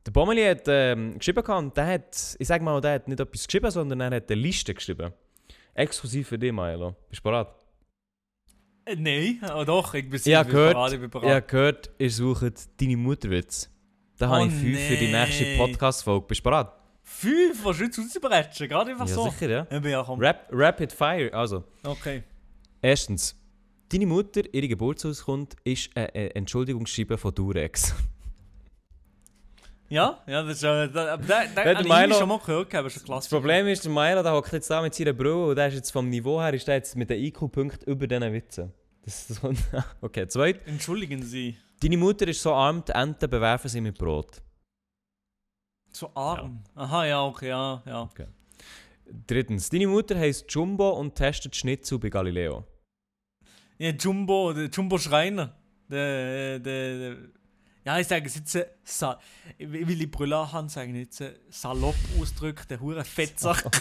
Der 0.06 0.12
Bommeli 0.12 0.44
hat 0.46 0.64
ähm, 0.68 1.18
geschrieben 1.18 1.44
und 1.46 1.76
der 1.76 1.86
hat, 1.88 2.36
ich 2.38 2.48
sag 2.48 2.62
mal, 2.62 2.80
der 2.80 2.94
hat 2.94 3.08
nicht 3.08 3.20
etwas 3.20 3.48
geschrieben, 3.48 3.70
sondern 3.72 4.00
er 4.02 4.12
hat 4.12 4.32
eine 4.32 4.42
Liste 4.42 4.74
geschrieben. 4.74 5.12
Exklusiv 5.74 6.28
für 6.30 6.38
dich, 6.40 6.52
Milo. 6.52 6.96
Bist 7.10 7.20
du 7.20 7.30
bereit? 7.30 7.48
Äh, 8.86 8.96
Nein, 8.96 9.40
oh 9.56 9.64
doch, 9.64 9.94
ich 9.94 10.10
bin 10.10 10.16
Ich 10.18 10.24
bin 10.24 10.34
gehört, 10.48 10.74
bereit, 10.74 10.94
ich 10.94 11.00
bin 11.00 11.06
ich 11.06 11.12
bereit. 11.12 11.36
habe 11.36 11.42
gehört, 11.48 11.90
ihr 11.98 12.12
sucht 12.12 12.82
deine 12.82 12.98
Mutterwitz. 12.98 13.70
Da 14.20 14.28
Oh 14.30 14.34
habe 14.36 14.48
ich 14.48 14.54
fünf 14.54 14.78
für 14.80 14.98
die 14.98 15.12
nächste. 15.12 15.58
Podcast-Folge. 15.58 16.28
Bist 16.28 16.42
du 16.42 16.44
bereit? 16.44 16.68
Fünf, 17.04 17.64
was 17.66 17.78
du 17.78 17.84
jetzt 17.86 17.98
rausbrechen? 17.98 18.68
Gerade 18.70 18.92
einfach 18.92 19.08
Ja, 19.08 19.16
so. 19.16 19.30
sicher, 19.30 19.50
ja. 19.50 19.80
Ja 19.90 20.04
komm. 20.04 20.20
Rap 20.20 20.48
Rapid 20.52 20.92
Fire, 20.94 21.34
also. 21.34 21.64
Okay. 21.84 22.22
Erstens, 22.82 23.36
deine 23.92 24.06
Mutter, 24.06 24.42
ihre 24.54 24.68
Geburtsauskunft 24.68 25.56
ist 25.64 25.90
ein 25.96 26.10
Entschuldigungsschreiben 26.14 27.18
von 27.18 27.34
Durex. 27.34 27.96
Ja, 29.92 30.20
ja, 30.28 30.44
das 30.44 30.58
ist 30.58 30.64
äh, 30.64 30.88
da, 30.88 31.18
da, 31.18 31.46
da 31.56 31.82
ich 31.82 31.88
Milo- 31.88 32.14
schon 32.16 32.30
mal 32.30 32.38
gehört, 32.38 32.76
aber 32.76 32.84
das 32.84 32.94
ist 32.98 33.02
Das 33.02 33.06
klasse. 33.08 33.30
Problem 33.32 33.66
ist, 33.66 33.84
der 33.84 33.92
Milo 33.92 34.22
der 34.22 34.34
hockt 34.34 34.54
jetzt 34.54 34.70
da 34.70 34.84
mit 34.84 34.94
seiner 34.94 35.14
Brille 35.14 35.48
und 35.48 35.56
der 35.56 35.68
ist 35.70 35.74
jetzt 35.74 35.90
vom 35.90 36.08
Niveau 36.10 36.40
her 36.40 36.54
ist 36.54 36.68
der 36.68 36.76
jetzt 36.76 36.96
mit 36.96 37.10
den 37.10 37.20
IQ-Punkten 37.24 37.90
über 37.90 38.06
diesen 38.06 38.32
Witzen. 38.32 38.72
Das, 39.04 39.26
das 39.26 39.42
kommt- 39.42 39.58
okay, 40.02 40.28
zweit. 40.28 40.60
Entschuldigen 40.68 41.24
Sie. 41.24 41.58
Deine 41.82 41.98
Mutter 41.98 42.28
ist 42.28 42.42
so 42.42 42.54
arm, 42.54 42.84
die 42.86 42.92
Enten 42.92 43.30
bewerfen 43.30 43.70
sie 43.70 43.80
mit 43.80 43.98
Brot. 43.98 44.42
So 45.92 46.12
arm. 46.14 46.64
Aha, 46.76 47.06
ja, 47.06 47.26
okay, 47.26 47.50
ja, 47.50 47.82
ja. 47.86 48.10
Drittens, 49.28 49.70
deine 49.70 49.88
Mutter 49.88 50.18
heisst 50.18 50.52
Jumbo 50.52 50.90
und 50.92 51.16
testet 51.16 51.56
Schnitzel 51.56 51.98
bei 51.98 52.10
Galileo. 52.10 52.66
Ja, 53.78 53.92
Jumbo, 53.92 54.54
der 54.54 54.66
Jumbo 54.66 54.98
Schreiner. 54.98 55.56
Der, 55.88 56.60
der, 56.60 56.98
der, 56.98 57.18
ja, 57.86 57.98
ich 57.98 58.08
sage 58.08 58.28
es 58.28 58.36
jetzt, 58.36 58.56
äh, 58.56 58.68
Sa 58.84 59.20
Willy 59.58 60.06
Brüller 60.06 60.52
haben 60.52 60.70
sagen 60.70 60.96
jetzt 60.96 61.22
äh, 61.22 61.34
salopp 61.50 61.96
ausdrückt, 62.20 62.70
der 62.70 62.80
hure 62.80 63.04
Fettsack. 63.06 63.64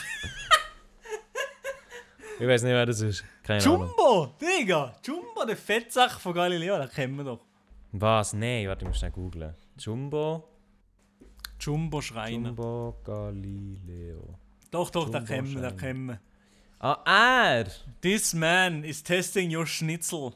Ich 2.40 2.46
weiß 2.46 2.62
nicht, 2.62 2.72
wer 2.72 2.86
das 2.86 3.00
ist. 3.00 3.24
Keine 3.42 3.60
Ahnung. 3.64 3.88
Jumbo, 3.88 4.36
Digga, 4.40 4.94
Jumbo, 5.04 5.44
der 5.44 5.56
Fettsack 5.56 6.12
von 6.20 6.32
Galileo, 6.32 6.78
den 6.78 6.88
kennen 6.88 7.16
wir 7.16 7.24
doch. 7.24 7.47
Was? 7.92 8.32
Nein, 8.34 8.68
warte, 8.68 8.84
ich 8.84 8.88
muss 8.88 8.98
schnell 8.98 9.10
googlen. 9.10 9.54
Jumbo, 9.78 10.48
Jumbo 11.60 12.00
Schreiner. 12.00 12.48
Jumbo 12.48 12.96
Galileo. 13.04 14.38
Doch, 14.70 14.90
doch, 14.90 15.04
Jumbo 15.06 15.24
kennen 15.24 15.46
wir, 15.48 15.52
Schreiner. 15.60 15.72
kennen 15.76 16.06
wir. 16.06 16.20
Ah, 16.80 16.98
er! 17.04 17.66
This 18.02 18.34
man 18.34 18.84
is 18.84 19.02
testing 19.02 19.54
your 19.54 19.66
Schnitzel. 19.66 20.32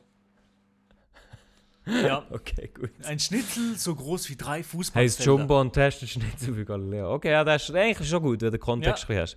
ja, 1.86 2.24
Okay, 2.30 2.68
gut. 2.72 2.90
ein 3.04 3.18
Schnitzel 3.18 3.76
so 3.76 3.94
groß 3.94 4.30
wie 4.30 4.36
drei 4.36 4.62
Fußballfelder. 4.62 5.02
Heißt 5.18 5.24
Jumbo 5.26 5.60
und 5.60 5.72
testet 5.72 6.08
Schnitzel 6.08 6.54
bei 6.54 6.64
Galileo. 6.64 7.14
Okay, 7.14 7.30
ja, 7.32 7.44
das 7.44 7.68
ist 7.68 7.74
eigentlich 7.74 8.08
schon 8.08 8.22
gut, 8.22 8.40
wenn 8.40 8.46
du 8.46 8.58
den 8.58 8.60
Kontext 8.60 9.08
Ja. 9.08 9.20
hast. 9.20 9.36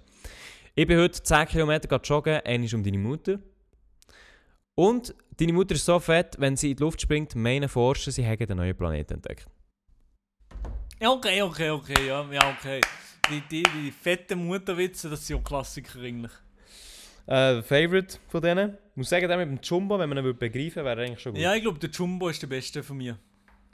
Ich 0.76 0.86
bin 0.88 1.00
heute 1.00 1.22
10 1.22 1.48
Kilometer 1.48 2.00
joggen, 2.04 2.42
einer 2.46 2.64
ist 2.64 2.74
um 2.74 2.84
deine 2.84 2.98
Mutter. 2.98 3.40
Und 4.76 5.16
deine 5.38 5.54
Mutter 5.54 5.76
ist 5.76 5.86
so 5.86 6.00
fett, 6.00 6.36
wenn 6.38 6.58
sie 6.58 6.72
in 6.72 6.78
die 6.78 6.84
Luft 6.84 7.02
springt, 7.02 7.34
meinen 7.36 7.70
Forscher, 7.70 8.12
sie 8.12 8.24
hätten 8.24 8.52
einen 8.52 8.58
neuen 8.58 8.76
Planeten 8.76 9.16
entdeckt. 9.16 9.48
Ja, 11.00 11.12
okay, 11.12 11.42
okay, 11.42 11.70
okay, 11.70 12.08
ja, 12.08 12.26
ja, 12.32 12.56
okay. 12.58 12.82
Die, 13.30 13.42
die, 13.50 13.64
die 13.64 13.92
fetten 13.92 14.46
Mutterwitze, 14.46 15.10
das 15.10 15.26
sind 15.26 15.38
ja 15.38 15.44
Klassiker 15.44 16.00
eigentlich. 16.00 16.32
Äh, 17.28 17.62
Favorite 17.64 18.18
von 18.28 18.42
denen. 18.42 18.78
Ich 18.92 18.98
muss 18.98 19.10
sagen, 19.10 19.28
der 19.28 19.38
mit 19.38 19.48
dem 19.48 19.60
Jumbo, 19.62 19.98
wenn 19.98 20.10
man 20.10 20.18
ihn 20.20 20.38
begreifen 20.38 20.76
würde, 20.76 20.86
wäre 20.86 21.02
eigentlich 21.02 21.20
schon 21.20 21.34
gut. 21.34 21.42
Ja, 21.42 21.56
ich 21.56 21.62
glaube, 21.62 21.80
der 21.80 21.90
Jumbo 21.90 22.30
ist 22.30 22.42
der 22.42 22.48
beste 22.48 22.84
von 22.84 22.98
mir. 22.98 23.18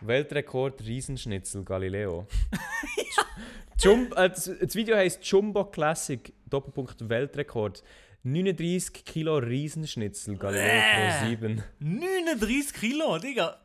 Weltrekord 0.02 0.82
Riesenschnitzel 0.84 1.64
Galileo. 1.64 2.28
Jum 3.82 4.08
äh, 4.16 4.30
das, 4.30 4.52
das 4.60 4.76
Video 4.76 4.96
heißt 4.96 5.24
Jumbo 5.26 5.66
Classic 5.66 6.34
Doppelpunkt 6.50 7.10
Weltrekord. 7.10 7.84
39 8.24 9.04
Kilo 9.04 9.38
Riesenschnitzel 9.38 10.38
Galileo. 10.38 10.82
Pro 11.20 11.28
7. 11.28 11.64
39 11.80 12.74
Kilo, 12.74 13.18
Digga. 13.18 13.58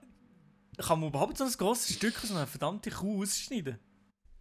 Kann 0.79 1.01
man 1.01 1.09
überhaupt 1.09 1.39
so 1.39 1.45
ein 1.45 1.51
grosses 1.51 1.97
Stück 1.97 2.15
aus 2.23 2.31
einer 2.31 2.47
verdammten 2.47 2.93
Kuh 2.93 3.23
ausschneiden? 3.23 3.79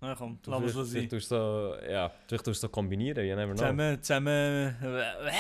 Na 0.02 0.16
komm, 0.16 0.40
lass 0.46 0.76
es 0.76 0.92
sein. 0.92 1.10
tust 1.10 1.32
du 1.32 1.36
so, 1.36 1.76
ja, 1.90 2.12
vielleicht 2.28 2.46
tust 2.46 2.62
du 2.62 2.68
so 2.68 2.70
kombinieren, 2.70 3.26
you 3.26 3.36
never 3.36 3.54
know. 3.54 3.56
Zusammen, 3.56 4.04
zusammen. 4.04 4.76
Äh, 4.82 5.32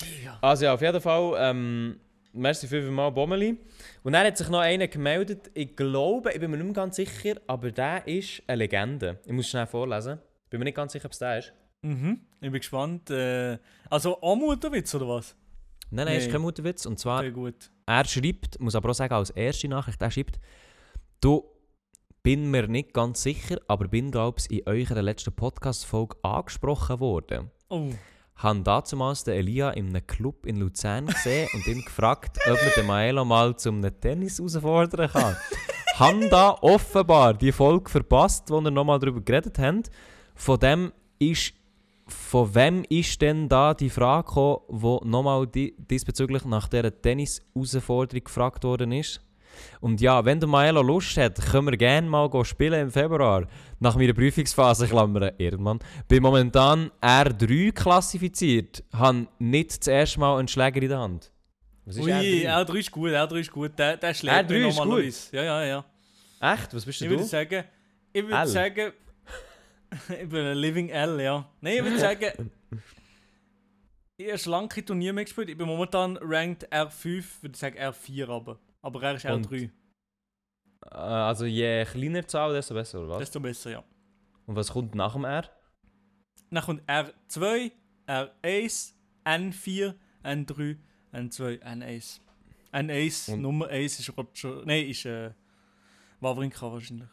Digga. 0.00 0.38
Also 0.40 0.64
ja, 0.64 0.74
auf 0.74 0.80
jeden 0.80 1.00
Fall, 1.00 1.34
ähm, 1.38 2.00
merci 2.32 2.66
fünfmal 2.66 3.12
Bommeli. 3.12 3.58
Und 4.02 4.12
dann 4.12 4.26
hat 4.26 4.38
sich 4.38 4.48
noch 4.48 4.60
einer 4.60 4.88
gemeldet, 4.88 5.50
ich 5.54 5.76
glaube, 5.76 6.32
ich 6.32 6.40
bin 6.40 6.50
mir 6.50 6.56
nicht 6.56 6.66
mehr 6.66 6.74
ganz 6.74 6.96
sicher, 6.96 7.34
aber 7.46 7.70
der 7.70 8.06
ist 8.06 8.42
eine 8.46 8.58
Legende. 8.58 9.18
Ich 9.26 9.32
muss 9.32 9.48
schnell 9.48 9.66
vorlesen. 9.66 10.18
Bin 10.48 10.58
mir 10.58 10.64
nicht 10.64 10.76
ganz 10.76 10.92
sicher, 10.92 11.06
ob 11.06 11.12
es 11.12 11.18
der 11.18 11.38
ist. 11.38 11.52
Mhm, 11.82 12.20
ich 12.42 12.50
bin 12.50 12.60
gespannt. 12.60 13.10
Äh, 13.10 13.58
also, 13.88 14.20
auch 14.20 14.36
Mutterwitz 14.36 14.94
oder 14.94 15.08
was? 15.08 15.34
Nein, 15.90 16.06
nein, 16.06 16.16
ist 16.16 16.26
Nee. 16.26 16.32
kein 16.32 16.40
Mutterwitz. 16.42 16.86
Und 16.86 16.98
zwar, 16.98 17.22
er 17.24 18.04
schreibt, 18.04 18.58
muss 18.60 18.74
aber 18.74 18.90
auch 18.90 18.94
sagen, 18.94 19.14
als 19.14 19.30
erste 19.30 19.68
Nachricht, 19.68 20.00
er 20.00 20.10
schreibt, 20.10 20.40
du, 21.20 21.44
bin 22.22 22.50
mir 22.50 22.66
nicht 22.68 22.94
ganz 22.94 23.22
sicher, 23.22 23.58
aber 23.68 23.88
bin, 23.88 24.10
glaube 24.10 24.38
ich, 24.40 24.50
in 24.50 24.66
eurer 24.66 25.02
letzten 25.02 25.32
Podcast-Folge 25.32 26.16
angesprochen 26.22 27.00
worden. 27.00 27.50
Oh, 27.68 27.90
Han 28.36 28.64
damals 28.64 29.24
den 29.24 29.34
Elia 29.34 29.70
in 29.70 29.88
einem 29.88 30.06
Club 30.06 30.46
in 30.46 30.56
Luzern 30.56 31.06
gesehen 31.06 31.48
und 31.52 31.66
ihn 31.66 31.84
gefragt, 31.84 32.38
ob 32.46 32.60
man 32.60 32.72
den 32.76 32.86
Maelo 32.86 33.24
mal 33.24 33.54
zum 33.56 33.82
Tennis 34.00 34.38
herausfordern 34.38 35.10
kann. 35.10 35.36
Han 35.98 36.28
da 36.30 36.56
offenbar 36.62 37.34
die 37.34 37.52
Folge 37.52 37.90
verpasst, 37.90 38.50
wo 38.50 38.60
wir 38.60 38.70
nochmal 38.70 38.98
darüber 38.98 39.20
geredet 39.20 39.58
haben. 39.58 39.82
Von 40.34 40.58
dem 40.58 40.92
ist, 41.18 41.52
von 42.12 42.54
wem 42.54 42.84
ist 42.88 43.20
denn 43.20 43.48
da 43.48 43.74
die 43.74 43.90
Frage 43.90 44.26
gekommen, 44.26 44.60
wo 44.68 45.00
nochmal 45.04 45.46
di 45.46 45.74
diesbezüglich 45.78 46.44
nach 46.44 46.68
dieser 46.68 47.00
Tennis-Herausforderung 47.00 48.24
gefragt 48.24 48.64
worden 48.64 48.92
ist? 48.92 49.20
Und 49.80 50.00
ja, 50.00 50.24
wenn 50.24 50.40
der 50.40 50.48
Maelo 50.48 50.82
Lust 50.82 51.16
hat, 51.16 51.36
können 51.50 51.66
wir 51.68 51.76
gerne 51.76 52.08
mal 52.08 52.30
spielen 52.44 52.80
im 52.82 52.90
Februar. 52.90 53.46
Nach 53.80 53.96
meiner 53.96 54.14
Prüfungsphase, 54.14 54.86
Klammern, 54.86 55.32
Ehrenmann, 55.38 55.78
bin 56.08 56.22
momentan 56.22 56.90
R3 57.00 57.72
klassifiziert. 57.72 58.82
Han 58.92 59.28
nicht 59.38 59.80
das 59.80 59.88
erste 59.88 60.20
Mal 60.20 60.38
einen 60.38 60.48
Schläger 60.48 60.80
in 60.82 60.88
der 60.88 60.98
Hand. 60.98 61.30
Was 61.84 61.96
ist 61.96 62.04
Ui, 62.04 62.12
R3? 62.12 62.48
R3 62.48 62.74
ist 62.76 62.90
gut, 62.90 63.10
R3 63.10 63.34
ist 63.40 63.52
gut. 63.52 63.78
Der, 63.78 63.96
der 63.96 64.14
schlägt 64.14 64.50
R3 64.50 64.52
mich 64.52 64.68
ist 64.68 64.78
normalerweise. 64.78 65.36
Ja, 65.36 65.42
ja, 65.42 65.64
ja. 65.64 65.84
Echt? 66.54 66.74
Was 66.74 66.84
bist 66.84 66.88
Ich 66.88 66.98
denn 67.00 67.10
würde 67.10 67.22
du? 67.22 67.28
sagen, 67.28 67.64
ich 68.12 68.22
würde 68.26 68.46
sagen, 68.48 68.92
ich 70.08 70.28
bin 70.28 70.46
ein 70.46 70.56
Living 70.56 70.88
L, 70.88 71.20
ja. 71.20 71.48
Nein, 71.60 71.76
ich 71.78 71.84
würde 71.84 71.98
sagen, 71.98 72.50
ich 74.16 74.46
habe 74.46 74.68
kein 74.68 74.86
Turnier 74.86 75.12
mehr 75.12 75.24
gespielt. 75.24 75.48
Ich 75.50 75.56
bin 75.56 75.66
momentan 75.66 76.16
ranked 76.18 76.70
R5, 76.72 77.24
würde 77.42 77.52
ich 77.54 77.56
sagen 77.58 77.78
R4 77.78 78.28
aber. 78.28 78.58
Aber 78.80 79.02
er 79.02 79.14
ist 79.14 79.24
Und 79.26 79.46
R3. 79.48 79.64
Äh, 79.64 79.70
Also 80.94 81.44
je 81.46 81.84
kleiner 81.84 82.20
die 82.22 82.26
Zahl, 82.26 82.52
desto 82.52 82.74
besser, 82.74 83.00
oder 83.00 83.08
was? 83.10 83.18
Desto 83.20 83.40
besser, 83.40 83.70
ja. 83.70 83.84
Und 84.46 84.56
was 84.56 84.70
kommt 84.72 84.94
nach 84.94 85.12
dem 85.14 85.24
R? 85.24 85.48
Dann 86.50 86.62
kommt 86.64 86.82
R2, 86.88 87.72
R1, 88.06 88.92
N4, 89.24 89.94
N3, 90.24 90.76
N2, 91.12 91.60
N1. 91.62 92.20
N1, 92.72 93.32
Und- 93.32 93.42
Nummer 93.42 93.68
1 93.68 93.98
ist 94.00 94.16
Roger. 94.16 94.62
Nein, 94.64 94.86
ist 94.88 95.04
äh, 95.06 95.30
Wawrinka 96.20 96.70
wahrscheinlich. 96.72 97.08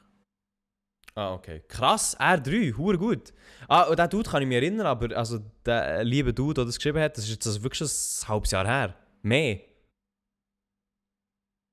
Ah, 1.19 1.33
okay. 1.33 1.61
Krass, 1.67 2.17
R3, 2.17 2.77
hure 2.77 2.97
gut. 2.97 3.33
Ah, 3.67 3.83
und 3.83 3.99
den 3.99 4.09
Dude 4.09 4.29
kann 4.29 4.41
ich 4.41 4.47
mich 4.47 4.55
erinnern, 4.55 4.87
aber 4.87 5.15
also 5.17 5.39
der 5.65 6.01
liebe 6.05 6.33
Dude, 6.33 6.53
der 6.53 6.65
das 6.65 6.77
geschrieben 6.77 7.01
hat, 7.01 7.17
das 7.17 7.25
ist 7.25 7.31
jetzt 7.31 7.45
also 7.47 7.61
wirklich 7.61 7.81
ein 7.81 8.27
halbes 8.29 8.51
Jahr 8.51 8.65
her. 8.65 8.95
Mehr. 9.21 9.59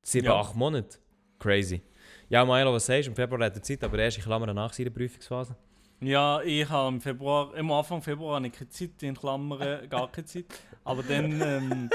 Sieben, 0.03 0.27
Ja. 0.27 0.35
acht 0.41 0.55
Monate. 0.57 0.99
Crazy. 1.39 1.81
Ja, 2.29 2.45
Milo, 2.45 2.73
was 2.73 2.87
sagst 2.87 3.07
du? 3.07 3.11
Im 3.11 3.17
Februar 3.17 3.45
hat 3.45 3.55
er 3.55 3.63
Zeit, 3.63 3.85
aber 3.85 3.99
erst 3.99 4.17
in 4.19 4.25
Klammern 4.25 4.55
nach 4.55 4.73
seiner 4.73 4.91
Prüfungsphase. 4.91 5.55
Ja, 6.01 6.41
ich 6.43 6.69
habe 6.69 6.89
im 6.89 7.01
Februar, 7.01 7.55
im 7.55 7.71
Anfang 7.71 8.03
Februar 8.03 8.37
habe 8.37 8.47
ich 8.49 8.53
keine 8.53 8.69
Zeit, 8.69 9.01
in 9.03 9.15
Klammern 9.17 9.89
gar 9.89 10.11
keine 10.11 10.27
Zeit. 10.27 10.47
Aber 10.85 11.03
dann, 11.05 11.41
ähm, 11.41 11.91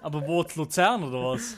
aber 0.00 0.26
wo, 0.26 0.42
zu 0.42 0.58
Luzern 0.60 1.04
oder 1.04 1.22
was? 1.22 1.56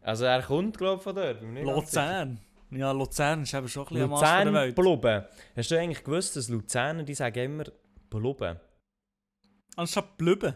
Also 0.00 0.24
er 0.24 0.42
kommt, 0.42 0.76
glaube 0.76 0.96
ich, 0.96 1.02
von 1.02 1.14
dort. 1.14 1.40
Luzern. 1.40 2.40
Ja, 2.74 2.90
Luzern 2.92 3.42
ist 3.42 3.52
eben 3.54 3.68
schon 3.68 3.82
ein 3.84 3.88
bisschen 3.88 4.04
am 4.04 4.14
Arsch 4.14 4.44
Luzern. 4.44 4.74
Blubben. 4.74 5.24
Hast 5.56 5.70
du 5.70 5.78
eigentlich 5.78 6.02
gewusst, 6.04 6.36
dass 6.36 6.48
Luzerner, 6.48 7.02
die 7.02 7.14
sagen 7.14 7.38
immer 7.44 7.64
Blubben? 8.08 8.58
Anstatt 9.76 10.16
Blüben. 10.16 10.54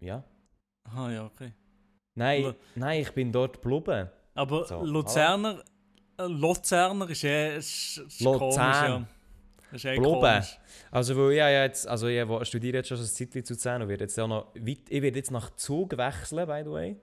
Ja. 0.00 0.24
Ah 0.84 1.10
ja, 1.10 1.24
okay. 1.26 1.52
Nein, 2.14 2.42
Lu- 2.42 2.52
nein, 2.74 3.00
ich 3.02 3.10
bin 3.12 3.32
dort 3.32 3.60
Blubben. 3.62 4.08
Aber 4.34 4.64
So, 4.66 4.82
Luzerner, 4.84 5.62
äh, 6.18 6.24
Luzerner 6.26 7.08
ist 7.10 7.24
eh 7.24 7.56
ist, 7.56 7.98
ist 7.98 8.20
Luzern. 8.20 8.38
komisch, 8.38 8.56
ja. 8.56 9.06
Das 9.70 9.72
ist 9.80 9.84
eh 9.86 9.96
Blubben. 9.98 10.44
Also, 10.90 11.16
weil 11.16 11.30
ich 11.32 11.38
ja 11.38 11.48
jetzt, 11.50 11.86
also 11.88 12.06
ich 12.08 12.48
studiere 12.48 12.78
jetzt 12.78 12.88
schon 12.88 12.98
ein 12.98 13.04
Zeitchen 13.06 13.44
zu 13.44 13.54
Luzern 13.54 13.82
und 13.82 13.88
werde 13.88 14.04
jetzt 14.04 14.18
auch 14.20 14.28
noch 14.28 14.54
weit, 14.54 14.80
ich 14.88 15.02
werde 15.02 15.16
jetzt 15.18 15.30
nach 15.30 15.50
Zug 15.56 15.96
wechseln, 15.96 16.46
by 16.46 16.62
the 16.64 16.70
way. 16.70 16.96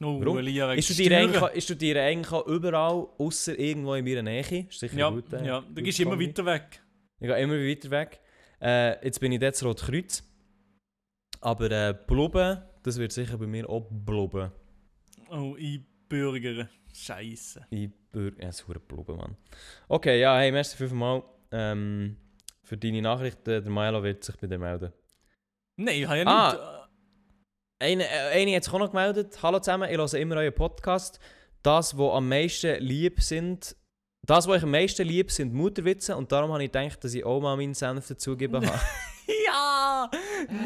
Oh, 0.00 0.20
Warum? 0.20 0.38
Elia, 0.38 0.72
Ich 0.74 0.84
studiere, 0.86 1.16
eigentlich, 1.16 1.40
auch- 1.42 1.54
ich 1.54 1.64
studiere 1.64 2.00
eigentlich 2.02 2.32
auch 2.32 2.46
überall, 2.46 3.06
außer 3.18 3.56
irgendwo 3.58 3.94
in 3.94 4.04
meiner 4.04 4.22
Nähe. 4.22 4.66
Ist 4.68 4.80
sicher 4.80 4.96
Ja, 4.98 5.10
gut. 5.10 5.32
äh, 5.32 5.46
ja, 5.46 5.60
du 5.60 5.82
gehst 5.82 6.00
immer 6.00 6.18
weiter 6.20 6.44
weg. 6.44 6.82
Ich 7.20 7.28
gehe 7.28 7.38
immer 7.38 7.54
weiter 7.54 7.90
weg. 7.90 8.20
Äh, 8.60 9.04
jetzt 9.04 9.20
bin 9.20 9.30
ich 9.32 9.38
dort 9.40 9.62
Rot 9.62 9.82
Kreuz. 9.82 10.22
Aber 11.40 11.70
äh, 11.70 11.94
Blubben, 12.06 12.58
das 12.82 12.98
wird 12.98 13.12
sicher 13.12 13.38
bei 13.38 13.46
mir 13.46 13.68
auch 13.68 13.86
Blubben. 13.90 14.50
Oh, 15.30 15.54
einbürgern. 15.56 16.68
Scheiße. 16.92 17.66
Ich 17.70 17.90
bür- 18.12 18.38
Ja, 18.40 18.46
das 18.46 18.60
ist 18.60 18.88
Blubben, 18.88 19.16
Mann. 19.16 19.36
Okay, 19.88 20.20
ja, 20.20 20.36
hey, 20.38 20.50
merci 20.50 20.76
fünfmal 20.76 21.22
ähm, 21.52 22.16
für 22.62 22.76
deine 22.76 23.02
Nachricht. 23.02 23.46
Äh, 23.46 23.62
Der 23.62 23.70
Milo 23.70 24.02
wird 24.02 24.24
sich 24.24 24.36
bei 24.36 24.46
dir 24.46 24.58
melden. 24.58 24.92
Nein, 25.76 26.00
ich 26.00 26.06
habe 26.06 26.18
ja 26.18 26.24
Ah. 26.26 26.52
nicht. 26.52 26.83
Eine, 27.80 28.04
äh, 28.04 28.40
eine 28.40 28.54
hat 28.54 28.64
sich 28.64 28.72
auch 28.72 28.78
noch 28.78 28.90
gemeldet. 28.90 29.36
Hallo 29.42 29.58
zusammen, 29.58 29.90
ich 29.90 29.96
höre 29.96 30.14
immer 30.14 30.36
euren 30.36 30.54
Podcast. 30.54 31.18
Das, 31.62 31.98
was 31.98 32.12
am 32.12 32.28
meisten 32.28 32.80
lieb 32.80 33.20
sind, 33.20 33.74
das, 34.22 34.46
was 34.46 34.56
euch 34.56 34.62
am 34.62 34.70
meisten 34.70 35.06
lieb 35.06 35.30
sind 35.30 35.52
Mutterwitze 35.52 36.16
und 36.16 36.30
darum 36.30 36.52
habe 36.52 36.62
ich 36.62 36.70
gedacht, 36.70 37.02
dass 37.02 37.14
ich 37.14 37.24
auch 37.24 37.40
mal 37.40 37.56
meinen 37.56 37.74
Senf 37.74 38.06
dazugeben 38.06 38.64
habe. 38.66 38.80
Ja! 39.46 40.08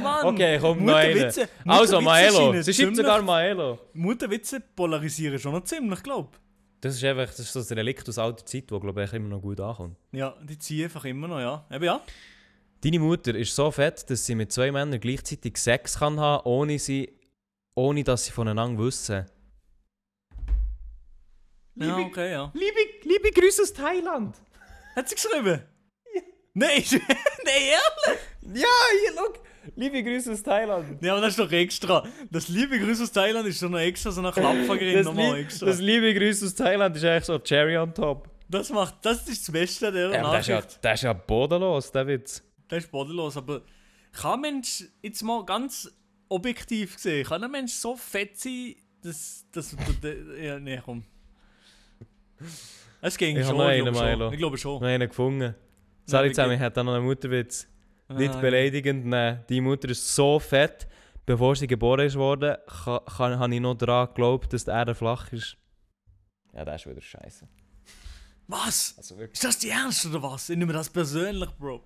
Mann! 0.02 0.26
Okay, 0.26 0.58
komm. 0.60 0.80
Mutterwitze, 0.80 1.48
also, 1.64 2.00
Maelo. 2.00 2.60
Sie 2.60 2.74
schreibt 2.74 2.96
sogar 2.96 3.22
Maelo. 3.22 3.78
Mutterwitze 3.94 4.60
polarisieren 4.60 5.38
schon 5.38 5.52
noch 5.52 5.64
ziemlich, 5.64 6.02
glaub 6.02 6.38
Das 6.80 6.94
ist 6.94 7.04
einfach 7.04 7.28
das 7.28 7.38
ist 7.40 7.52
so 7.54 7.60
ein 7.60 7.78
Relikt 7.78 8.06
aus 8.06 8.18
alter 8.18 8.44
Zeit, 8.44 8.70
das 8.70 8.80
glaube 8.80 9.02
ich 9.02 9.12
immer 9.14 9.28
noch 9.30 9.40
gut 9.40 9.60
ankommt. 9.60 9.96
Ja, 10.12 10.36
die 10.42 10.58
ziehen 10.58 10.84
einfach 10.84 11.06
immer 11.06 11.26
noch, 11.26 11.40
ja. 11.40 11.64
Eben 11.70 11.84
ja. 11.84 12.02
Deine 12.84 13.00
Mutter 13.00 13.34
ist 13.34 13.54
so 13.56 13.70
fett, 13.72 14.08
dass 14.08 14.24
sie 14.24 14.34
mit 14.36 14.52
zwei 14.52 14.70
Männern 14.70 15.00
gleichzeitig 15.00 15.56
Sex 15.56 15.98
kann 15.98 16.20
haben, 16.20 16.46
ohne, 16.46 16.78
sie, 16.78 17.12
ohne 17.74 18.04
dass 18.04 18.26
sie 18.26 18.30
voneinander 18.32 18.82
wissen. 18.82 19.26
Ja, 21.74 21.96
okay, 21.98 22.32
ja. 22.32 22.52
liebe, 22.54 22.78
liebe 23.02 23.30
Grüße 23.30 23.62
aus 23.62 23.72
Thailand. 23.72 24.36
Hat 24.94 25.08
sie 25.08 25.14
geschrieben? 25.14 25.62
Nein, 26.54 26.82
nein, 26.90 27.08
ehrlich? 27.46 28.20
Ja, 28.62 28.68
hier, 29.02 29.14
look. 29.20 29.40
Liebe 29.76 30.02
Grüße 30.02 30.32
aus 30.32 30.42
Thailand. 30.42 31.00
Ja, 31.02 31.12
aber 31.12 31.20
das 31.20 31.30
ist 31.30 31.38
doch 31.38 31.52
extra. 31.52 32.04
Das 32.30 32.48
liebe 32.48 32.78
Grüße 32.78 33.02
aus 33.02 33.12
Thailand 33.12 33.46
ist 33.46 33.60
schon 33.60 33.70
noch 33.70 33.78
extra, 33.78 34.10
so 34.10 34.22
Klappfagerin 34.22 34.94
Das, 34.96 35.06
nochmal 35.06 35.36
lieb, 35.36 35.44
extra. 35.44 35.66
das 35.66 35.76
Das, 35.76 35.84
liebe 35.84 36.14
Grüße 36.14 36.46
aus 36.46 36.54
Thailand 36.54 36.96
ist 36.96 37.04
eigentlich 37.04 37.24
so 37.24 37.38
Cherry 37.38 37.76
on 37.76 37.92
top. 37.94 38.28
macht, 38.72 38.94
das 39.02 39.28
ist 39.28 39.46
das 39.46 39.52
Beste 39.52 39.92
der 39.92 40.10
Ja, 40.10 40.20
aber 40.24 40.32
das, 40.32 40.40
ist 40.40 40.46
ja, 40.48 40.56
Nachricht. 40.56 40.78
das 40.82 40.94
ist 40.94 41.02
ja 41.02 41.12
bodenlos, 41.12 41.92
der 41.92 42.06
Witz. 42.06 42.42
Das 42.68 42.84
ist 42.84 42.90
bodenlos, 42.90 43.36
aber 43.36 43.62
kann 44.12 44.34
ein 44.34 44.40
Mensch, 44.40 44.84
jetzt 45.02 45.22
mal 45.22 45.44
ganz 45.44 45.90
objektiv 46.28 46.94
gesehen, 46.96 47.26
kann 47.26 47.42
ein 47.42 47.50
Mensch 47.50 47.72
so 47.72 47.96
fett 47.96 48.38
sein, 48.38 48.76
dass, 49.02 49.46
dass, 49.52 49.76
ja, 50.40 50.58
nee, 50.58 50.80
komm. 50.84 51.04
Es 53.00 53.16
ging 53.16 53.36
Ich 53.36 53.46
schon, 53.46 53.56
noch 53.56 53.70
ich 53.70 53.82
einen, 53.82 53.92
glaube 53.92 53.98
schon. 54.18 54.32
Ich 54.32 54.38
glaube 54.38 54.58
schon. 54.58 54.80
Wir 54.80 54.88
haben 54.88 55.02
ihn 55.02 55.08
gefunden. 55.08 55.54
Sali 56.04 56.30
wie 56.30 56.32
zusammen, 56.32 56.54
ich 56.54 56.60
hätte 56.60 56.82
noch 56.84 56.94
einen 56.94 57.04
Mutterwitz. 57.04 57.68
Nicht 58.08 58.34
Ah, 58.34 58.40
beleidigend, 58.40 59.04
nein. 59.06 59.44
Die 59.48 59.60
Mutter 59.60 59.90
ist 59.90 60.14
so 60.14 60.38
fett, 60.38 60.88
bevor 61.26 61.54
sie 61.56 61.66
geboren 61.66 62.06
ist 62.06 62.16
worden, 62.16 62.56
kann, 62.66 63.00
kann, 63.04 63.38
habe 63.38 63.54
ich 63.54 63.60
noch 63.60 63.74
daran 63.74 64.08
geglaubt, 64.08 64.52
dass 64.52 64.64
die 64.64 64.70
Erde 64.70 64.94
flach 64.94 65.30
ist. 65.32 65.58
Ja, 66.54 66.64
das 66.64 66.80
ist 66.82 66.90
wieder 66.90 67.02
scheiße. 67.02 67.46
Was? 68.46 68.94
Also. 68.96 69.16
Ist 69.16 69.44
das 69.44 69.58
die 69.58 69.68
Ernst 69.68 70.06
oder 70.06 70.22
was? 70.22 70.48
Ich 70.48 70.56
nehme 70.56 70.72
das 70.72 70.88
persönlich, 70.88 71.50
Bro. 71.58 71.82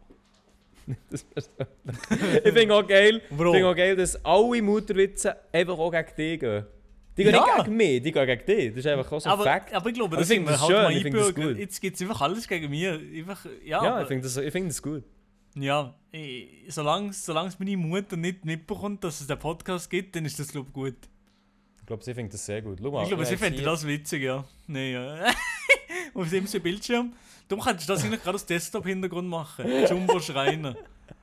Ich 2.45 2.53
finde 2.53 2.75
auch 2.75 2.87
geil, 2.87 3.21
ich 3.31 3.37
Bro. 3.37 3.53
finde 3.53 3.69
auch 3.69 3.77
geil, 3.77 3.97
dass 3.97 4.23
alle 4.25 4.63
Mutterwitze 4.63 5.37
einfach 5.53 5.79
auch 5.79 5.91
gegen 5.91 6.07
dich 6.17 6.41
gehen. 6.41 6.65
Die 7.17 7.25
gehen 7.25 7.35
Ja. 7.35 7.43
nicht 7.45 7.65
gegen 7.65 7.77
mich, 7.77 8.03
die 8.03 8.13
gehen 8.13 8.27
gegen 8.27 8.47
dich. 8.47 8.69
Das 8.71 8.77
ist 8.79 8.87
einfach 8.87 9.13
auch 9.13 9.21
so 9.21 9.29
ein 9.29 9.33
aber, 9.33 9.45
Fakt. 9.45 9.73
aber 9.75 9.89
ich 9.89 9.95
glaube, 9.95 10.17
Aber 10.17 10.23
das 10.23 10.31
ich 10.31 10.45
das 10.45 10.61
halt 10.61 10.71
schön, 10.71 10.83
mal 10.83 10.93
ich 10.97 11.03
das 11.13 11.35
gut. 11.35 11.59
Jetzt 11.59 11.81
gibt 11.81 11.97
es 11.97 12.03
einfach 12.03 12.21
alles 12.23 12.49
gegen 12.49 12.71
mich. 12.71 12.87
Einfach, 12.89 13.47
ja, 13.65 13.85
ja, 13.85 14.01
ich 14.03 14.09
finde 14.09 14.23
das, 14.25 14.37
ich 14.37 14.53
finde 14.53 14.69
das 14.69 14.83
gut. 14.83 15.05
Ja, 15.55 15.95
ich- 16.11 16.49
solange 16.69 17.13
solange 17.13 17.53
meine 17.59 17.77
Mutter 17.77 18.17
nicht 18.17 18.45
mitbekommt, 18.45 19.05
dass 19.05 19.21
es 19.21 19.27
den 19.27 19.39
Podcast 19.39 19.91
gibt, 19.91 20.17
dann 20.17 20.25
ist 20.25 20.39
das 20.39 20.49
glaube 20.49 20.69
ich 20.69 20.73
gut. 20.73 20.97
Ich 21.79 21.87
glaube, 21.87 22.03
sie 22.03 22.15
findet 22.15 22.33
das 22.35 22.47
sehr 22.47 22.63
gut. 22.63 22.81
Mal, 22.81 23.03
ich 23.03 23.09
glaube, 23.09 23.25
sie 23.27 23.37
hier- 23.59 23.67
das 23.67 23.87
witzig, 23.87 24.23
ja. 24.23 24.45
Nein, 24.67 24.93
ja. 24.93 25.27
Auf 26.15 26.31
dem 26.31 26.45
Bildschirm. 26.63 27.13
Du 27.49 27.57
kannst 27.59 27.89
das 27.89 28.05
eigentlich 28.05 28.23
gerade 28.23 28.37
als 28.37 28.47
Desktop-Hintergrund 28.47 29.29
machen. 29.29 29.67
Jumbo 29.89 30.21
Schreiner. 30.21 30.77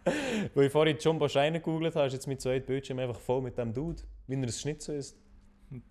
Wo 0.53 0.61
ich 0.61 0.71
vorhin 0.71 0.97
Jumbo 0.99 1.27
Scheiner 1.27 1.59
gegoogelt 1.59 1.95
habe, 1.95 2.07
ist 2.07 2.13
jetzt 2.13 2.27
mein 2.27 2.39
zweites 2.39 2.67
Bildschirm 2.67 2.99
einfach 2.99 3.19
voll 3.19 3.41
mit 3.41 3.57
dem 3.57 3.73
Dude, 3.73 4.01
wie 4.27 4.35
er 4.35 4.39
ein 4.39 4.49
Schnitzel 4.51 4.97
ist. 4.97 5.17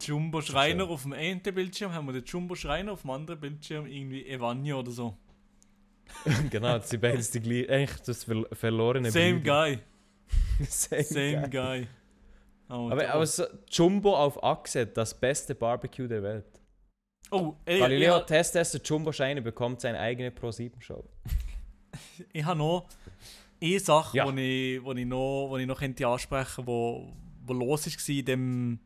Jumbo 0.01 0.41
Schreiner 0.41 0.89
auf 0.89 1.03
dem 1.03 1.13
einen 1.13 1.41
Bildschirm 1.41 1.93
haben 1.93 2.07
wir 2.07 2.13
den 2.13 2.25
Jumbo 2.25 2.55
Schreiner, 2.55 2.93
auf 2.93 3.03
dem 3.03 3.11
anderen 3.11 3.41
Bildschirm 3.41 3.87
irgendwie 3.87 4.27
Evania 4.27 4.75
oder 4.77 4.91
so. 4.91 5.17
genau, 6.51 6.79
das 6.79 6.91
sind 6.91 7.01
beides 7.01 7.31
die 7.31 7.41
gleichen. 7.41 7.71
Eigentlich 7.71 8.01
das 8.03 8.25
ver 8.25 8.45
verlorene 8.53 9.11
Same 9.11 9.35
Brüder. 9.41 9.67
guy. 9.67 9.79
Same, 10.67 11.03
Same 11.05 11.49
guy. 11.49 11.51
guy. 11.51 11.89
Oh, 12.71 12.91
Aber, 12.91 13.09
aber 13.09 13.27
so, 13.27 13.45
Jumbo 13.71 14.17
auf 14.17 14.43
Achse, 14.43 14.87
das 14.87 15.19
beste 15.19 15.55
Barbecue 15.55 16.07
der 16.09 16.23
Welt. 16.23 16.58
Oh 17.31 17.55
ey, 17.65 17.79
Galileo 17.81 18.19
ich, 18.19 18.25
Testtester 18.25 18.81
Jumbo 18.83 19.13
Scheiner 19.13 19.41
bekommt 19.41 19.81
seine 19.81 19.99
eigene 19.99 20.31
Pro-7-Show. 20.31 21.05
ich 22.33 22.45
habe 22.45 22.59
noch 22.59 22.87
eine 23.63 23.81
Sache, 23.81 24.17
Ja. 24.17 24.31
die 24.31 24.77
ich, 24.77 24.85
wo 24.85 24.93
ich 24.93 25.07
noch, 25.07 25.49
wo 25.51 25.57
ich 25.59 25.67
noch 25.67 25.79
könnte 25.79 26.07
ansprechen 26.07 26.67
wo, 26.67 27.13
wo 27.45 27.53
los 27.53 27.87
war 27.87 28.15
in 28.15 28.25
dem 28.25 28.79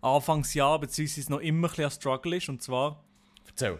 Anfangsjahr, 0.00 0.78
beziehungsweise 0.80 1.30
noch 1.30 1.40
immer 1.40 1.68
ein 1.68 1.70
bisschen 1.70 1.84
ein 1.84 1.90
Struggle 1.90 2.36
ist. 2.36 2.48
Und 2.48 2.62
zwar 2.62 3.02
Erzähl. 3.46 3.78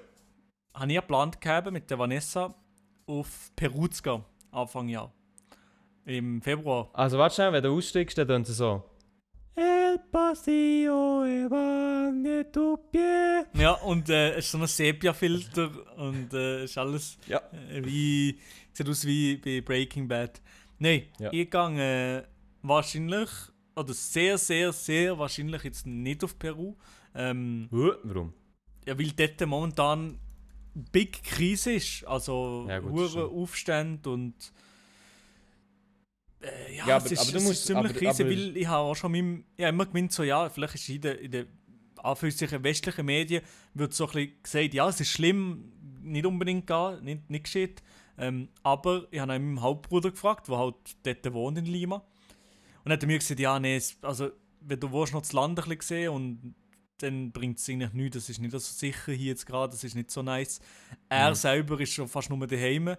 habe 0.75 0.91
ich 0.93 0.97
geplant 1.01 1.41
gehabt, 1.41 1.71
mit 1.71 1.91
der 1.91 1.99
Vanessa 1.99 2.55
auf 3.07 3.51
Peru 3.57 3.89
zu 3.89 4.03
gehen, 4.03 4.25
Anfang 4.51 4.89
Jahr. 4.89 5.13
Im 6.05 6.43
Februar. 6.43 6.91
Also 6.93 7.19
warte 7.19 7.35
schnell, 7.37 7.53
wenn 7.53 7.63
du 7.63 7.77
aussteigst, 7.77 8.19
dann 8.19 8.27
tun 8.29 8.45
sie 8.45 8.53
so. 8.55 8.83
Ja, 13.55 13.73
und 13.73 14.09
äh, 14.09 14.31
es 14.33 14.47
ist 14.47 14.51
so 14.53 14.59
ein 14.59 14.67
Sepia-Filter 14.67 15.71
und 15.99 16.33
äh, 16.33 16.65
ist 16.65 16.79
alles 16.79 17.19
Ja. 17.27 17.39
äh, 17.71 17.85
wie. 17.85 18.39
Sieht 18.73 18.89
aus 18.89 19.07
wie 19.07 19.37
bei 19.37 19.61
Breaking 19.61 20.09
Bad. 20.09 20.41
Nein, 20.79 21.03
Ja. 21.19 21.31
ich 21.33 21.51
gehe 21.51 22.19
äh, 22.21 22.23
wahrscheinlich, 22.63 23.29
oder 23.77 23.93
sehr, 23.93 24.39
sehr, 24.39 24.73
sehr 24.73 25.19
wahrscheinlich 25.19 25.63
jetzt 25.65 25.87
nicht 25.87 26.25
auf 26.25 26.39
Peru. 26.39 26.75
Ähm, 27.15 27.69
Warum? 27.71 28.33
ja, 28.87 28.99
weil 28.99 29.13
dort 29.13 29.47
momentan 29.47 30.19
Big 30.75 31.23
Krise 31.23 31.73
ist. 31.75 32.05
Also 32.07 32.67
Ja, 32.69 32.79
gut. 32.79 33.15
Aufstände 33.17 34.09
und. 34.11 34.53
Äh, 36.43 36.77
ja, 36.77 36.87
Ja, 36.89 36.97
es 36.97 37.05
aber- 37.05 37.13
ist, 37.13 37.21
aber 37.21 37.31
du 37.33 37.39
es 37.39 37.45
musst- 37.45 37.59
ist 37.61 37.67
ziemlich 37.67 37.85
aber- 37.91 37.99
Krise, 37.99 38.23
aber- 38.25 38.31
weil 38.33 38.57
ich 38.57 38.67
habe 38.67 38.83
auch 38.85 38.95
schon 38.97 39.13
meinem, 39.13 39.45
ja, 39.57 39.69
immer 39.69 39.87
gemeint, 39.87 40.13
so, 40.13 40.23
ja, 40.25 40.49
vielleicht 40.51 40.75
ist 40.75 40.89
in 40.89 41.01
den, 41.01 41.17
in 41.19 41.31
den 41.31 41.47
Anführungszeichen 41.99 42.65
westlichen 42.65 43.07
Medien 43.07 43.43
wird 43.75 43.95
so 43.95 44.07
ein 44.07 44.13
bisschen 44.13 44.43
gesagt, 44.43 44.75
ja, 44.75 44.89
es 44.89 45.01
ist 45.01 45.11
schlimm, 45.11 45.73
nicht 46.03 46.27
unbedingt 46.27 46.67
gehen, 46.67 47.05
nicht, 47.05 47.31
nicht 47.31 47.45
geschieht. 47.45 47.83
Ähm, 48.19 48.49
aber 48.63 49.07
ich 49.11 49.21
habe 49.21 49.33
auch 49.33 49.39
meinen 49.39 49.61
Hauptbruder 49.63 50.11
gefragt, 50.11 50.49
der 50.49 50.59
halt 50.59 50.75
dort 51.05 51.33
wohnt 51.33 51.59
in 51.59 51.65
Lima. 51.65 52.05
Und 52.85 52.91
er 52.91 52.95
hat 52.95 53.07
mir 53.07 53.19
gesagt, 53.19 53.39
ja, 53.41 53.59
nee, 53.61 53.77
es, 53.77 53.97
also, 54.03 54.31
wenn 54.61 54.81
du 54.81 54.91
willst, 54.93 55.13
noch 55.13 55.21
das 55.23 55.33
Land 55.33 55.59
ein 55.61 55.69
bisschen 55.69 55.81
sehen 55.81 56.09
und 56.11 56.55
dann 56.99 57.33
bringt 57.33 57.59
es 57.59 57.69
eigentlich 57.69 57.93
nichts, 57.93 58.15
das 58.17 58.29
ist 58.29 58.41
nicht 58.41 58.51
so 58.53 58.59
sicher 58.59 59.13
hier 59.13 59.29
jetzt 59.29 59.47
gerade, 59.47 59.73
das 59.73 59.83
ist 59.85 59.95
nicht 59.95 60.11
so 60.11 60.23
nice. 60.23 60.61
Er 61.09 61.31
Mhm. 61.31 61.35
selber 61.37 61.81
ist 61.81 61.93
schon 61.93 62.09
fast 62.09 62.31
nur 62.31 62.47
daheim, 62.47 62.97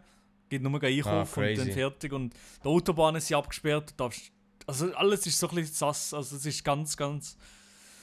geht 0.50 0.62
nur 0.62 0.82
einkaufen 0.82 1.44
Ah, 1.44 1.48
und 1.48 1.58
dann 1.58 1.72
fertig. 1.72 2.14
Und 2.14 2.34
die 2.64 2.68
Autobahnen 2.68 3.22
sind 3.22 3.38
abgesperrt, 3.38 3.91
du 3.91 3.96
darfst, 3.96 4.32
also 4.68 4.94
alles 4.96 5.26
ist 5.26 5.39
so 5.39 5.50
ein 5.50 5.56
bisschen 5.56 5.74
sass, 5.76 6.14
also 6.14 6.36
es 6.36 6.46
ist 6.46 6.64
ganz, 6.64 6.96
ganz, 6.96 7.38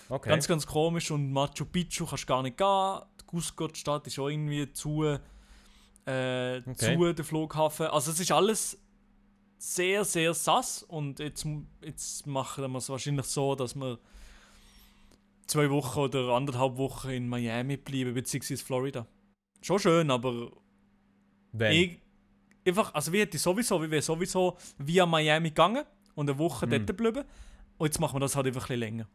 Okay. 0.09 0.29
ganz, 0.29 0.49
ganz 0.49 0.67
komisch 0.67 1.11
und 1.11 1.33
Machu 1.33 1.65
Picchu 1.65 2.05
kannst 2.05 2.25
du 2.25 2.27
gar 2.27 2.43
nicht 2.43 2.57
gehen, 2.57 3.01
die 3.21 3.25
Cusco-Stadt 3.27 4.07
ist 4.09 4.19
auch 4.19 4.29
irgendwie 4.29 4.71
zu, 4.73 5.05
äh, 5.05 5.19
Okay. 6.59 6.97
zu, 6.97 7.13
der 7.13 7.25
Flughafen, 7.25 7.87
also 7.87 8.11
es 8.11 8.19
ist 8.21 8.33
alles 8.33 8.79
sehr, 9.59 10.05
sehr 10.05 10.35
sass 10.35 10.83
und 10.83 11.19
jetzt, 11.21 11.47
jetzt 11.83 12.27
machen 12.27 12.73
wir 12.73 12.79
es 12.79 12.89
wahrscheinlich 12.89 13.27
so, 13.27 13.55
dass 13.55 13.75
wir 13.77 13.99
zwei 15.47 15.69
Wochen 15.71 15.99
oder 16.01 16.29
anderthalb 16.31 16.77
Wochen 16.77 17.11
in 17.11 17.29
Miami 17.29 17.77
bleiben, 17.77 18.15
beziehungsweise 18.15 18.65
Florida. 18.65 19.07
Schon 19.63 19.79
schön, 19.79 20.11
aber 20.11 20.51
Wenn. 21.53 21.99
Einfach, 22.71 22.95
also 22.95 23.13
wir 23.13 23.21
hätten 23.21 23.39
sowieso, 23.39 23.81
wir 23.81 23.91
wären 23.91 24.03
sowieso 24.03 24.57
via 24.79 25.07
Miami 25.07 25.49
gegangen 25.51 25.85
und 26.15 26.29
eine 26.29 26.39
Woche 26.39 26.67
Mhm. 26.67 26.71
dort 26.71 26.87
geblieben. 26.87 27.25
Und 27.79 27.87
jetzt 27.87 27.99
machen 28.01 28.17
wir 28.17 28.21
das 28.21 28.37
halt 28.37 28.47
einfach 28.47 28.63
ein 28.63 28.67
bisschen 28.69 28.81
länger. 28.81 29.09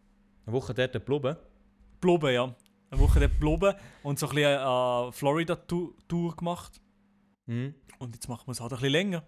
Eine 0.45 0.53
Woche 0.55 0.73
dort 0.73 0.93
geblieben. 0.93 1.35
Bleiben, 2.01 2.33
ja. 2.33 2.55
Eine 2.91 2.99
Woche 3.01 3.19
dort 3.19 3.39
bleiben 3.39 3.77
und 4.03 4.19
so 4.19 4.27
ein 4.27 4.35
bisschen 4.35 4.59
eine 4.59 5.11
Florida-Tour 5.11 6.35
gemacht. 6.35 6.81
Mhm. 7.47 7.73
Und 7.99 8.15
jetzt 8.15 8.27
machen 8.29 8.47
wir 8.47 8.51
es 8.51 8.59
halt 8.61 8.71
ein 8.71 8.77
bisschen 8.77 8.91
länger. 8.91 9.23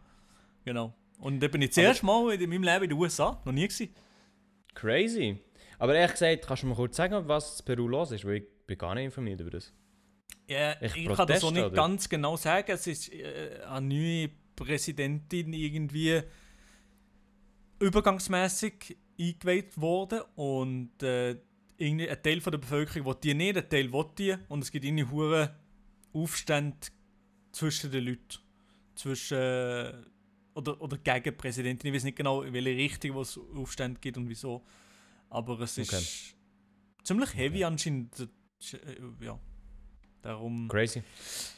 Genau. 0.65 0.93
Und 1.19 1.39
da 1.39 1.47
bin 1.47 1.61
ich 1.61 1.69
das 1.69 1.77
erste 1.77 2.05
Mal 2.05 2.33
in 2.33 2.49
meinem 2.49 2.63
Leben 2.63 2.83
in 2.83 2.89
den 2.89 2.97
USA. 2.99 3.41
Noch 3.45 3.51
nie 3.53 3.67
gewesen. 3.67 3.89
Crazy. 4.75 5.39
Aber 5.79 5.95
ehrlich 5.95 6.11
gesagt, 6.13 6.45
kannst 6.47 6.63
du 6.63 6.67
mir 6.67 6.75
kurz 6.75 6.95
sagen, 6.97 7.27
was 7.27 7.61
Peru 7.63 7.87
los 7.87 8.11
ist? 8.11 8.25
Weil 8.25 8.37
ich 8.37 8.43
bin 8.67 8.77
gar 8.77 8.93
nicht 8.95 9.05
informiert 9.05 9.39
über 9.41 9.51
das. 9.51 9.73
Ja, 10.47 10.71
Echt 10.73 10.95
ich 10.95 11.07
kann 11.07 11.27
das 11.27 11.43
auch 11.43 11.51
nicht 11.51 11.65
oder? 11.65 11.75
ganz 11.75 12.07
genau 12.07 12.37
sagen. 12.37 12.71
Es 12.71 12.87
ist 12.87 13.11
äh, 13.11 13.59
eine 13.67 13.87
neue 13.87 14.29
Präsidentin 14.55 15.53
irgendwie 15.53 16.21
übergangsmäßig 17.79 18.97
eingeweiht 19.19 19.79
worden 19.79 20.21
und 20.35 21.01
äh, 21.03 21.37
irgendwie 21.77 22.09
ein 22.09 22.23
Teil 22.23 22.41
von 22.41 22.51
der 22.51 22.57
Bevölkerung 22.59 23.07
will 23.07 23.15
die 23.21 23.33
nicht, 23.33 23.57
ein 23.57 23.69
Teil 23.69 23.91
will 23.91 24.05
die 24.17 24.35
und 24.49 24.63
es 24.63 24.71
gibt 24.71 24.85
irgendwie 24.85 25.05
hure 25.05 25.55
Aufstände 26.13 26.77
zwischen 27.51 27.91
den 27.91 28.05
Leuten. 28.05 28.39
Zwischen 28.95 29.37
äh, 29.37 29.93
oder, 30.55 30.81
oder 30.81 30.97
gegen 30.97 31.37
Präsidentin. 31.37 31.89
Ich 31.89 31.95
weiß 31.95 32.03
nicht 32.03 32.17
genau, 32.17 32.41
in 32.41 32.51
welche 32.53 32.69
Richtung 32.75 33.17
es 33.19 33.37
Aufstände 33.55 33.99
gibt 33.99 34.17
und 34.17 34.27
wieso. 34.27 34.63
Aber 35.29 35.59
es 35.59 35.77
ist 35.77 35.93
Okay. 35.93 36.03
ziemlich 37.03 37.35
heavy 37.35 37.63
anscheinend. 37.63 38.19
äh, 38.19 38.77
Ja. 39.23 39.39
Darum 40.27 40.67
Crazy. 40.67 41.01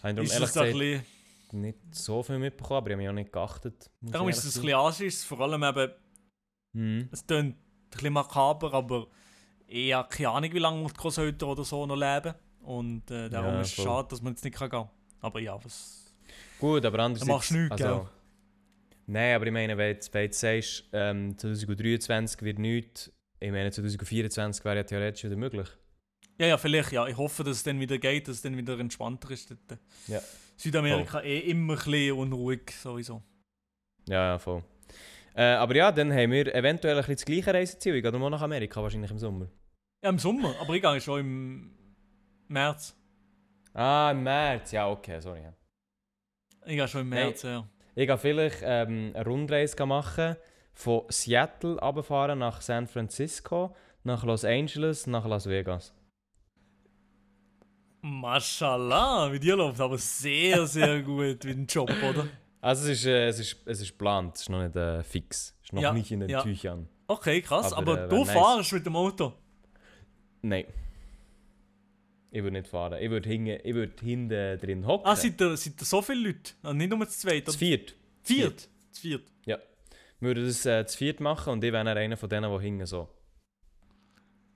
Habe 0.04 0.12
ich 0.12 0.16
darum 0.16 0.26
ist 0.26 0.34
ehrlich 0.34 0.50
es 0.50 0.54
gesagt 0.54 0.74
bisschen, 0.74 1.06
nicht 1.54 1.78
so 1.92 2.22
viel 2.22 2.38
mitbekommen, 2.38 2.78
aber 2.78 2.90
ich 2.90 2.94
habe 2.94 3.02
mich 3.02 3.10
auch 3.10 3.14
nicht 3.14 3.34
geachtet. 3.34 3.90
darum 4.00 4.30
ist 4.30 4.44
es 4.44 4.58
ein 4.58 4.62
bisschen 4.62 4.78
Anschiss, 4.78 5.24
vor 5.24 5.40
allem 5.42 5.64
eben. 5.64 5.92
Mhm. 6.74 7.10
es 7.12 7.26
klingt 7.26 7.56
ein 7.56 7.58
bisschen 7.90 8.14
makaber, 8.14 8.72
aber 8.76 9.08
ich 9.66 9.92
habe 9.92 10.08
keine 10.08 10.30
Ahnung, 10.30 10.54
wie 10.54 10.60
lange 10.60 10.86
die 10.86 10.94
Großeltern 10.94 11.50
oder 11.50 11.64
so 11.64 11.88
noch 11.88 11.96
leben. 11.96 12.36
Und 12.62 13.10
äh, 13.10 13.28
darum 13.28 13.56
Ja, 13.56 13.62
ist 13.62 13.70
es 13.70 13.74
voll. 13.74 13.86
schade, 13.86 14.08
dass 14.10 14.22
man 14.22 14.34
jetzt 14.34 14.44
nicht 14.44 14.56
kann 14.56 14.70
gehen 14.70 14.82
kann. 14.82 14.90
Aber 15.22 15.40
ja, 15.40 15.58
was... 15.66 16.14
Gut, 16.60 16.86
aber 16.86 17.00
andererseits... 17.00 17.28
Dann 17.28 17.36
machst 17.36 17.50
du 17.52 17.56
nichts, 17.56 17.76
gell? 17.78 18.08
Nein, 19.08 19.36
aber 19.36 19.48
ich 19.48 19.52
meine, 19.52 19.76
wenn 19.76 19.98
du 20.00 20.28
du 20.28 20.34
sagst, 20.34 20.84
ähm, 20.94 21.36
2023 21.36 22.44
wird 22.44 22.60
nichts, 22.60 23.12
ich 23.40 23.50
meine, 23.52 23.72
2024 23.72 24.64
wäre 24.64 24.76
ja 24.76 24.84
theoretisch 24.84 25.24
wieder 25.24 25.38
möglich. 25.38 25.68
Ja, 26.40 26.48
ja, 26.48 26.58
vielleicht, 26.58 26.92
ja. 26.94 27.06
Ich 27.08 27.18
hoffe, 27.18 27.44
dass 27.44 27.58
es 27.58 27.64
dann 27.64 27.80
wieder 27.80 27.98
geht, 27.98 28.28
dass 28.28 28.38
es 28.38 28.42
dann 28.42 28.56
wieder 28.56 28.80
entspannter 28.80 29.30
ist. 29.32 29.52
Dort. 29.52 29.80
Ja. 30.08 30.22
Südamerika 30.56 31.20
eh 31.22 31.40
immer 31.40 31.74
ein 31.74 31.78
bisschen 31.78 32.18
unruhig, 32.18 32.72
sowieso. 32.72 33.22
Ja, 34.08 34.32
ja, 34.32 34.40
voll. 34.40 34.64
Äh, 35.36 35.44
aber 35.44 35.76
ja, 35.76 35.92
dann 35.92 36.12
haben 36.12 36.32
wir 36.32 36.54
eventuell 36.56 36.96
ein 36.96 37.00
bisschen 37.00 37.16
das 37.16 37.26
gleiche 37.26 37.54
Reiseziel. 37.54 37.96
Ich 37.96 38.04
gehe 38.04 38.12
mal 38.12 38.30
nach 38.30 38.42
Amerika, 38.42 38.82
wahrscheinlich 38.82 39.12
im 39.12 39.20
Sommer. 39.20 39.48
Ja, 40.02 40.10
im 40.10 40.20
Sommer, 40.20 40.56
aber 40.62 40.74
ich 40.74 40.82
gehe 40.82 41.02
schon 41.02 41.20
im 41.20 41.72
März. 42.48 42.96
Ah, 43.74 44.12
im 44.12 44.24
März. 44.24 44.72
Ja, 44.72 44.90
okay, 44.90 45.20
sorry. 45.20 45.44
ja. 45.44 45.54
Ich 46.66 46.76
gehe 46.78 46.88
schon 46.88 47.02
im. 47.02 47.10
März, 47.10 47.44
ja. 47.44 47.68
Ich 47.96 48.08
gehe 48.08 48.18
vielleicht 48.18 48.60
ähm, 48.64 49.12
eine 49.14 49.26
Rundreise 49.26 49.86
machen, 49.86 50.38
von 50.74 51.04
Seattle 51.10 51.78
runterfahren 51.80 52.40
nach 52.40 52.62
San 52.62 52.88
Francisco, 52.88 53.76
nach 54.04 54.24
Los 54.24 54.46
Angeles, 54.46 55.06
nach 55.06 55.26
Las 55.26 55.48
Vegas. 55.48 55.94
Mashallah, 58.02 59.30
mit 59.30 59.44
dir 59.44 59.56
läuft 59.56 59.80
aber 59.82 59.98
sehr, 59.98 60.66
sehr 60.66 61.02
gut 61.02 61.18
mit 61.20 61.44
dem 61.44 61.66
Job, 61.66 61.90
oder? 62.10 62.28
Also 62.62 62.90
es 62.92 63.00
ist, 63.00 63.06
äh, 63.06 63.28
es 63.28 63.40
ist, 63.40 63.58
es 63.66 63.82
ist 63.82 63.92
geplant, 63.92 64.36
es 64.36 64.42
ist 64.44 64.50
noch 64.50 64.62
nicht 64.64 64.76
äh, 64.76 65.04
fix. 65.04 65.56
Es 65.62 65.66
ist 65.70 65.74
noch 65.74 65.82
Ja, 65.82 65.94
nicht 65.94 66.12
in 66.12 66.22
den 66.22 66.30
ja. 66.30 66.42
Tüchern. 66.42 66.88
Okay, 67.08 67.42
krass. 67.42 67.74
Aber, 67.74 67.94
Aber, 67.94 68.06
äh, 68.06 68.10
du 68.10 68.18
wär 68.18 68.26
nice. 68.26 68.34
fahrst 68.34 68.74
mit 68.74 68.86
dem 68.86 68.96
Auto. 68.96 69.34
Nein. 70.42 70.66
Ich 72.32 72.44
würde 72.44 72.58
nicht 72.58 72.68
fahren. 72.68 73.02
Ich 73.02 73.10
würde 73.10 73.28
hinten, 73.28 73.60
ich 73.64 73.74
würde 73.74 73.94
hinten 74.02 74.60
drin 74.60 74.86
hocken. 74.86 75.08
Ah, 75.08 75.16
seid 75.16 75.42
ihr, 75.42 75.58
seid 75.58 75.82
ihr 75.82 75.86
so 75.86 76.02
viele 76.02 76.28
Leute? 76.28 76.52
Ah, 76.62 76.74
nicht 76.74 76.90
nur 76.90 77.08
zu 77.08 77.18
zweit? 77.20 77.48
das 77.48 77.56
oder? 77.56 77.60
viert. 77.60 77.96
Viert? 78.24 78.70
zu 78.92 79.02
viert. 79.02 79.24
Wir 80.22 80.28
würden 80.28 80.46
das 80.46 80.66
äh, 80.66 80.86
zu 80.86 80.98
viert 80.98 81.22
machen 81.22 81.54
und 81.54 81.64
ich 81.64 81.72
wäre 81.72 81.86
dann 81.86 81.98
einer 81.98 82.18
von 82.18 82.28
denen, 82.30 82.52
die 82.52 82.62
hingen 82.62 82.86
so. 82.86 83.08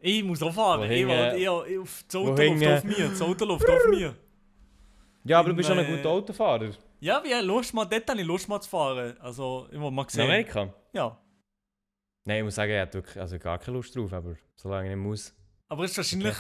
Ich 0.06 0.22
muss 0.24 0.42
auch 0.44 0.54
fahren. 0.54 0.82
Wo 0.82 0.84
Ich, 0.84 1.08
will- 1.08 1.34
ich, 1.38 1.80
auf 1.80 2.04
das 2.08 2.16
Auto 2.16 2.42
läuft 2.44 2.68
auf 2.68 2.84
mir. 2.84 3.10
Das 3.10 3.22
Auto 3.22 3.46
läuft 3.46 3.70
auf 3.70 3.86
mir. 3.90 4.16
Ja, 5.24 5.40
aber 5.40 5.46
du 5.48 5.52
In, 5.52 5.56
bist 5.58 5.70
schon 5.70 5.80
ein 5.80 5.86
äh, 5.86 5.96
guter 5.96 6.10
Autofahrer. 6.10 6.72
Ja, 7.00 7.24
wie 7.24 7.34
Lust 7.46 7.74
mal, 7.74 7.86
dort 7.86 8.10
habe 8.10 8.20
ich 8.20 8.28
Lust 8.28 8.50
mal 8.50 8.60
zu 8.60 8.70
fahren. 8.70 9.16
Also, 9.20 9.68
ich 9.72 9.80
will 9.80 9.92
mal 9.92 10.04
In 10.04 10.10
sehen. 10.10 10.22
Amerika? 10.26 10.74
Ja. 10.92 11.18
Nein, 12.26 12.40
ich 12.40 12.44
muss 12.44 12.56
sagen, 12.56 12.72
ich 12.72 12.78
hätte 12.78 12.96
wirklich 12.96 13.18
also 13.20 13.40
gar 13.40 13.58
keine 13.60 13.78
Lust 13.78 13.96
drauf, 13.96 14.12
aber 14.12 14.36
solange 14.56 14.90
ich 14.90 14.96
nicht 14.96 15.04
muss. 15.04 15.34
Aber 15.70 15.86
es 15.86 15.92
ist 15.92 15.98
wahrscheinlich. 15.98 16.36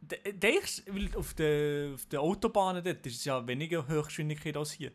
De- 0.00 0.32
Denkst 0.32 0.84
du, 0.84 0.94
weil 0.94 1.16
auf 1.16 1.34
den 1.34 1.94
auf 1.94 2.06
der 2.06 2.20
Autobahnen 2.20 2.84
dort 2.84 3.04
ist 3.06 3.16
es 3.16 3.24
ja 3.24 3.44
weniger 3.46 3.86
Höchstgeschwindigkeit 3.88 4.56
als 4.56 4.70
hier. 4.72 4.90
Ein 4.90 4.94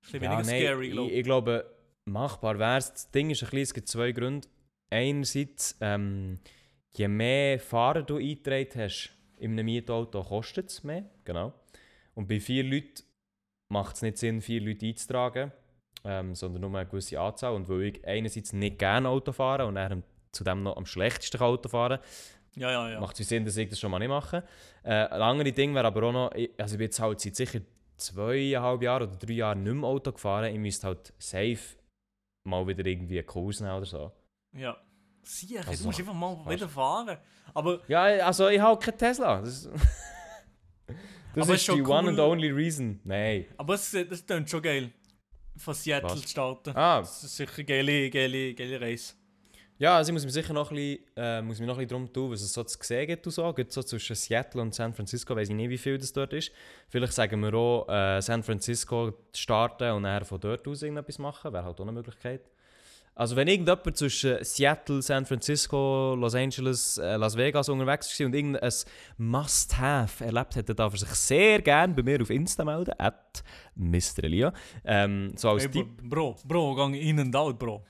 bisschen 0.00 0.20
weniger 0.22 0.44
scary, 0.44 0.90
glaube 0.90 1.10
ich, 1.10 1.16
ich. 1.18 1.24
glaube, 1.24 1.70
machbar 2.06 2.58
wäre 2.58 2.78
es. 2.78 2.90
Das 2.92 3.10
Ding 3.10 3.28
ist 3.30 3.42
ein 3.42 3.46
bisschen, 3.50 3.62
es 3.62 3.74
gibt 3.74 3.88
zwei 3.88 4.12
Gründe. 4.12 4.48
Einerseits, 4.90 5.76
ähm, 5.80 6.38
je 6.96 7.08
mehr 7.08 7.58
Fahrer 7.58 8.02
du 8.02 8.16
eingetragen 8.16 8.70
hast 8.82 9.10
in 9.38 9.52
einem 9.52 9.66
Mietauto, 9.66 10.22
kostet 10.22 10.70
es 10.70 10.84
mehr. 10.84 11.04
Genau. 11.24 11.52
Und 12.14 12.28
bei 12.28 12.40
vier 12.40 12.64
Leuten 12.64 13.02
macht 13.72 13.96
es 13.96 14.02
nicht 14.02 14.18
Sinn, 14.18 14.40
vier 14.40 14.60
Leute 14.60 14.86
einzutragen, 14.86 15.52
ähm, 16.04 16.34
sondern 16.34 16.60
nur 16.62 16.78
eine 16.78 16.88
gewisse 16.88 17.18
Anzahl. 17.20 17.54
Und 17.54 17.68
weil 17.68 17.82
ich 17.82 18.06
einerseits 18.06 18.52
nicht 18.52 18.78
gerne 18.78 19.08
Auto 19.08 19.32
fahre 19.32 19.66
und 19.66 19.74
dann 19.74 20.04
zudem 20.32 20.62
noch 20.62 20.76
am 20.76 20.86
schlechtesten 20.86 21.40
Auto 21.40 21.68
fahren 21.68 21.98
Ja, 22.56 22.70
ja, 22.70 22.90
ja. 22.90 23.00
macht 23.00 23.18
es 23.18 23.28
Sinn, 23.28 23.44
dass 23.44 23.56
ich 23.56 23.68
das 23.68 23.80
schon 23.80 23.90
mal 23.90 23.98
nicht 23.98 24.08
mache. 24.08 24.44
Äh, 24.84 24.90
ein 24.92 25.22
anderes 25.22 25.54
Ding 25.54 25.74
wäre 25.74 25.86
aber 25.86 26.02
auch 26.04 26.12
noch, 26.12 26.32
ich- 26.34 26.50
also 26.58 26.74
ich 26.74 26.78
bin 26.78 26.84
jetzt 26.86 27.00
halt 27.00 27.20
seit 27.20 27.34
sicher 27.36 27.60
zweieinhalb 27.96 28.82
Jahren 28.82 29.04
oder 29.08 29.16
drei 29.16 29.32
Jahren 29.34 29.62
nicht 29.62 29.74
mehr 29.74 29.88
Auto 29.88 30.12
gefahren. 30.12 30.52
Ich 30.52 30.58
müsste 30.58 30.86
halt 30.88 31.12
safe 31.18 31.76
mal 32.44 32.66
wieder 32.66 32.84
irgendwie 32.84 33.18
einen 33.18 33.26
Kurs 33.26 33.60
nehmen 33.60 33.74
oder 33.76 33.86
so. 33.86 34.12
Ja. 34.56 34.76
Sicher, 35.24 35.60
Also, 35.66 35.82
du 35.82 35.86
musst 35.88 35.98
einfach 36.00 36.14
mal 36.14 36.36
fast. 36.36 36.50
wieder 36.50 36.68
fahren. 36.68 37.18
Aber 37.54 37.80
Ja, 37.88 38.02
also 38.26 38.48
ich 38.48 38.60
habe 38.60 38.78
keinen 38.84 38.98
Tesla. 38.98 39.40
Das, 39.40 39.68
das 41.34 41.48
ist 41.48 41.68
die 41.68 41.82
one 41.82 42.10
and 42.10 42.18
cool. 42.18 42.24
only 42.30 42.50
reason. 42.50 43.00
Nein. 43.04 43.46
Aber 43.56 43.74
es, 43.74 43.90
das 43.90 44.24
klingt 44.26 44.48
schon 44.48 44.62
geil. 44.62 44.90
Von 45.56 45.74
Seattle 45.74 46.10
Was? 46.10 46.20
zu 46.22 46.28
starten. 46.28 46.70
Ah, 46.76 47.00
Das 47.00 47.22
ist 47.22 47.36
sicher 47.36 47.52
eine 47.56 47.64
geile, 47.64 48.10
geile, 48.10 48.54
geile 48.54 48.80
Reise. 48.80 49.14
ja, 49.78 49.96
also 49.96 50.08
ich 50.10 50.12
muss 50.14 50.24
mich 50.24 50.32
sicher 50.32 50.52
noch 50.52 50.70
ein 50.72 50.76
bisschen, 50.76 51.04
äh, 51.16 51.42
muss 51.42 51.58
mich 51.60 51.66
noch 51.68 51.74
ein 51.78 51.86
bisschen 51.86 51.90
darum 51.90 52.12
tun, 52.12 52.30
was 52.32 52.40
es 52.42 52.52
so 52.52 52.64
zu 52.64 52.76
sehen 52.82 53.06
gibt 53.06 53.24
und 53.26 53.32
so. 53.32 53.52
Gibt 53.52 53.72
so 53.72 53.82
zwischen 53.82 54.16
Seattle 54.16 54.60
und 54.62 54.74
San 54.74 54.92
Francisco, 54.92 55.34
weiß 55.36 55.48
ich 55.50 55.54
nicht, 55.54 55.70
wie 55.70 55.78
viel 55.78 55.96
das 55.96 56.12
dort 56.12 56.32
ist. 56.32 56.50
Vielleicht 56.88 57.12
sagen 57.12 57.40
wir 57.40 57.54
auch, 57.54 57.88
äh, 57.88 58.20
San 58.20 58.42
Francisco 58.42 59.12
starten 59.32 59.92
und 59.92 60.02
dann 60.02 60.24
von 60.24 60.40
dort 60.40 60.66
aus 60.66 60.82
irgendetwas 60.82 61.18
machen. 61.18 61.52
Wäre 61.52 61.64
halt 61.64 61.78
auch 61.78 61.84
eine 61.84 61.92
Möglichkeit. 61.92 62.50
Also 63.16 63.36
wenn 63.36 63.46
irgendjemand 63.46 63.96
zwischen 63.96 64.42
Seattle, 64.42 65.00
San 65.00 65.24
Francisco, 65.24 66.16
Los 66.16 66.34
Angeles, 66.34 66.98
äh, 66.98 67.14
Las 67.16 67.36
Vegas 67.36 67.68
unterwegs 67.68 68.18
war 68.18 68.26
und 68.26 68.34
irgendein 68.34 68.70
Must-Have 69.18 70.24
erlebt 70.24 70.56
hätte, 70.56 70.74
darf 70.74 70.94
er 70.94 70.98
sich 70.98 71.08
sehr 71.10 71.62
gerne 71.62 71.94
bei 71.94 72.02
mir 72.02 72.20
auf 72.20 72.30
Insta 72.30 72.64
melden, 72.64 72.92
at 72.98 73.44
Mr. 73.76 74.24
Elia. 74.24 74.52
Ähm, 74.84 75.32
so 75.36 75.50
als 75.50 75.62
Hey, 75.64 75.70
Tipp. 75.70 76.02
Bro, 76.02 76.38
Bro, 76.44 76.74
gang 76.74 76.94
in 76.96 77.20
und 77.20 77.36
out, 77.36 77.56
Bro. 77.56 77.84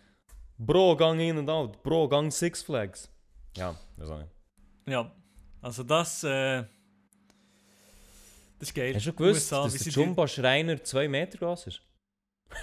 Bro, 0.58 0.96
gang 0.96 1.18
in 1.18 1.38
und 1.38 1.48
out. 1.48 1.82
Bro, 1.82 2.08
gang 2.08 2.30
Six 2.30 2.62
Flags. 2.62 3.10
Ja, 3.56 3.74
weiß 3.96 4.10
auch 4.10 4.18
nicht. 4.18 4.30
Ja. 4.86 5.10
Also 5.62 5.82
das, 5.84 6.22
äh, 6.24 6.64
das 8.58 8.68
ist 8.68 8.74
geil. 8.74 8.94
Hast 8.94 9.06
du 9.06 9.12
gewusst, 9.14 9.50
USA, 9.52 9.64
dass 9.64 9.78
der 9.78 9.92
Jumbo 9.92 10.26
Schreiner 10.26 10.84
2 10.84 11.08
Meter 11.08 11.38
groß 11.38 11.68
ist? 11.68 11.80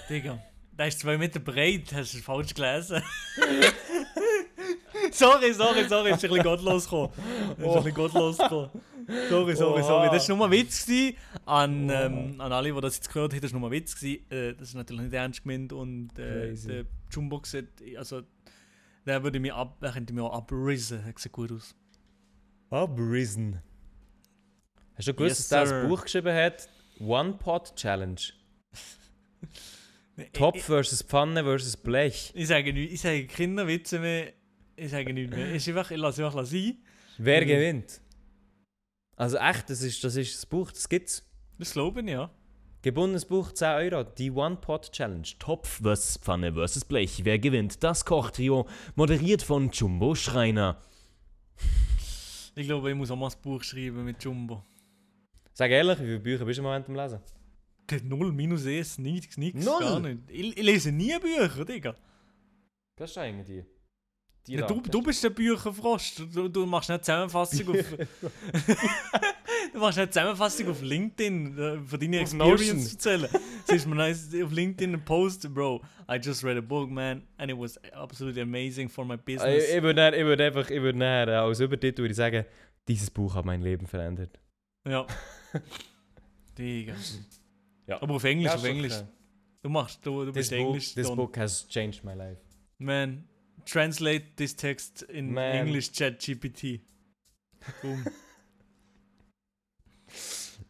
Digga, 0.07 0.39
der 0.81 0.87
ist 0.87 0.99
zwei 0.99 1.15
Meter 1.15 1.39
breit, 1.39 1.93
hast 1.93 2.15
du 2.15 2.17
falsch 2.17 2.55
gelesen. 2.55 3.03
sorry, 5.11 5.53
sorry, 5.53 5.87
sorry, 5.87 6.09
ist 6.09 6.23
ein 6.23 6.29
bisschen 6.31 6.41
gottlos 6.41 6.85
gekommen. 6.85 7.13
Ist 7.55 7.67
ein 7.67 7.73
bisschen 7.75 7.93
gottlos 7.93 8.37
gekommen. 8.39 8.71
Sorry, 9.29 9.55
sorry, 9.55 9.83
sorry. 9.83 10.09
Das 10.09 10.27
war 10.27 10.35
nur 10.35 10.45
ein 10.47 10.51
Witz 10.51 10.87
gewesen. 10.87 11.17
an, 11.45 11.89
ähm, 11.91 12.41
an 12.41 12.51
alle, 12.51 12.73
die 12.73 12.81
das 12.81 12.95
jetzt 12.95 13.13
gehört 13.13 13.31
haben. 13.31 13.41
Das 13.41 13.53
war 13.53 13.59
nur 13.59 13.69
ein 13.69 13.73
Witz. 13.73 13.95
Gewesen. 13.95 14.31
Äh, 14.31 14.55
das 14.55 14.69
ist 14.69 14.73
natürlich 14.73 15.03
nicht 15.03 15.13
ernst 15.13 15.43
gemeint 15.43 15.71
und 15.71 16.17
äh, 16.17 16.51
der 16.55 16.85
Jumbo 17.11 17.39
sieht, 17.43 17.69
also 17.95 18.23
der 19.05 19.21
würde 19.21 19.39
mich 19.39 19.53
ab, 19.53 19.79
der 19.81 19.91
könnte 19.91 20.13
mich 20.13 20.23
auch 20.23 20.33
abrisen. 20.33 21.03
Der 21.05 21.13
sieht 21.15 21.31
gut 21.31 21.51
aus. 21.51 21.75
Abrisen. 22.71 23.61
Hast 24.95 25.07
du 25.07 25.13
gewusst, 25.13 25.41
Yes, 25.41 25.47
dass 25.49 25.69
der 25.69 25.83
ein 25.83 25.89
Buch 25.89 26.01
geschrieben 26.01 26.35
hat? 26.35 26.67
One 26.99 27.33
Pot 27.33 27.75
Challenge. 27.75 28.19
Topf 30.33 30.57
ich- 30.57 30.63
versus 30.63 31.01
Pfanne 31.03 31.43
versus 31.43 31.77
Blech. 31.77 32.31
Ich 32.35 32.47
sage 32.47 32.73
nichts, 32.73 32.93
ich 32.95 33.01
sage 33.01 33.27
keine 33.27 33.67
Witze 33.67 33.99
mehr. 33.99 34.33
Ich 34.75 34.91
sage 34.91 35.13
nichts 35.13 35.35
mehr. 35.35 35.53
Ich, 35.55 35.67
einfach, 35.69 35.91
ich 35.91 35.97
lasse 35.97 36.25
einfach 36.25 36.45
sein. 36.45 36.77
Wer 37.17 37.41
Mhm. 37.43 37.47
gewinnt? 37.47 38.01
Also 39.15 39.37
echt, 39.37 39.69
das 39.69 39.81
ist 39.81 40.03
das, 40.03 40.15
ist 40.15 40.35
das 40.35 40.45
Buch, 40.45 40.71
das 40.71 40.89
gibt's. 40.89 41.23
Das 41.59 41.73
glaube 41.73 42.01
ich, 42.01 42.07
ja. 42.09 42.31
Gebundenes 42.81 43.25
Buch 43.25 43.51
10 43.51 43.67
Euro. 43.75 44.03
Die 44.03 44.31
One 44.31 44.55
Pot 44.55 44.91
Challenge. 44.91 45.27
Topf 45.37 45.81
versus 45.83 46.17
Pfanne 46.17 46.51
versus 46.51 46.83
Blech. 46.83 47.23
Wer 47.23 47.37
gewinnt? 47.37 47.83
Das 47.83 48.03
Kochtrio. 48.05 48.67
Moderiert 48.95 49.43
von 49.43 49.69
Jumbo 49.69 50.15
Schreiner. 50.15 50.81
Ich 52.55 52.65
glaube, 52.67 52.89
ich 52.89 52.95
muss 52.95 53.11
auch 53.11 53.15
mal 53.15 53.27
ein 53.29 53.41
Buch 53.43 53.63
schreiben 53.63 54.03
mit 54.03 54.23
Jumbo. 54.23 54.63
Sag 55.53 55.69
ehrlich, 55.71 55.99
wie 55.99 56.05
viele 56.05 56.19
Bücher 56.19 56.45
bist 56.45 56.57
du 56.57 56.61
im 56.61 56.65
Moment 56.67 56.87
am 56.89 56.95
Lesen? 56.95 57.19
Null, 58.03 58.31
minus 58.31 58.65
eins, 58.65 58.97
nichts, 58.97 59.37
nichts. 59.37 59.65
Null? 59.65 59.79
Gar 59.79 59.99
nicht. 59.99 60.19
Ich, 60.29 60.57
ich 60.57 60.63
lese 60.63 60.91
nie 60.91 61.17
Bücher, 61.19 61.65
Digga. 61.65 61.95
Das 62.95 63.11
ist 63.11 63.17
eigentlich 63.17 63.47
die. 63.47 63.65
die 64.47 64.53
Ja, 64.53 64.67
du, 64.67 64.81
du 64.81 65.01
bist 65.01 65.23
der 65.23 65.31
Bücherfrost. 65.31 66.19
Du, 66.33 66.47
du 66.47 66.65
machst 66.65 66.89
eine 66.89 67.01
Zusammenfassung 67.01 67.69
auf. 67.69 67.85
du 69.73 69.79
machst 69.79 69.97
eine 69.97 70.09
Zusammenfassung 70.09 70.69
auf 70.69 70.81
LinkedIn 70.81 71.57
äh, 71.57 71.79
von 71.79 71.99
deiner 71.99 72.21
Auf 72.21 72.33
Notion. 72.33 72.51
Experience 72.51 72.93
erzählen. 72.93 73.29
Siehst 73.65 73.87
mir 73.87 73.95
nice 73.95 74.29
auf 74.41 74.51
LinkedIn 74.51 74.93
einen 74.93 75.03
Post, 75.03 75.53
Bro. 75.53 75.81
I 76.09 76.15
just 76.15 76.43
read 76.43 76.57
a 76.57 76.61
book, 76.61 76.89
man, 76.89 77.23
and 77.37 77.49
it 77.49 77.57
was 77.57 77.77
absolutely 77.93 78.41
amazing 78.41 78.87
for 78.87 79.03
my 79.05 79.17
business. 79.17 79.69
ich 79.69 79.75
ich 79.75 79.81
würde 79.83 80.03
einfach, 80.03 80.69
ich 80.69 80.81
würde 80.81 81.03
äh, 81.03 81.35
als 81.35 81.59
Übertitel 81.59 82.03
würde 82.03 82.11
ich 82.11 82.17
sagen, 82.17 82.45
dieses 82.87 83.09
Buch 83.09 83.35
hat 83.35 83.45
mein 83.45 83.61
Leben 83.61 83.87
verändert. 83.87 84.39
Ja. 84.87 85.05
Digga. 86.57 86.95
Ja. 87.91 88.01
Aber 88.01 88.15
auf 88.15 88.23
Englisch, 88.23 88.45
Ja, 88.51 88.55
auf 88.55 88.63
Englisch. 88.63 88.93
äh, 88.93 89.03
Du 89.63 89.69
machst, 89.69 89.99
du, 90.05 90.25
du 90.25 90.31
This, 90.31 90.49
bist 90.49 90.51
book, 90.51 90.59
Englisch. 90.59 90.93
this 90.95 91.11
book 91.11 91.37
has 91.37 91.67
changed 91.67 92.03
my 92.03 92.13
life. 92.13 92.39
Man, 92.79 93.25
translate 93.65 94.25
this 94.37 94.55
text 94.55 95.03
in 95.03 95.31
Man. 95.33 95.67
English 95.67 95.91
chat 95.91 96.19
GPT. 96.19 96.81
Boom. 97.81 98.03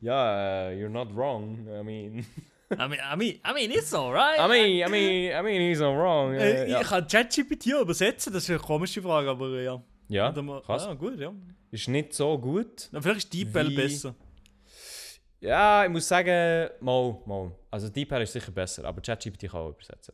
Ja, 0.02 0.68
uh, 0.70 0.72
you're 0.72 0.90
not 0.90 1.16
wrong. 1.16 1.60
I 1.68 1.84
mean, 1.84 2.26
I 2.72 2.88
mean, 2.88 3.00
I 3.00 3.16
mean, 3.16 3.40
I 3.46 3.54
mean, 3.54 3.72
it's 3.72 3.94
alright. 3.94 4.40
I 4.40 4.48
mean, 4.48 4.88
I 4.88 4.90
mean, 4.90 5.32
I 5.32 5.42
mean, 5.44 5.62
he's 5.70 5.80
not 5.80 5.96
wrong. 5.96 6.34
Äh, 6.34 6.64
Äh, 6.66 6.72
ja. 6.72 6.82
Ich 6.82 6.88
kann 6.88 7.08
ChatGPT 7.08 7.68
übersetzen, 7.80 8.34
das 8.34 8.44
ist 8.44 8.50
eine 8.50 8.60
komische 8.60 9.02
Frage, 9.04 9.30
aber 9.30 9.50
äh, 9.50 9.66
ja. 9.66 9.84
ja, 10.08 10.32
mal- 10.42 10.62
krass. 10.64 10.86
Ja, 10.86 10.94
gut, 10.96 11.20
ja. 11.20 11.32
Ist 11.70 11.88
nicht 11.88 12.14
so 12.14 12.38
gut. 12.40 12.90
Na, 12.92 13.00
vielleicht 13.00 13.26
ist 13.26 13.34
DeepL 13.34 13.76
besser. 13.76 14.16
Ja, 15.42 15.84
ich 15.84 15.90
muss 15.90 16.08
sagen, 16.08 16.70
mal, 16.80 17.18
mal. 17.26 17.52
Also 17.72 17.90
DeepL 17.90 18.22
ist 18.22 18.34
sicher 18.34 18.52
besser, 18.52 18.86
aber 18.86 19.02
ChatGPT 19.02 19.50
kann 19.50 19.62
auch 19.62 19.70
übersetzen. 19.70 20.14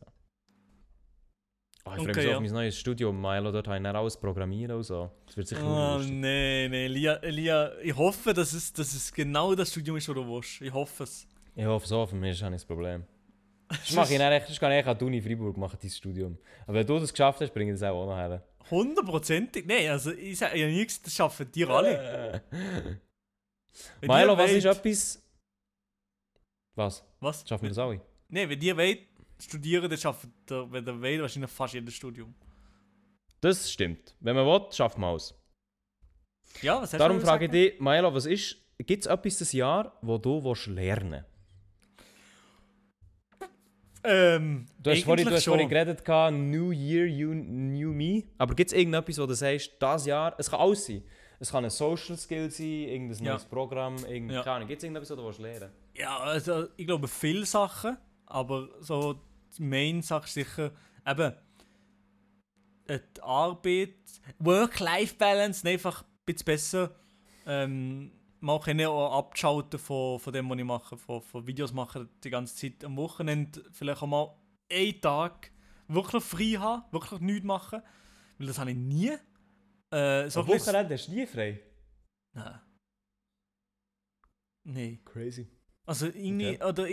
Oh, 1.84 1.90
ich 1.90 1.96
freue 1.96 2.06
mich 2.06 2.16
Okay, 2.16 2.22
so 2.22 2.28
ja. 2.30 2.36
auf 2.36 2.42
mein 2.42 2.52
neues 2.52 2.78
Studium, 2.78 3.20
Milo. 3.20 3.52
Dort 3.52 3.66
habe 3.68 3.76
ich 3.76 3.82
dann 3.82 3.94
alles 3.94 4.16
programmieren 4.16 4.76
und 4.76 4.82
so. 4.84 5.10
Das 5.26 5.36
wird 5.36 5.48
sicher 5.48 5.62
Oh, 5.64 5.98
nee, 6.02 6.68
nee, 6.68 6.86
Elia, 6.86 7.14
Elia, 7.16 7.72
ich 7.82 7.94
hoffe, 7.94 8.32
dass 8.32 8.54
es, 8.54 8.72
dass 8.72 8.94
es 8.94 9.12
genau 9.12 9.54
das 9.54 9.70
Studium 9.70 9.98
ist, 9.98 10.08
das 10.08 10.14
du 10.14 10.26
willst. 10.26 10.62
Ich 10.62 10.72
hoffe 10.72 11.04
es. 11.04 11.26
Ich 11.54 11.66
hoffe 11.66 11.86
so, 11.86 12.06
für 12.06 12.16
mich 12.16 12.32
ist 12.32 12.42
das 12.42 12.50
nicht 12.50 12.62
das 12.62 12.66
Problem. 12.66 13.04
Das 13.68 13.92
mache 13.92 14.14
ich 14.14 14.18
dann 14.18 14.32
echt, 14.32 14.48
das 14.48 14.58
kann 14.58 14.72
ich 14.72 14.86
an 14.86 14.96
die 14.96 15.04
Uni 15.04 15.20
Freiburg 15.20 15.58
machen, 15.58 15.78
dein 15.80 15.90
Studium. 15.90 16.38
Aber 16.66 16.78
wenn 16.78 16.86
du 16.86 16.98
das 16.98 17.12
geschafft 17.12 17.42
hast, 17.42 17.52
bringe 17.52 17.72
ich 17.74 17.78
das 17.78 17.90
auch 17.90 18.06
noch 18.06 18.16
her. 18.16 18.42
Hundertprozentig. 18.70 19.66
Nein, 19.66 19.90
also 19.90 20.10
ich 20.10 20.38
sage 20.38 20.58
ja 20.58 20.84
gesagt, 20.84 21.06
das 21.06 21.14
schaffen 21.14 21.52
dir 21.52 21.68
alle. 21.68 22.42
Wenn 24.00 24.08
Milo, 24.08 24.36
was 24.36 24.50
ist 24.52 24.64
wollt- 24.64 24.78
etwas... 24.78 25.22
Was? 26.74 27.04
Was? 27.20 27.48
Schaffen 27.48 27.62
wir 27.62 27.70
das 27.70 27.78
alle? 27.78 28.00
Nein, 28.28 28.48
wenn 28.48 28.60
ihr 28.60 28.76
wollt 28.76 29.00
studieren, 29.40 29.88
dann 29.88 29.98
schafft 29.98 30.28
ihr, 30.50 30.70
wenn 30.70 30.86
ihr 30.86 31.00
wollt, 31.00 31.20
wahrscheinlich 31.22 31.50
fast 31.50 31.74
jedes 31.74 31.94
Studium. 31.94 32.34
Das 33.40 33.70
stimmt. 33.70 34.14
Wenn 34.20 34.36
man 34.36 34.46
will, 34.46 34.72
schafft 34.72 34.98
man 34.98 35.14
es. 35.16 35.34
Ja, 36.62 36.80
was 36.80 36.92
hast 36.92 37.00
Darum 37.00 37.18
du 37.18 37.24
frage 37.24 37.44
ich 37.46 37.50
dich, 37.50 37.80
Milo, 37.80 38.12
was 38.12 38.26
ist... 38.26 38.56
Gibt 38.78 39.04
es 39.04 39.10
etwas 39.10 39.38
das 39.38 39.52
Jahr, 39.52 39.98
wo 40.02 40.18
du 40.18 40.42
willst 40.44 40.66
lernen 40.68 41.24
Ähm, 44.04 44.66
Du 44.78 44.90
hast 44.90 45.02
vorhin, 45.02 45.26
du 45.26 45.34
hast 45.34 45.44
vorhin 45.44 45.68
geredet, 45.68 46.06
New 46.06 46.70
Year, 46.70 47.06
you, 47.06 47.34
New 47.34 47.92
Me. 47.92 48.22
Aber 48.38 48.54
gibt 48.54 48.70
es 48.70 48.76
irgendetwas, 48.78 49.18
wo 49.18 49.26
du 49.26 49.34
sagst, 49.34 49.72
das 49.80 50.06
Jahr... 50.06 50.36
Es 50.38 50.48
kann 50.48 50.60
alles 50.60 50.86
sein. 50.86 51.02
Es 51.40 51.52
kann 51.52 51.64
ein 51.64 51.70
Social 51.70 52.16
Skill 52.16 52.50
sein, 52.50 52.66
irgendein 52.66 53.24
Ja. 53.24 53.32
neues 53.32 53.44
Programm, 53.44 53.96
irgendein... 53.98 54.36
Ja. 54.36 54.42
Keine 54.42 54.56
Ahnung. 54.56 54.68
Gibt 54.68 54.78
es 54.78 54.84
irgendetwas, 54.84 55.10
wo 55.10 55.16
du 55.16 55.24
willst 55.26 55.38
lernen 55.40 55.70
Ja, 55.94 56.18
also 56.18 56.66
ich 56.76 56.86
glaube 56.86 57.06
viele 57.06 57.46
Sachen, 57.46 57.96
aber 58.26 58.68
so 58.80 59.20
die 59.56 59.62
Main-Sache 59.62 60.26
ist 60.26 60.34
sicher 60.34 60.72
eben 61.06 61.32
äh, 62.86 62.98
die 63.16 63.22
Arbeit, 63.22 63.94
Work-Life-Balance, 64.38 65.66
einfach 65.68 66.02
ein 66.02 66.08
bisschen 66.24 66.44
besser 66.44 66.90
ähm, 67.46 68.12
können 68.62 68.86
auch 68.86 69.18
abschalten 69.18 69.78
von, 69.78 70.18
von 70.18 70.32
dem, 70.32 70.48
was 70.48 70.58
ich 70.58 70.64
mache, 70.64 70.96
von, 70.96 71.22
von 71.22 71.46
Videos 71.46 71.72
machen 71.72 72.08
die 72.22 72.30
ganze 72.30 72.54
Zeit. 72.54 72.84
Am 72.84 72.96
Wochenende 72.96 73.64
vielleicht 73.72 74.02
auch 74.02 74.06
mal 74.06 74.34
einen 74.70 75.00
Tag 75.00 75.50
wirklich 75.88 76.22
frei 76.22 76.58
haben, 76.58 76.82
wirklich 76.92 77.20
nichts 77.20 77.44
machen, 77.44 77.82
weil 78.38 78.46
das 78.46 78.58
habe 78.58 78.70
ich 78.70 78.76
nie. 78.76 79.12
Äh, 79.90 80.28
so 80.28 80.40
Am 80.40 80.48
Wochenende 80.48 80.94
hast 80.94 81.08
du 81.08 81.12
nie 81.12 81.26
frei. 81.26 81.60
Nein. 82.34 82.60
Nein. 84.64 85.04
Crazy. 85.04 85.48
Also 85.86 86.06
irgendwie, 86.06 86.60
Okay. 86.60 86.64
oder 86.64 86.84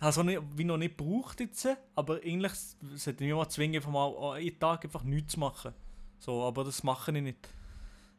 habe 0.00 0.10
es 0.10 0.18
auch 0.18 0.22
nicht, 0.24 0.42
wie 0.58 0.64
noch 0.64 0.76
nicht 0.76 0.98
gebraucht 0.98 1.40
jetzt, 1.40 1.66
aber 1.94 2.16
eigentlich 2.22 2.52
sollte 2.52 3.24
ich 3.24 3.30
mich 3.30 3.34
mal 3.34 3.48
zwingen, 3.48 3.76
einfach 3.76 3.90
mal 3.90 4.34
einen 4.36 4.58
Tag 4.58 4.84
einfach 4.84 5.02
nichts 5.04 5.32
zu 5.32 5.40
machen. 5.40 5.72
So, 6.18 6.42
aber 6.42 6.64
das 6.64 6.82
mache 6.82 7.12
ich 7.16 7.22
nicht. 7.22 7.48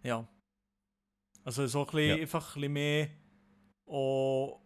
Ja. 0.01 0.27
Also 1.43 1.67
so 1.67 1.81
ein 1.81 1.85
bisschen, 1.85 2.09
Ja. 2.09 2.15
einfach 2.15 2.55
ein 2.55 2.61
bisschen 2.61 2.73
mehr 2.73 3.09
auch 3.87 4.61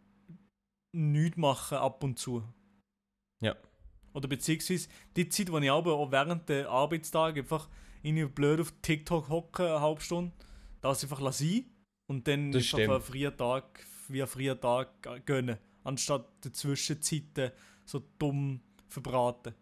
nichts 0.95 1.37
machen 1.37 1.77
ab 1.77 2.01
und 2.03 2.17
zu. 2.17 2.41
Ja. 3.41 3.57
Oder 4.13 4.27
beziehungsweise 4.29 4.87
die 5.15 5.27
Zeit, 5.27 5.51
wo 5.51 5.57
ich 5.59 5.69
aber 5.69 5.93
auch 5.95 6.11
während 6.11 6.47
der 6.47 6.69
Arbeitstag 6.69 7.37
einfach 7.37 7.69
irgendwie 8.01 8.25
blöd 8.25 8.59
auf 8.59 8.73
TikTok 8.81 9.29
hocke, 9.29 9.63
eine 9.67 9.81
halbe 9.81 10.01
Stunde, 10.01 10.31
das 10.81 11.03
einfach 11.03 11.21
lassen 11.21 11.65
und 12.07 12.27
dann 12.27 12.51
Das 12.51 12.73
einfach 12.73 12.95
einen 12.95 13.01
freien 13.01 13.35
Tag, 13.37 13.85
wie 14.07 14.21
einen 14.21 14.27
freien 14.27 14.59
Tag 14.59 15.25
gönnen, 15.25 15.57
anstatt 15.83 16.25
die 16.43 16.51
Zwischenzeiten 16.51 17.51
so 17.85 18.01
dumm 18.17 18.61
verbraten. 18.87 19.53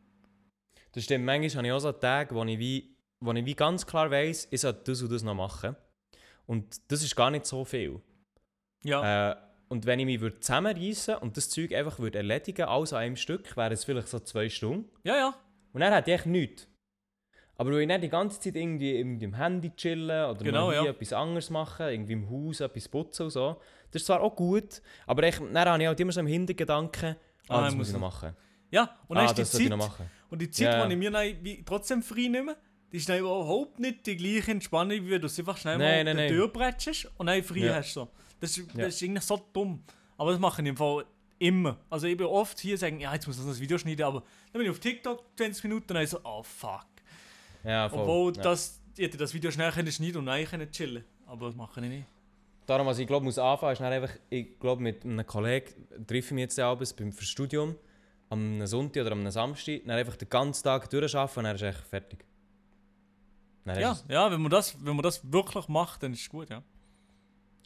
Das 0.92 1.04
stimmt, 1.04 1.26
manchmal 1.26 1.58
habe 1.58 1.68
ich 1.68 1.74
auch 1.74 1.80
so 1.80 1.92
Tage, 1.92 2.34
wo 2.34 2.44
ich 2.44 2.60
wie, 2.60 2.96
wo 3.20 3.32
ich 3.32 3.46
wie 3.46 3.56
ganz 3.56 3.86
klar 3.86 4.10
weiss, 4.10 4.48
ich 4.52 4.62
sollte 4.62 4.92
das 4.92 5.02
und 5.02 5.12
das 5.12 5.24
noch 5.24 5.36
machen. 5.36 5.76
Und 6.46 6.80
das 6.92 7.04
ist 7.04 7.16
gar 7.16 7.30
nicht 7.30 7.46
so 7.46 7.66
viel. 7.66 8.02
Ja, 8.84 9.32
Äh, 9.32 9.36
und 9.70 9.86
wenn 9.86 10.00
ich 10.00 10.06
mich 10.06 10.22
würde 10.22 10.40
zusammenreissen 10.40 11.16
und 11.18 11.36
das 11.36 11.50
Zeug 11.50 11.74
einfach 11.74 12.00
würde 12.00 12.20
erledigen, 12.20 12.68
alles 12.68 12.94
an 12.94 13.00
einem 13.00 13.16
Stück, 13.18 13.58
wäre 13.58 13.74
es 13.74 13.84
vielleicht 13.84 14.08
so 14.08 14.20
zwei 14.20 14.50
Stunden. 14.50 14.90
ja, 15.04 15.16
ja. 15.18 15.36
Und 15.74 15.82
dann 15.82 15.94
hätte 15.94 16.10
ich 16.10 16.16
echt 16.16 16.26
nichts. 16.26 16.68
Aber 17.58 17.72
weil 17.72 17.82
ich 17.82 17.88
nicht 17.88 18.04
die 18.04 18.10
ganze 18.10 18.40
Zeit 18.40 18.56
irgendwie, 18.56 18.96
irgendwie 18.98 19.26
im 19.26 19.34
Handy 19.34 19.72
chillen 19.76 20.30
oder 20.30 20.44
Genau, 20.44 20.72
ja. 20.72 20.86
etwas 20.86 21.12
anderes 21.14 21.50
machen, 21.50 21.88
irgendwie 21.88 22.14
im 22.14 22.30
Haus 22.30 22.60
etwas 22.60 22.88
putzen 22.88 23.24
und 23.24 23.30
so, 23.32 23.60
das 23.92 24.02
ist 24.02 24.06
zwar 24.06 24.22
auch 24.22 24.36
gut, 24.36 24.82
aber 25.08 25.24
ich, 25.28 25.38
dann 25.38 25.58
habe 25.70 25.82
ich 25.82 25.88
halt 25.88 26.00
immer 26.00 26.12
so 26.12 26.20
im 26.20 26.28
Hintergedanken, 26.28 27.16
ah, 27.50 27.60
Ah, 27.60 27.66
das 27.66 27.76
muss 27.76 27.88
ich 27.88 27.94
noch 27.94 28.02
machen. 28.02 28.36
Ja, 28.70 28.98
und 29.08 29.16
dann 29.16 29.26
ah, 29.26 29.30
ist 29.32 29.38
die 29.38 29.70
Zeit, 29.70 29.72
und 30.30 30.42
die 30.42 30.50
Zeit, 30.52 30.66
ja. 30.74 30.86
die 30.86 30.94
ich 30.94 31.00
mir 31.00 31.10
dann 31.12 31.66
trotzdem 31.66 32.04
frei 32.04 32.28
nehme, 32.28 32.56
die 32.92 32.98
ist 32.98 33.10
dann 33.10 33.20
überhaupt 33.20 33.80
nicht 33.80 34.06
die 34.06 34.16
gleiche 34.18 34.52
Entspannung, 34.52 34.92
wie 35.06 35.10
wenn 35.12 35.22
du 35.22 35.28
es 35.28 35.40
einfach 35.40 35.58
schnell 35.58 35.78
Nein, 35.78 36.06
mal 36.06 36.14
nein, 36.14 36.18
die 36.18 36.24
nein. 36.24 36.32
Tür 36.32 36.48
bretschst 36.50 37.10
und 37.18 37.28
dann 37.28 37.42
frei 37.44 37.60
Ja. 37.60 37.76
hast. 37.76 37.94
So. 37.94 38.08
Das, 38.40 38.56
Ja. 38.58 38.64
das 38.76 38.88
ist 38.96 39.02
irgendwie 39.02 39.22
so 39.22 39.42
dumm. 39.52 39.84
Aber 40.18 40.32
das 40.32 40.40
mache 40.40 40.62
ich 40.62 40.68
im 40.68 40.78
Fall 40.78 41.06
immer. 41.40 41.78
Also 41.90 42.08
ich 42.08 42.18
bin 42.18 42.28
oft 42.28 42.60
hier 42.60 42.78
sagen, 42.78 43.00
ja, 43.00 43.14
jetzt 43.14 43.26
muss 43.28 43.40
ich 43.40 43.46
das 43.46 43.60
Video 43.60 43.78
schneiden, 43.78 44.04
aber 44.06 44.20
dann 44.52 44.60
bin 44.60 44.64
ich 44.64 44.70
auf 44.70 44.80
TikTok 44.80 45.24
20 45.38 45.64
Minuten 45.64 45.86
und 45.92 45.96
dann 45.96 46.08
so, 46.08 46.20
oh 46.24 46.44
fuck. 46.44 46.86
Ja, 47.64 47.90
voll. 47.90 48.00
Obwohl 48.00 48.36
ja. 48.36 48.44
das, 48.44 48.82
ich 48.96 49.06
hätte 49.06 49.18
das 49.18 49.34
Video 49.34 49.52
schnell 49.52 49.72
können 49.72 49.92
schneiden 49.92 50.18
und 50.18 50.26
dann 50.26 50.46
können 50.46 50.72
chillen. 50.72 51.04
Aber 51.26 51.48
das 51.48 51.56
mache 51.56 51.82
ich 51.82 51.90
nicht. 51.90 52.06
Darum, 52.66 52.88
was 52.88 53.00
ich 53.00 53.08
glaube, 53.08 53.24
muss 53.24 53.38
anfangen, 53.40 53.74
ist 53.74 53.80
dann 53.80 53.94
einfach, 53.94 54.12
ich 54.30 54.60
glaube, 54.60 54.82
mit 54.82 55.04
einem 55.06 55.26
Kollegen 55.26 55.88
treffe 56.06 56.28
ich 56.28 56.32
mich 56.32 56.42
jetzt 56.42 56.60
abends 56.60 56.94
beim 56.94 57.12
Studium 57.14 57.76
am 58.30 58.66
Sonntag 58.68 59.02
oder 59.06 59.14
am 59.14 59.30
Samstag, 59.30 59.82
dann 59.86 59.98
einfach 59.98 60.18
den 60.18 60.30
ganzen 60.30 60.64
Tag 60.64 60.90
durcharbeiten 60.90 61.40
und 61.40 61.44
dann 61.46 61.56
ist 61.56 61.62
echt 61.62 61.88
fertig. 61.88 62.26
Dann 63.64 63.80
Ja, 63.80 63.98
ja 64.10 64.32
wenn, 64.32 64.42
man 64.42 64.52
das, 64.52 64.76
wenn 64.84 64.96
man 64.96 65.04
das 65.04 65.32
wirklich 65.32 65.68
macht, 65.70 66.04
dann 66.04 66.14
ist 66.14 66.22
es 66.22 66.30
gut, 66.30 66.50
ja. 66.50 66.62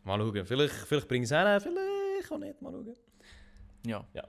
Mal 0.04 0.20
schauen. 0.20 0.46
Vielleicht, 0.46 0.74
vielleicht 0.74 1.08
bringe 1.08 1.26
ich 1.26 1.32
es 1.32 1.38
hin, 1.38 1.60
vielleicht 1.60 2.32
auch 2.32 2.38
nicht. 2.38 2.62
Mal 2.62 2.72
schauen. 2.72 2.96
Ja. 3.86 4.06
Ja. 4.14 4.24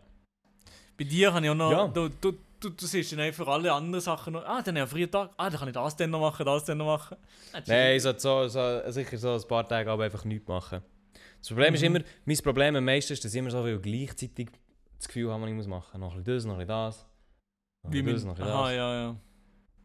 Bei 0.97 1.05
dir 1.05 1.33
habe 1.33 1.45
ich 1.45 1.51
auch 1.51 1.55
noch, 1.55 1.71
Ja. 1.71 1.89
du, 1.89 2.09
du, 2.09 2.33
du, 2.63 2.71
du 2.71 2.87
siehst 2.87 3.13
dann 3.13 3.21
einfach 3.21 3.47
alle 3.49 3.73
anderen 3.73 4.01
Sachen 4.01 4.33
noch, 4.35 4.45
ah, 4.45 4.63
dann 4.63 4.79
habe 4.79 4.79
ich 4.79 4.81
einen 4.83 4.87
freien 4.89 5.11
Tag, 5.11 5.31
ah, 5.37 5.51
dann 5.51 5.59
kann 5.59 5.69
ich 5.69 5.75
das 5.75 5.97
dann 5.97 6.11
noch 6.11 6.21
machen, 6.21 6.47
das 6.47 6.65
dann 6.65 6.79
noch 6.79 6.87
machen. 6.87 7.17
Ah. 7.53 7.61
Nein, 7.67 7.97
ich 7.97 8.03
sollte 8.03 8.21
so, 8.21 8.49
so, 8.49 8.91
sicher 8.91 9.19
so 9.19 9.35
ein 9.35 9.49
paar 9.49 9.69
Tage 9.69 9.91
aber 9.91 10.05
einfach 10.05 10.25
nichts 10.25 10.49
machen. 10.49 10.83
Das 11.39 11.49
Problem 11.49 11.75
ist 11.75 11.81
Mhm. 11.81 11.87
immer, 11.97 12.01
mein 12.25 12.37
Problem 12.39 12.77
am 12.77 12.85
meisten 12.85 13.13
ist, 13.13 13.25
dass 13.25 13.35
ich 13.35 13.39
immer 13.39 13.51
so 13.51 13.63
viel 13.65 13.79
gleichzeitig 13.81 14.49
das 14.99 15.09
Gefühl 15.09 15.31
habe, 15.31 15.43
was 15.43 15.49
ich 15.51 15.57
muss 15.57 15.67
machen. 15.67 16.01
Noch 16.01 16.13
ein 16.15 16.23
bisschen 16.23 16.35
das, 16.37 16.45
noch 16.45 16.55
ein 16.55 16.67
bisschen 16.67 16.69
das. 16.69 17.07
Noch 17.83 17.91
ein 17.91 18.07
Wie 18.07 18.13
das, 18.13 18.25
noch 18.25 18.31
ein 18.33 18.37
bisschen 18.37 18.53
aha, 18.53 18.63
das. 18.69 18.77
ja, 18.77 18.95
ja. 19.03 19.17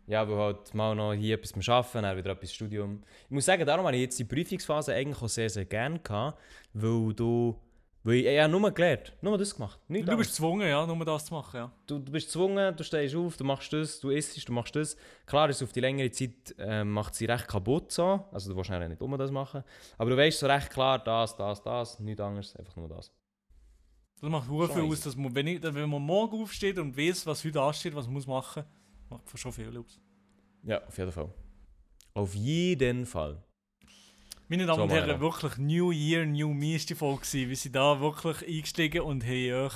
Ja, 0.10 0.22
aber 0.22 0.38
halt 0.38 0.74
mal 0.74 0.96
noch 0.96 1.14
hier 1.14 1.36
etwas 1.36 1.52
beim 1.52 1.64
Arbeiten, 1.68 2.02
dann 2.04 2.16
wieder 2.18 2.32
etwas 2.32 2.54
Studium. 2.54 3.04
Ich 3.26 3.32
muss 3.32 3.44
sagen, 3.44 3.66
darum 3.66 3.86
habe 3.86 3.96
ich 3.98 4.04
jetzt 4.04 4.18
die 4.20 4.24
Prüfungsphase 4.24 4.94
eigentlich 4.94 5.22
auch 5.22 5.28
sehr, 5.28 5.50
sehr 5.50 5.66
gerne 5.66 6.00
gehabt, 6.00 6.40
weil 6.74 7.14
du... 7.14 7.60
Weil 8.08 8.16
ich, 8.16 8.26
ich 8.26 8.40
habe 8.40 8.50
nur 8.50 8.72
gelernt, 8.72 9.12
nur 9.20 9.38
das 9.38 9.54
gemacht. 9.54 9.82
Du 9.90 9.96
anderes. 9.96 10.18
bist 10.20 10.30
gezwungen, 10.30 10.66
ja, 10.66 10.86
nur 10.88 11.04
das 11.04 11.26
zu 11.26 11.34
machen, 11.34 11.58
ja. 11.58 11.72
du, 11.88 12.00
du 12.00 12.10
bist 12.10 12.28
gezwungen, 12.28 12.74
du 12.74 12.82
stehst 12.82 13.14
auf, 13.14 13.36
du 13.36 13.44
machst 13.44 13.74
das, 13.74 14.00
du 14.00 14.12
isst, 14.12 14.48
du 14.48 14.54
machst 14.54 14.78
das. 14.78 14.96
Klar 15.26 15.50
ist 15.50 15.62
auf 15.62 15.74
die 15.74 15.82
längere 15.82 16.10
Zeit 16.10 16.56
äh, 16.58 16.86
macht 16.86 17.16
sie 17.16 17.26
recht 17.26 17.50
kaputt 17.50 17.92
so, 17.92 18.26
also 18.32 18.50
du 18.50 18.56
willst 18.56 18.70
nachher 18.70 18.88
nicht 18.88 19.02
um 19.02 19.18
das 19.18 19.30
machen, 19.30 19.62
aber 19.98 20.12
du 20.12 20.16
weißt 20.16 20.40
so 20.40 20.48
recht 20.48 20.70
klar, 20.70 21.04
das, 21.04 21.36
das, 21.36 21.62
das, 21.62 22.00
nichts 22.00 22.22
anderes, 22.22 22.56
einfach 22.56 22.78
nur 22.78 22.88
das. 22.88 23.12
Das 24.22 24.30
macht 24.30 24.48
hure 24.48 24.70
viel 24.70 24.84
aus, 24.84 25.02
dass 25.02 25.18
man, 25.18 25.36
wenn, 25.36 25.48
ich, 25.48 25.62
wenn 25.62 25.90
man 25.90 26.02
morgen 26.02 26.42
aufsteht 26.42 26.80
und 26.80 26.98
weiß, 26.98 27.26
was 27.26 27.44
heute 27.44 27.62
ansteht, 27.62 27.94
was 27.94 28.06
man 28.06 28.14
muss 28.14 28.26
machen, 28.26 28.64
macht 29.10 29.38
schon 29.38 29.52
viel 29.52 29.78
aus. 29.78 30.00
Ja, 30.64 30.82
auf 30.88 30.98
jeden 30.98 31.12
Fall. 31.12 31.34
Auf 32.14 32.34
jeden 32.34 33.06
Fall. 33.06 33.44
Meine 34.50 34.66
Damen 34.66 34.78
So, 34.78 34.84
und 34.84 34.92
Herren, 34.92 35.20
wirklich 35.20 35.58
New 35.58 35.92
Year, 35.92 36.26
New 36.26 36.54
Me 36.54 36.76
ist 36.76 36.90
die 36.90 36.96
Folge 36.96 37.22
gewesen. 37.22 37.50
Wir 37.50 37.56
sind 37.58 37.76
da 37.76 38.00
wirklich 38.00 38.48
eingestiegen 38.48 39.02
und 39.02 39.26
haben 39.26 39.54
euch, 39.54 39.74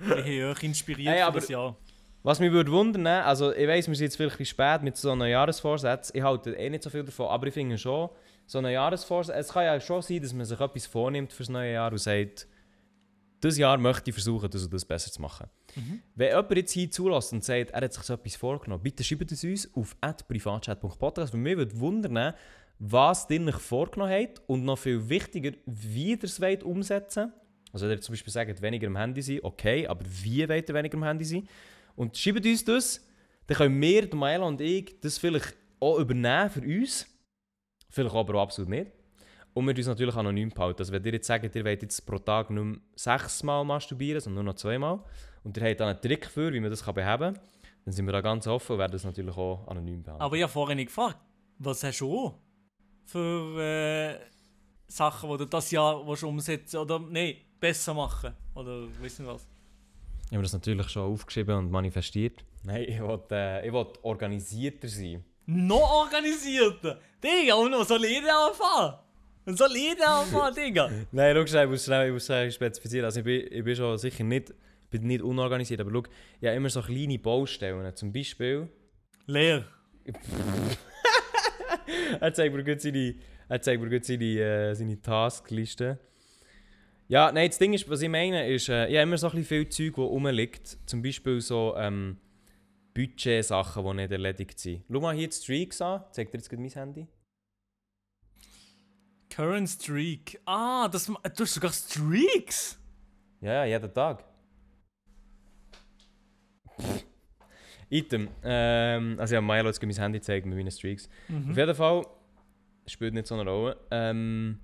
haben 0.00 0.44
euch 0.50 0.62
inspiriert 0.62 1.14
Hey, 1.14 1.24
für 1.24 1.32
das 1.32 1.48
Jahr. 1.48 1.76
Was 2.22 2.38
mich 2.38 2.52
würde 2.52 2.70
wundern, 2.70 3.02
ne, 3.02 3.24
also 3.24 3.52
ich 3.52 3.66
weiss, 3.66 3.88
wir 3.88 3.94
sind 3.94 4.04
jetzt 4.04 4.16
vielleicht 4.16 4.36
ein 4.36 4.38
bisschen 4.38 4.56
spät 4.56 4.82
mit 4.82 4.96
so 4.96 5.10
einem 5.10 5.28
Jahresvorsatz, 5.28 6.10
ich 6.14 6.22
halte 6.22 6.52
eh 6.52 6.68
nicht 6.68 6.82
so 6.82 6.90
viel 6.90 7.04
davon, 7.04 7.28
aber 7.28 7.46
ich 7.46 7.54
finde 7.54 7.78
schon, 7.78 8.10
so 8.46 8.58
ein 8.58 8.66
Jahresvorsatz, 8.66 9.36
es 9.36 9.52
kann 9.52 9.64
ja 9.64 9.80
schon 9.80 10.02
sein, 10.02 10.20
dass 10.20 10.32
man 10.34 10.44
sich 10.44 10.60
etwas 10.60 10.86
vornimmt 10.86 11.32
fürs 11.32 11.48
neue 11.48 11.72
Jahr 11.72 11.92
und 11.92 11.98
sagt, 11.98 12.46
dieses 13.42 13.58
Jahr 13.58 13.76
möchte 13.76 14.08
ich 14.10 14.14
versuchen, 14.14 14.50
das 14.50 14.64
und 14.64 14.72
das 14.72 14.84
besser 14.86 15.12
zu 15.12 15.20
machen. 15.20 15.48
Mhm. 15.76 16.00
Wenn 16.14 16.28
jemand 16.28 16.56
jetzt 16.56 16.72
hier 16.72 16.90
zulässt 16.90 17.32
und 17.34 17.44
sagt, 17.44 17.70
er 17.70 17.82
hat 17.82 17.92
sich 17.92 18.02
so 18.02 18.14
etwas 18.14 18.36
vorgenommen, 18.36 18.82
bitte 18.82 19.04
schreibt 19.04 19.30
es 19.30 19.44
uns 19.44 19.74
auf 19.74 19.94
privatchat.podcast, 20.26 21.34
weil 21.34 21.40
mich 21.40 21.56
würde 21.56 21.78
wundern, 21.78 22.34
was 22.78 23.28
ihr 23.30 23.46
euch 23.46 23.54
vorgenommen 23.56 24.12
habt 24.12 24.42
und 24.46 24.64
noch 24.64 24.78
viel 24.78 25.08
wichtiger, 25.08 25.52
wie 25.66 26.12
ihr 26.12 26.24
es 26.24 26.40
wollt 26.40 26.62
umsetzen 26.62 27.32
Also 27.72 27.86
wenn 27.86 27.96
ihr 27.96 28.00
zum 28.00 28.12
Beispiel 28.12 28.32
sagt, 28.32 28.62
weniger 28.62 28.86
am 28.86 28.96
Handy 28.96 29.22
sein, 29.22 29.40
okay, 29.42 29.86
aber 29.86 30.04
wie 30.06 30.48
wollt 30.48 30.68
ihr 30.68 30.74
weniger 30.74 30.96
am 30.96 31.04
Handy 31.04 31.24
sein? 31.24 31.48
Und 31.96 32.16
schreibt 32.16 32.44
uns 32.44 32.64
das, 32.64 33.06
dann 33.46 33.56
können 33.56 33.80
wir, 33.80 34.14
Maela 34.14 34.46
und 34.46 34.60
ich, 34.60 34.98
das 35.00 35.18
vielleicht 35.18 35.54
auch 35.80 35.98
übernehmen 35.98 36.50
für 36.50 36.60
uns. 36.60 37.06
Vielleicht 37.90 38.14
aber 38.14 38.34
auch 38.34 38.42
absolut 38.42 38.70
nicht. 38.70 38.90
Und 39.52 39.66
wir 39.66 39.76
uns 39.76 39.86
natürlich 39.86 40.16
anonym 40.16 40.48
behalten. 40.48 40.80
Also 40.80 40.92
wenn 40.92 41.04
ihr 41.04 41.12
jetzt 41.12 41.28
sagt, 41.28 41.54
ihr 41.54 41.64
wollt 41.64 41.82
jetzt 41.82 42.04
pro 42.04 42.18
Tag 42.18 42.50
mehr 42.50 42.76
sechsmal 42.96 43.64
masturbieren, 43.64 44.20
sondern 44.20 44.44
nur 44.44 44.52
noch 44.52 44.58
zweimal, 44.58 45.04
und 45.44 45.56
ihr 45.56 45.68
habt 45.68 45.78
dann 45.78 45.90
einen 45.90 46.00
Trick 46.00 46.26
für, 46.26 46.52
wie 46.52 46.58
man 46.58 46.70
das 46.70 46.84
kann 46.84 46.94
beheben 46.94 47.34
kann, 47.34 47.40
dann 47.84 47.92
sind 47.92 48.06
wir 48.06 48.12
da 48.12 48.20
ganz 48.20 48.46
offen 48.46 48.72
und 48.72 48.78
werden 48.78 48.92
das 48.92 49.04
natürlich 49.04 49.36
auch 49.36 49.68
anonym 49.68 50.02
behandeln. 50.02 50.22
Aber 50.22 50.36
ich 50.36 50.42
habe 50.42 50.52
vorhin 50.52 50.76
nicht 50.76 50.86
gefragt, 50.86 51.18
was 51.58 51.84
hast 51.84 52.00
du 52.00 52.12
auch 52.12 52.34
für 53.04 53.60
äh, 53.60 54.18
Sachen, 54.88 55.30
die 55.30 55.38
du 55.38 55.44
das 55.46 55.70
Jahr 55.70 56.06
willst 56.06 56.24
umsetzen 56.24 56.78
oder 56.78 56.98
nein, 56.98 57.36
besser 57.60 57.94
machen? 57.94 58.34
Oder 58.54 58.86
wissen 59.00 59.26
was? 59.26 59.46
Ich 60.26 60.32
habe 60.32 60.42
das 60.42 60.52
natürlich 60.52 60.88
schon 60.88 61.12
aufgeschrieben 61.12 61.56
und 61.56 61.70
manifestiert. 61.70 62.44
Nein, 62.64 62.82
ich 62.88 63.00
will, 63.00 63.20
äh, 63.30 63.66
ich 63.66 63.72
will 63.72 63.86
organisierter 64.02 64.88
sein. 64.88 65.24
Noch 65.46 66.04
organisierter! 66.04 66.98
Digga, 67.22 67.54
und 67.54 67.70
noch 67.70 67.84
soll 67.84 68.04
jeder 68.06 68.48
anfangen? 68.48 68.94
Und 69.44 69.58
soll 69.58 69.76
jeder 69.76 70.08
anfangen, 70.08 70.54
Digga? 70.56 70.90
Nein, 71.12 71.46
schau 71.46 71.62
ich 71.62 71.68
muss 71.68 71.84
schnell, 71.84 72.06
ich 72.06 72.12
muss 72.14 72.24
schnell 72.24 72.50
spezifizieren. 72.50 73.04
Also 73.04 73.20
ich 73.20 73.24
bin, 73.24 73.46
ich 73.50 73.64
bin 73.64 73.76
schon 73.76 73.98
sicher 73.98 74.24
nicht, 74.24 74.50
ich 74.50 74.90
bin 74.90 75.06
nicht 75.06 75.22
unorganisiert, 75.22 75.80
aber 75.80 75.90
schau, 75.92 76.02
ich 76.40 76.46
habe 76.46 76.56
immer 76.56 76.70
so 76.70 76.80
kleine 76.80 77.18
Baustellen. 77.18 77.94
Zum 77.94 78.12
Beispiel, 78.12 78.68
Leer. 79.26 79.64
er 82.20 82.32
zeigt 82.32 82.54
mir 82.54 82.64
gut 82.64 82.80
seine, 82.80 83.14
er 83.48 83.60
zeigt 83.60 83.82
mir 83.82 83.90
gut 83.90 84.04
seine, 84.04 84.24
äh, 84.24 84.74
seine 84.74 85.00
Taskliste. 85.00 85.98
Ja, 87.08 87.30
nein, 87.30 87.48
das 87.48 87.58
Ding 87.58 87.74
ist, 87.74 87.88
was 87.88 88.00
ich 88.00 88.08
meine, 88.08 88.48
ist, 88.48 88.68
äh, 88.68 88.86
ich 88.86 88.94
habe 88.94 89.02
immer 89.02 89.18
so 89.18 89.26
ein 89.28 89.32
bisschen 89.32 89.68
viel 89.68 89.68
Zeug, 89.68 89.96
das 89.96 90.04
rumliegt. 90.04 90.78
Zum 90.86 91.02
Beispiel 91.02 91.40
so 91.40 91.74
ähm, 91.76 92.16
Budget-Sachen, 92.94 93.84
die 93.84 93.94
nicht 93.94 94.12
erledigt 94.12 94.58
sind. 94.58 94.84
Schau 94.90 95.00
mal 95.00 95.14
hier 95.14 95.28
die 95.28 95.34
Streaks 95.34 95.82
an. 95.82 96.04
Zeigt 96.12 96.32
dir 96.32 96.38
jetzt 96.38 96.50
mein 96.52 96.70
Handy? 96.70 97.06
Current 99.28 99.68
Streak. 99.68 100.40
Ah, 100.46 100.88
das, 100.88 101.06
du 101.06 101.14
hast 101.40 101.54
sogar 101.54 101.72
Streaks? 101.72 102.78
Ja, 103.40 103.64
ja, 103.64 103.78
jeden 103.78 103.92
Tag. 103.92 104.24
Item. 107.94 108.28
Ähm, 108.42 109.16
also 109.18 109.34
ja, 109.34 109.40
Milo 109.40 109.68
hat 109.68 109.82
mein 109.82 109.94
Handy 109.94 110.18
gezeigt 110.18 110.46
mit 110.46 110.56
meinen 110.56 110.70
Streaks. 110.70 111.08
Mhm. 111.28 111.50
Auf 111.50 111.56
jeden 111.56 111.74
Fall 111.74 112.06
spielt 112.86 113.14
nicht 113.14 113.26
so 113.26 113.36
eine 113.36 113.48
Rolle. 113.48 113.76
Ähm, 113.90 114.58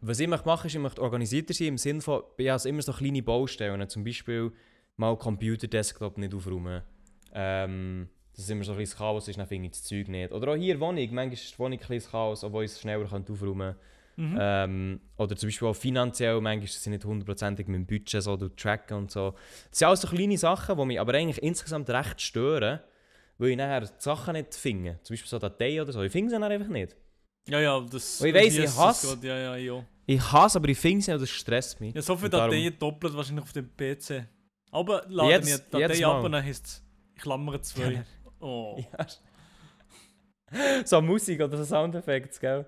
was 0.00 0.20
ich 0.20 0.28
möchte 0.28 0.46
machen, 0.46 0.66
ist, 0.66 0.74
ich 0.74 0.80
möchte 0.80 1.02
organisierter 1.02 1.54
sein 1.54 1.68
im 1.68 1.78
Sinne 1.78 2.00
von, 2.00 2.22
ich 2.36 2.48
habe 2.48 2.68
immer 2.68 2.82
so 2.82 2.92
kleine 2.92 3.22
Baustellen. 3.22 3.88
Zum 3.88 4.04
Beispiel 4.04 4.52
mal 4.96 5.16
Computer-Desktop 5.16 6.18
nicht 6.18 6.34
aufräumen. 6.34 6.82
Ähm, 7.34 8.08
dass 8.32 8.44
es 8.44 8.50
immer 8.50 8.64
so 8.64 8.72
ein 8.72 8.78
bisschen 8.78 8.98
Chaos 8.98 9.28
ist, 9.28 9.38
dann 9.38 9.46
finde 9.46 9.66
ich 9.66 9.72
das 9.72 9.84
Zeug 9.84 10.08
nicht. 10.08 10.32
Oder 10.32 10.52
auch 10.52 10.56
hier 10.56 10.78
Wohnung. 10.80 10.96
Manchmal 11.12 11.32
ist 11.32 11.52
die 11.54 11.58
Wohnung 11.58 11.78
ein 11.80 11.86
bisschen 11.86 12.10
Chaos, 12.10 12.44
obwohl 12.44 12.64
ich 12.64 12.72
es 12.72 12.80
schneller 12.80 13.04
aufräumen 13.12 13.58
kann. 13.58 13.76
Mhm. 14.16 14.38
Ähm, 14.38 15.00
oder 15.16 15.34
zum 15.36 15.48
Beispiel 15.48 15.68
auch 15.68 15.74
finanziell, 15.76 16.40
manchmal 16.40 16.68
sind 16.68 16.92
nicht 16.92 17.04
hundertprozentig 17.04 17.66
mit 17.66 17.76
dem 17.76 17.86
Budget 17.86 18.22
so 18.22 18.36
tracken 18.36 18.96
und 18.98 19.10
so. 19.10 19.34
Das 19.70 19.78
sind 19.78 19.88
alles 19.88 20.00
so 20.02 20.08
kleine 20.08 20.36
Sachen, 20.36 20.76
die 20.76 20.84
mich 20.84 21.00
aber 21.00 21.14
eigentlich 21.14 21.42
insgesamt 21.42 21.88
recht 21.90 22.20
stören, 22.20 22.80
weil 23.38 23.48
ich 23.50 23.56
nachher 23.56 23.80
die 23.80 23.88
Sachen 23.98 24.34
nicht 24.34 24.54
finde. 24.54 24.98
Zum 25.02 25.14
Beispiel 25.14 25.28
so 25.28 25.38
Dateien 25.38 25.82
oder 25.82 25.92
so, 25.92 26.02
ich 26.02 26.12
finde 26.12 26.30
sie 26.30 26.38
dann 26.38 26.50
einfach 26.50 26.68
nicht. 26.68 26.94
Ja, 27.48 27.60
ja, 27.60 27.80
das... 27.80 28.20
Und 28.20 28.28
ich 28.36 28.52
hier 28.54 28.64
ich 28.64 28.76
hasse- 28.76 29.18
Ja, 29.22 29.36
ja, 29.36 29.56
ja. 29.56 29.84
Ich 30.06 30.20
hasse 30.32 30.58
aber 30.58 30.68
ich 30.68 30.78
finde 30.78 31.02
sie 31.02 31.10
nicht 31.10 31.14
und 31.16 31.22
das 31.22 31.30
stresst 31.30 31.80
mich. 31.80 31.94
Ja, 31.94 32.02
so 32.02 32.16
viele 32.16 32.30
Dateien 32.30 32.78
doppelt 32.78 33.16
wahrscheinlich 33.16 33.42
auf 33.44 33.52
dem 33.52 33.68
PC. 33.76 34.26
Aber 34.70 35.04
lade 35.08 35.30
Jetzt- 35.30 35.48
mir 35.48 35.58
die 35.58 35.70
Datei 35.88 36.06
ab 36.06 36.22
und 36.22 36.32
dann 36.32 36.44
heißt 36.44 36.66
es 36.66 36.82
Klammer 37.20 37.60
2. 37.62 38.04
Oh. 38.40 38.78
Ja. 38.98 39.06
so 40.84 41.00
Musik 41.00 41.40
oder 41.40 41.56
so 41.56 41.64
Soundeffekte, 41.64 42.38
gell? 42.40 42.66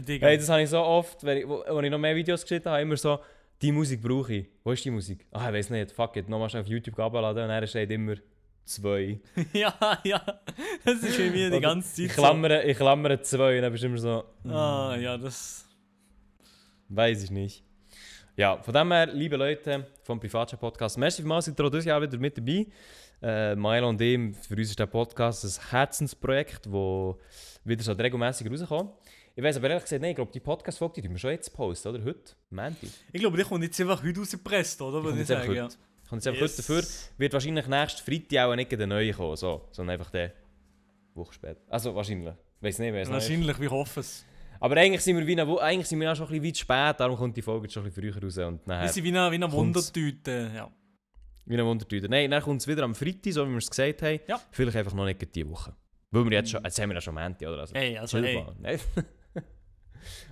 Digga. 0.00 0.26
Hey, 0.26 0.36
das 0.36 0.48
habe 0.48 0.62
ich 0.62 0.70
so 0.70 0.80
oft, 0.80 1.24
wenn 1.24 1.38
ich, 1.38 1.48
wo, 1.48 1.64
wo 1.68 1.80
ich 1.80 1.90
noch 1.90 1.98
mehr 1.98 2.16
Videos 2.16 2.42
geschnitten 2.42 2.68
habe, 2.70 2.82
immer 2.82 2.96
so, 2.96 3.18
die 3.62 3.72
Musik 3.72 4.02
brauche 4.02 4.34
ich. 4.34 4.46
Wo 4.62 4.72
ist 4.72 4.84
die 4.84 4.90
Musik? 4.90 5.26
Ah, 5.30 5.48
ich 5.48 5.54
weiß 5.54 5.70
nicht, 5.70 5.92
fuck 5.92 6.16
it, 6.16 6.28
nochmal 6.28 6.50
schnell 6.50 6.62
auf 6.62 6.68
YouTube 6.68 6.98
abladen 6.98 7.44
und 7.44 7.48
dann 7.48 7.66
steht 7.66 7.90
immer 7.90 8.14
zwei. 8.64 9.20
ja, 9.52 9.74
ja. 10.04 10.20
Das 10.84 11.02
ist 11.02 11.16
bei 11.16 11.30
mir 11.30 11.50
die 11.50 11.60
ganze 11.60 11.94
Zeit 11.94 12.06
Ich 12.06 12.12
klammere, 12.12 12.64
ich 12.64 12.76
klammere 12.76 13.20
zwei 13.22 13.56
und 13.56 13.62
dann 13.62 13.72
bist 13.72 13.84
du 13.84 13.88
immer 13.88 13.98
so, 13.98 14.24
so. 14.44 14.50
Ah, 14.50 14.96
ja, 14.96 15.16
das... 15.16 15.64
weiß 16.88 17.24
ich 17.24 17.30
nicht. 17.30 17.64
Ja, 18.36 18.58
von 18.58 18.74
dem 18.74 18.92
her, 18.92 19.06
liebe 19.06 19.36
Leute 19.36 19.86
vom 20.02 20.20
Privatchat 20.20 20.60
Podcast, 20.60 20.98
merci 20.98 21.22
vielmals, 21.22 21.46
seid 21.46 21.58
ihr 21.58 21.64
auch 21.64 21.70
dieses 21.70 21.86
Jahr 21.86 22.02
wieder 22.02 22.18
mit 22.18 22.36
dabei. 22.36 22.66
Äh, 23.22 23.56
Milo 23.56 23.88
und 23.88 24.00
ihm, 24.02 24.34
für 24.34 24.54
uns 24.54 24.68
ist 24.68 24.78
der 24.78 24.86
Podcast 24.86 25.42
ein 25.42 25.70
Herzensprojekt, 25.70 26.66
das 26.66 27.14
wieder 27.64 27.82
so 27.82 27.92
regelmäßig 27.92 28.50
rauskommt. 28.50 28.90
Ich 29.38 29.42
weiß 29.42 29.58
aber 29.58 29.68
ehrlich 29.68 29.82
gesagt, 29.82 30.00
nein, 30.00 30.12
ich 30.12 30.16
glaube, 30.16 30.32
die 30.32 30.40
Podcast-Folge 30.40 31.02
die 31.02 31.10
wir 31.10 31.18
schon 31.18 31.32
jetzt 31.32 31.52
posten, 31.52 31.88
oder? 31.88 32.02
Heute? 32.02 32.32
Montag. 32.48 32.88
Ich 33.12 33.20
glaube, 33.20 33.36
die 33.36 33.42
kommt 33.42 33.62
jetzt 33.64 33.78
einfach 33.78 34.02
heute 34.02 34.18
rausgepresst, 34.18 34.80
oder? 34.80 35.02
Die 35.02 35.06
kommt 35.08 35.18
jetzt 35.18 35.30
einfach 35.30 35.52
ja. 35.52 35.64
heute. 35.64 35.76
Kommt 36.08 36.24
jetzt 36.24 36.28
einfach 36.28 36.40
Yes. 36.40 36.68
heute 36.70 36.78
dafür. 36.78 37.18
Wird 37.18 37.32
wahrscheinlich 37.34 37.66
nächsten 37.66 38.02
Freitag 38.02 38.48
auch 38.48 38.56
nicht 38.56 38.72
der 38.72 38.86
neue 38.86 39.12
kommen, 39.12 39.36
so, 39.36 39.68
sondern 39.72 39.92
einfach 39.92 40.10
der 40.10 40.32
Woche 41.12 41.34
später. 41.34 41.60
Also 41.68 41.94
wahrscheinlich. 41.94 42.32
Weiß 42.62 42.78
nicht, 42.78 42.94
weiß 42.94 43.08
nicht. 43.08 43.12
Wahrscheinlich, 43.12 43.60
wir 43.60 43.70
hoffen 43.70 44.00
es. 44.00 44.24
Aber 44.58 44.74
eigentlich 44.78 45.02
sind 45.02 45.18
wir 45.18 45.26
wie 45.26 45.38
eine, 45.38 45.60
eigentlich 45.60 45.86
sind 45.86 46.00
wir 46.00 46.10
auch 46.10 46.16
schon 46.16 46.28
ein 46.28 46.40
bisschen 46.40 46.46
weit 46.46 46.56
spät, 46.94 47.00
darum 47.00 47.18
kommt 47.18 47.36
die 47.36 47.42
Folge 47.42 47.66
jetzt 47.66 47.74
schon 47.74 47.82
ein 47.84 47.92
bisschen 47.92 48.14
früher 48.14 48.22
raus 48.22 48.38
und 48.38 48.66
Wir 48.66 48.88
sind 48.88 49.04
wie 49.04 49.08
eine, 49.08 49.30
wie 49.30 49.34
eine. 49.34 49.52
Wundertüte, 49.52 50.50
ja. 50.54 50.70
wie 51.44 51.52
eine 51.52 51.66
Wundertüte. 51.66 52.08
Nein, 52.08 52.30
dann 52.30 52.42
kommt 52.42 52.62
es 52.62 52.66
wieder 52.66 52.84
am 52.84 52.94
Freitag, 52.94 53.34
so 53.34 53.46
wie 53.46 53.50
wir 53.50 53.58
es 53.58 53.68
gesagt 53.68 54.00
haben. 54.00 54.18
Ja. 54.26 54.40
Vielleicht 54.50 54.78
einfach 54.78 54.94
noch 54.94 55.04
nicht 55.04 55.34
diese 55.34 55.50
Woche. 55.50 55.76
Weil 56.10 56.24
wir 56.24 56.32
jetzt 56.32 56.50
schon, 56.50 56.64
jetzt 56.64 56.80
haben 56.80 56.88
wir 56.88 56.94
ja 56.94 57.02
schon 57.02 57.14
Montag, 57.14 57.46
oder? 57.46 57.60
Also, 57.60 57.74
Hey, 57.74 57.98
also, 57.98 58.18
hey. 58.18 58.42
Nein. 58.58 58.80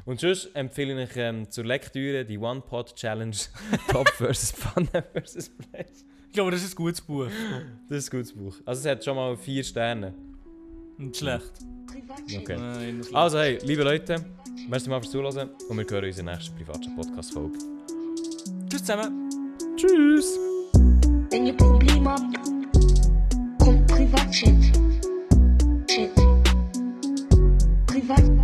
Und 0.04 0.20
sonst 0.20 0.50
empfehle 0.54 1.02
ich 1.02 1.16
ähm, 1.16 1.50
zur 1.50 1.64
Lektüre 1.64 2.24
die 2.24 2.38
One-Pot-Challenge 2.38 3.36
Top 3.90 4.08
vs. 4.08 4.52
Fun 4.52 4.88
vs. 4.88 5.50
Place. 5.50 6.04
Ich 6.26 6.32
glaube, 6.32 6.50
das 6.50 6.62
ist 6.62 6.72
ein 6.72 6.76
gutes 6.76 7.00
Buch. 7.00 7.28
Das 7.88 7.98
ist 7.98 8.12
ein 8.12 8.18
gutes 8.18 8.32
Buch. 8.32 8.56
Also 8.64 8.80
es 8.80 8.86
hat 8.86 9.04
schon 9.04 9.16
mal 9.16 9.36
vier 9.36 9.62
Sterne. 9.62 10.14
Nicht 10.98 11.16
schlecht. 11.16 11.52
Okay. 12.36 13.00
Also 13.12 13.38
hey, 13.38 13.58
liebe 13.62 13.82
Leute, 13.82 14.16
merci 14.68 14.88
mal 14.88 15.00
fürs 15.00 15.12
Zuhören 15.12 15.50
und 15.68 15.78
wir 15.78 15.86
hören 15.88 16.04
unsere 16.04 16.26
nächsten 16.26 16.56
privaten 16.56 16.94
Podcast-Folge. 16.96 17.58
Tschüss 18.68 18.84
zusammen. 18.84 19.30
Tschüss. 19.76 20.38
Wenn 21.30 21.46
ihr 21.46 21.56
Probleme 21.56 22.10
habt, 22.10 22.22
kommt 23.60 23.86
Privatchat. 23.86 24.54
Shit. 25.88 26.14
Privat. 27.86 28.43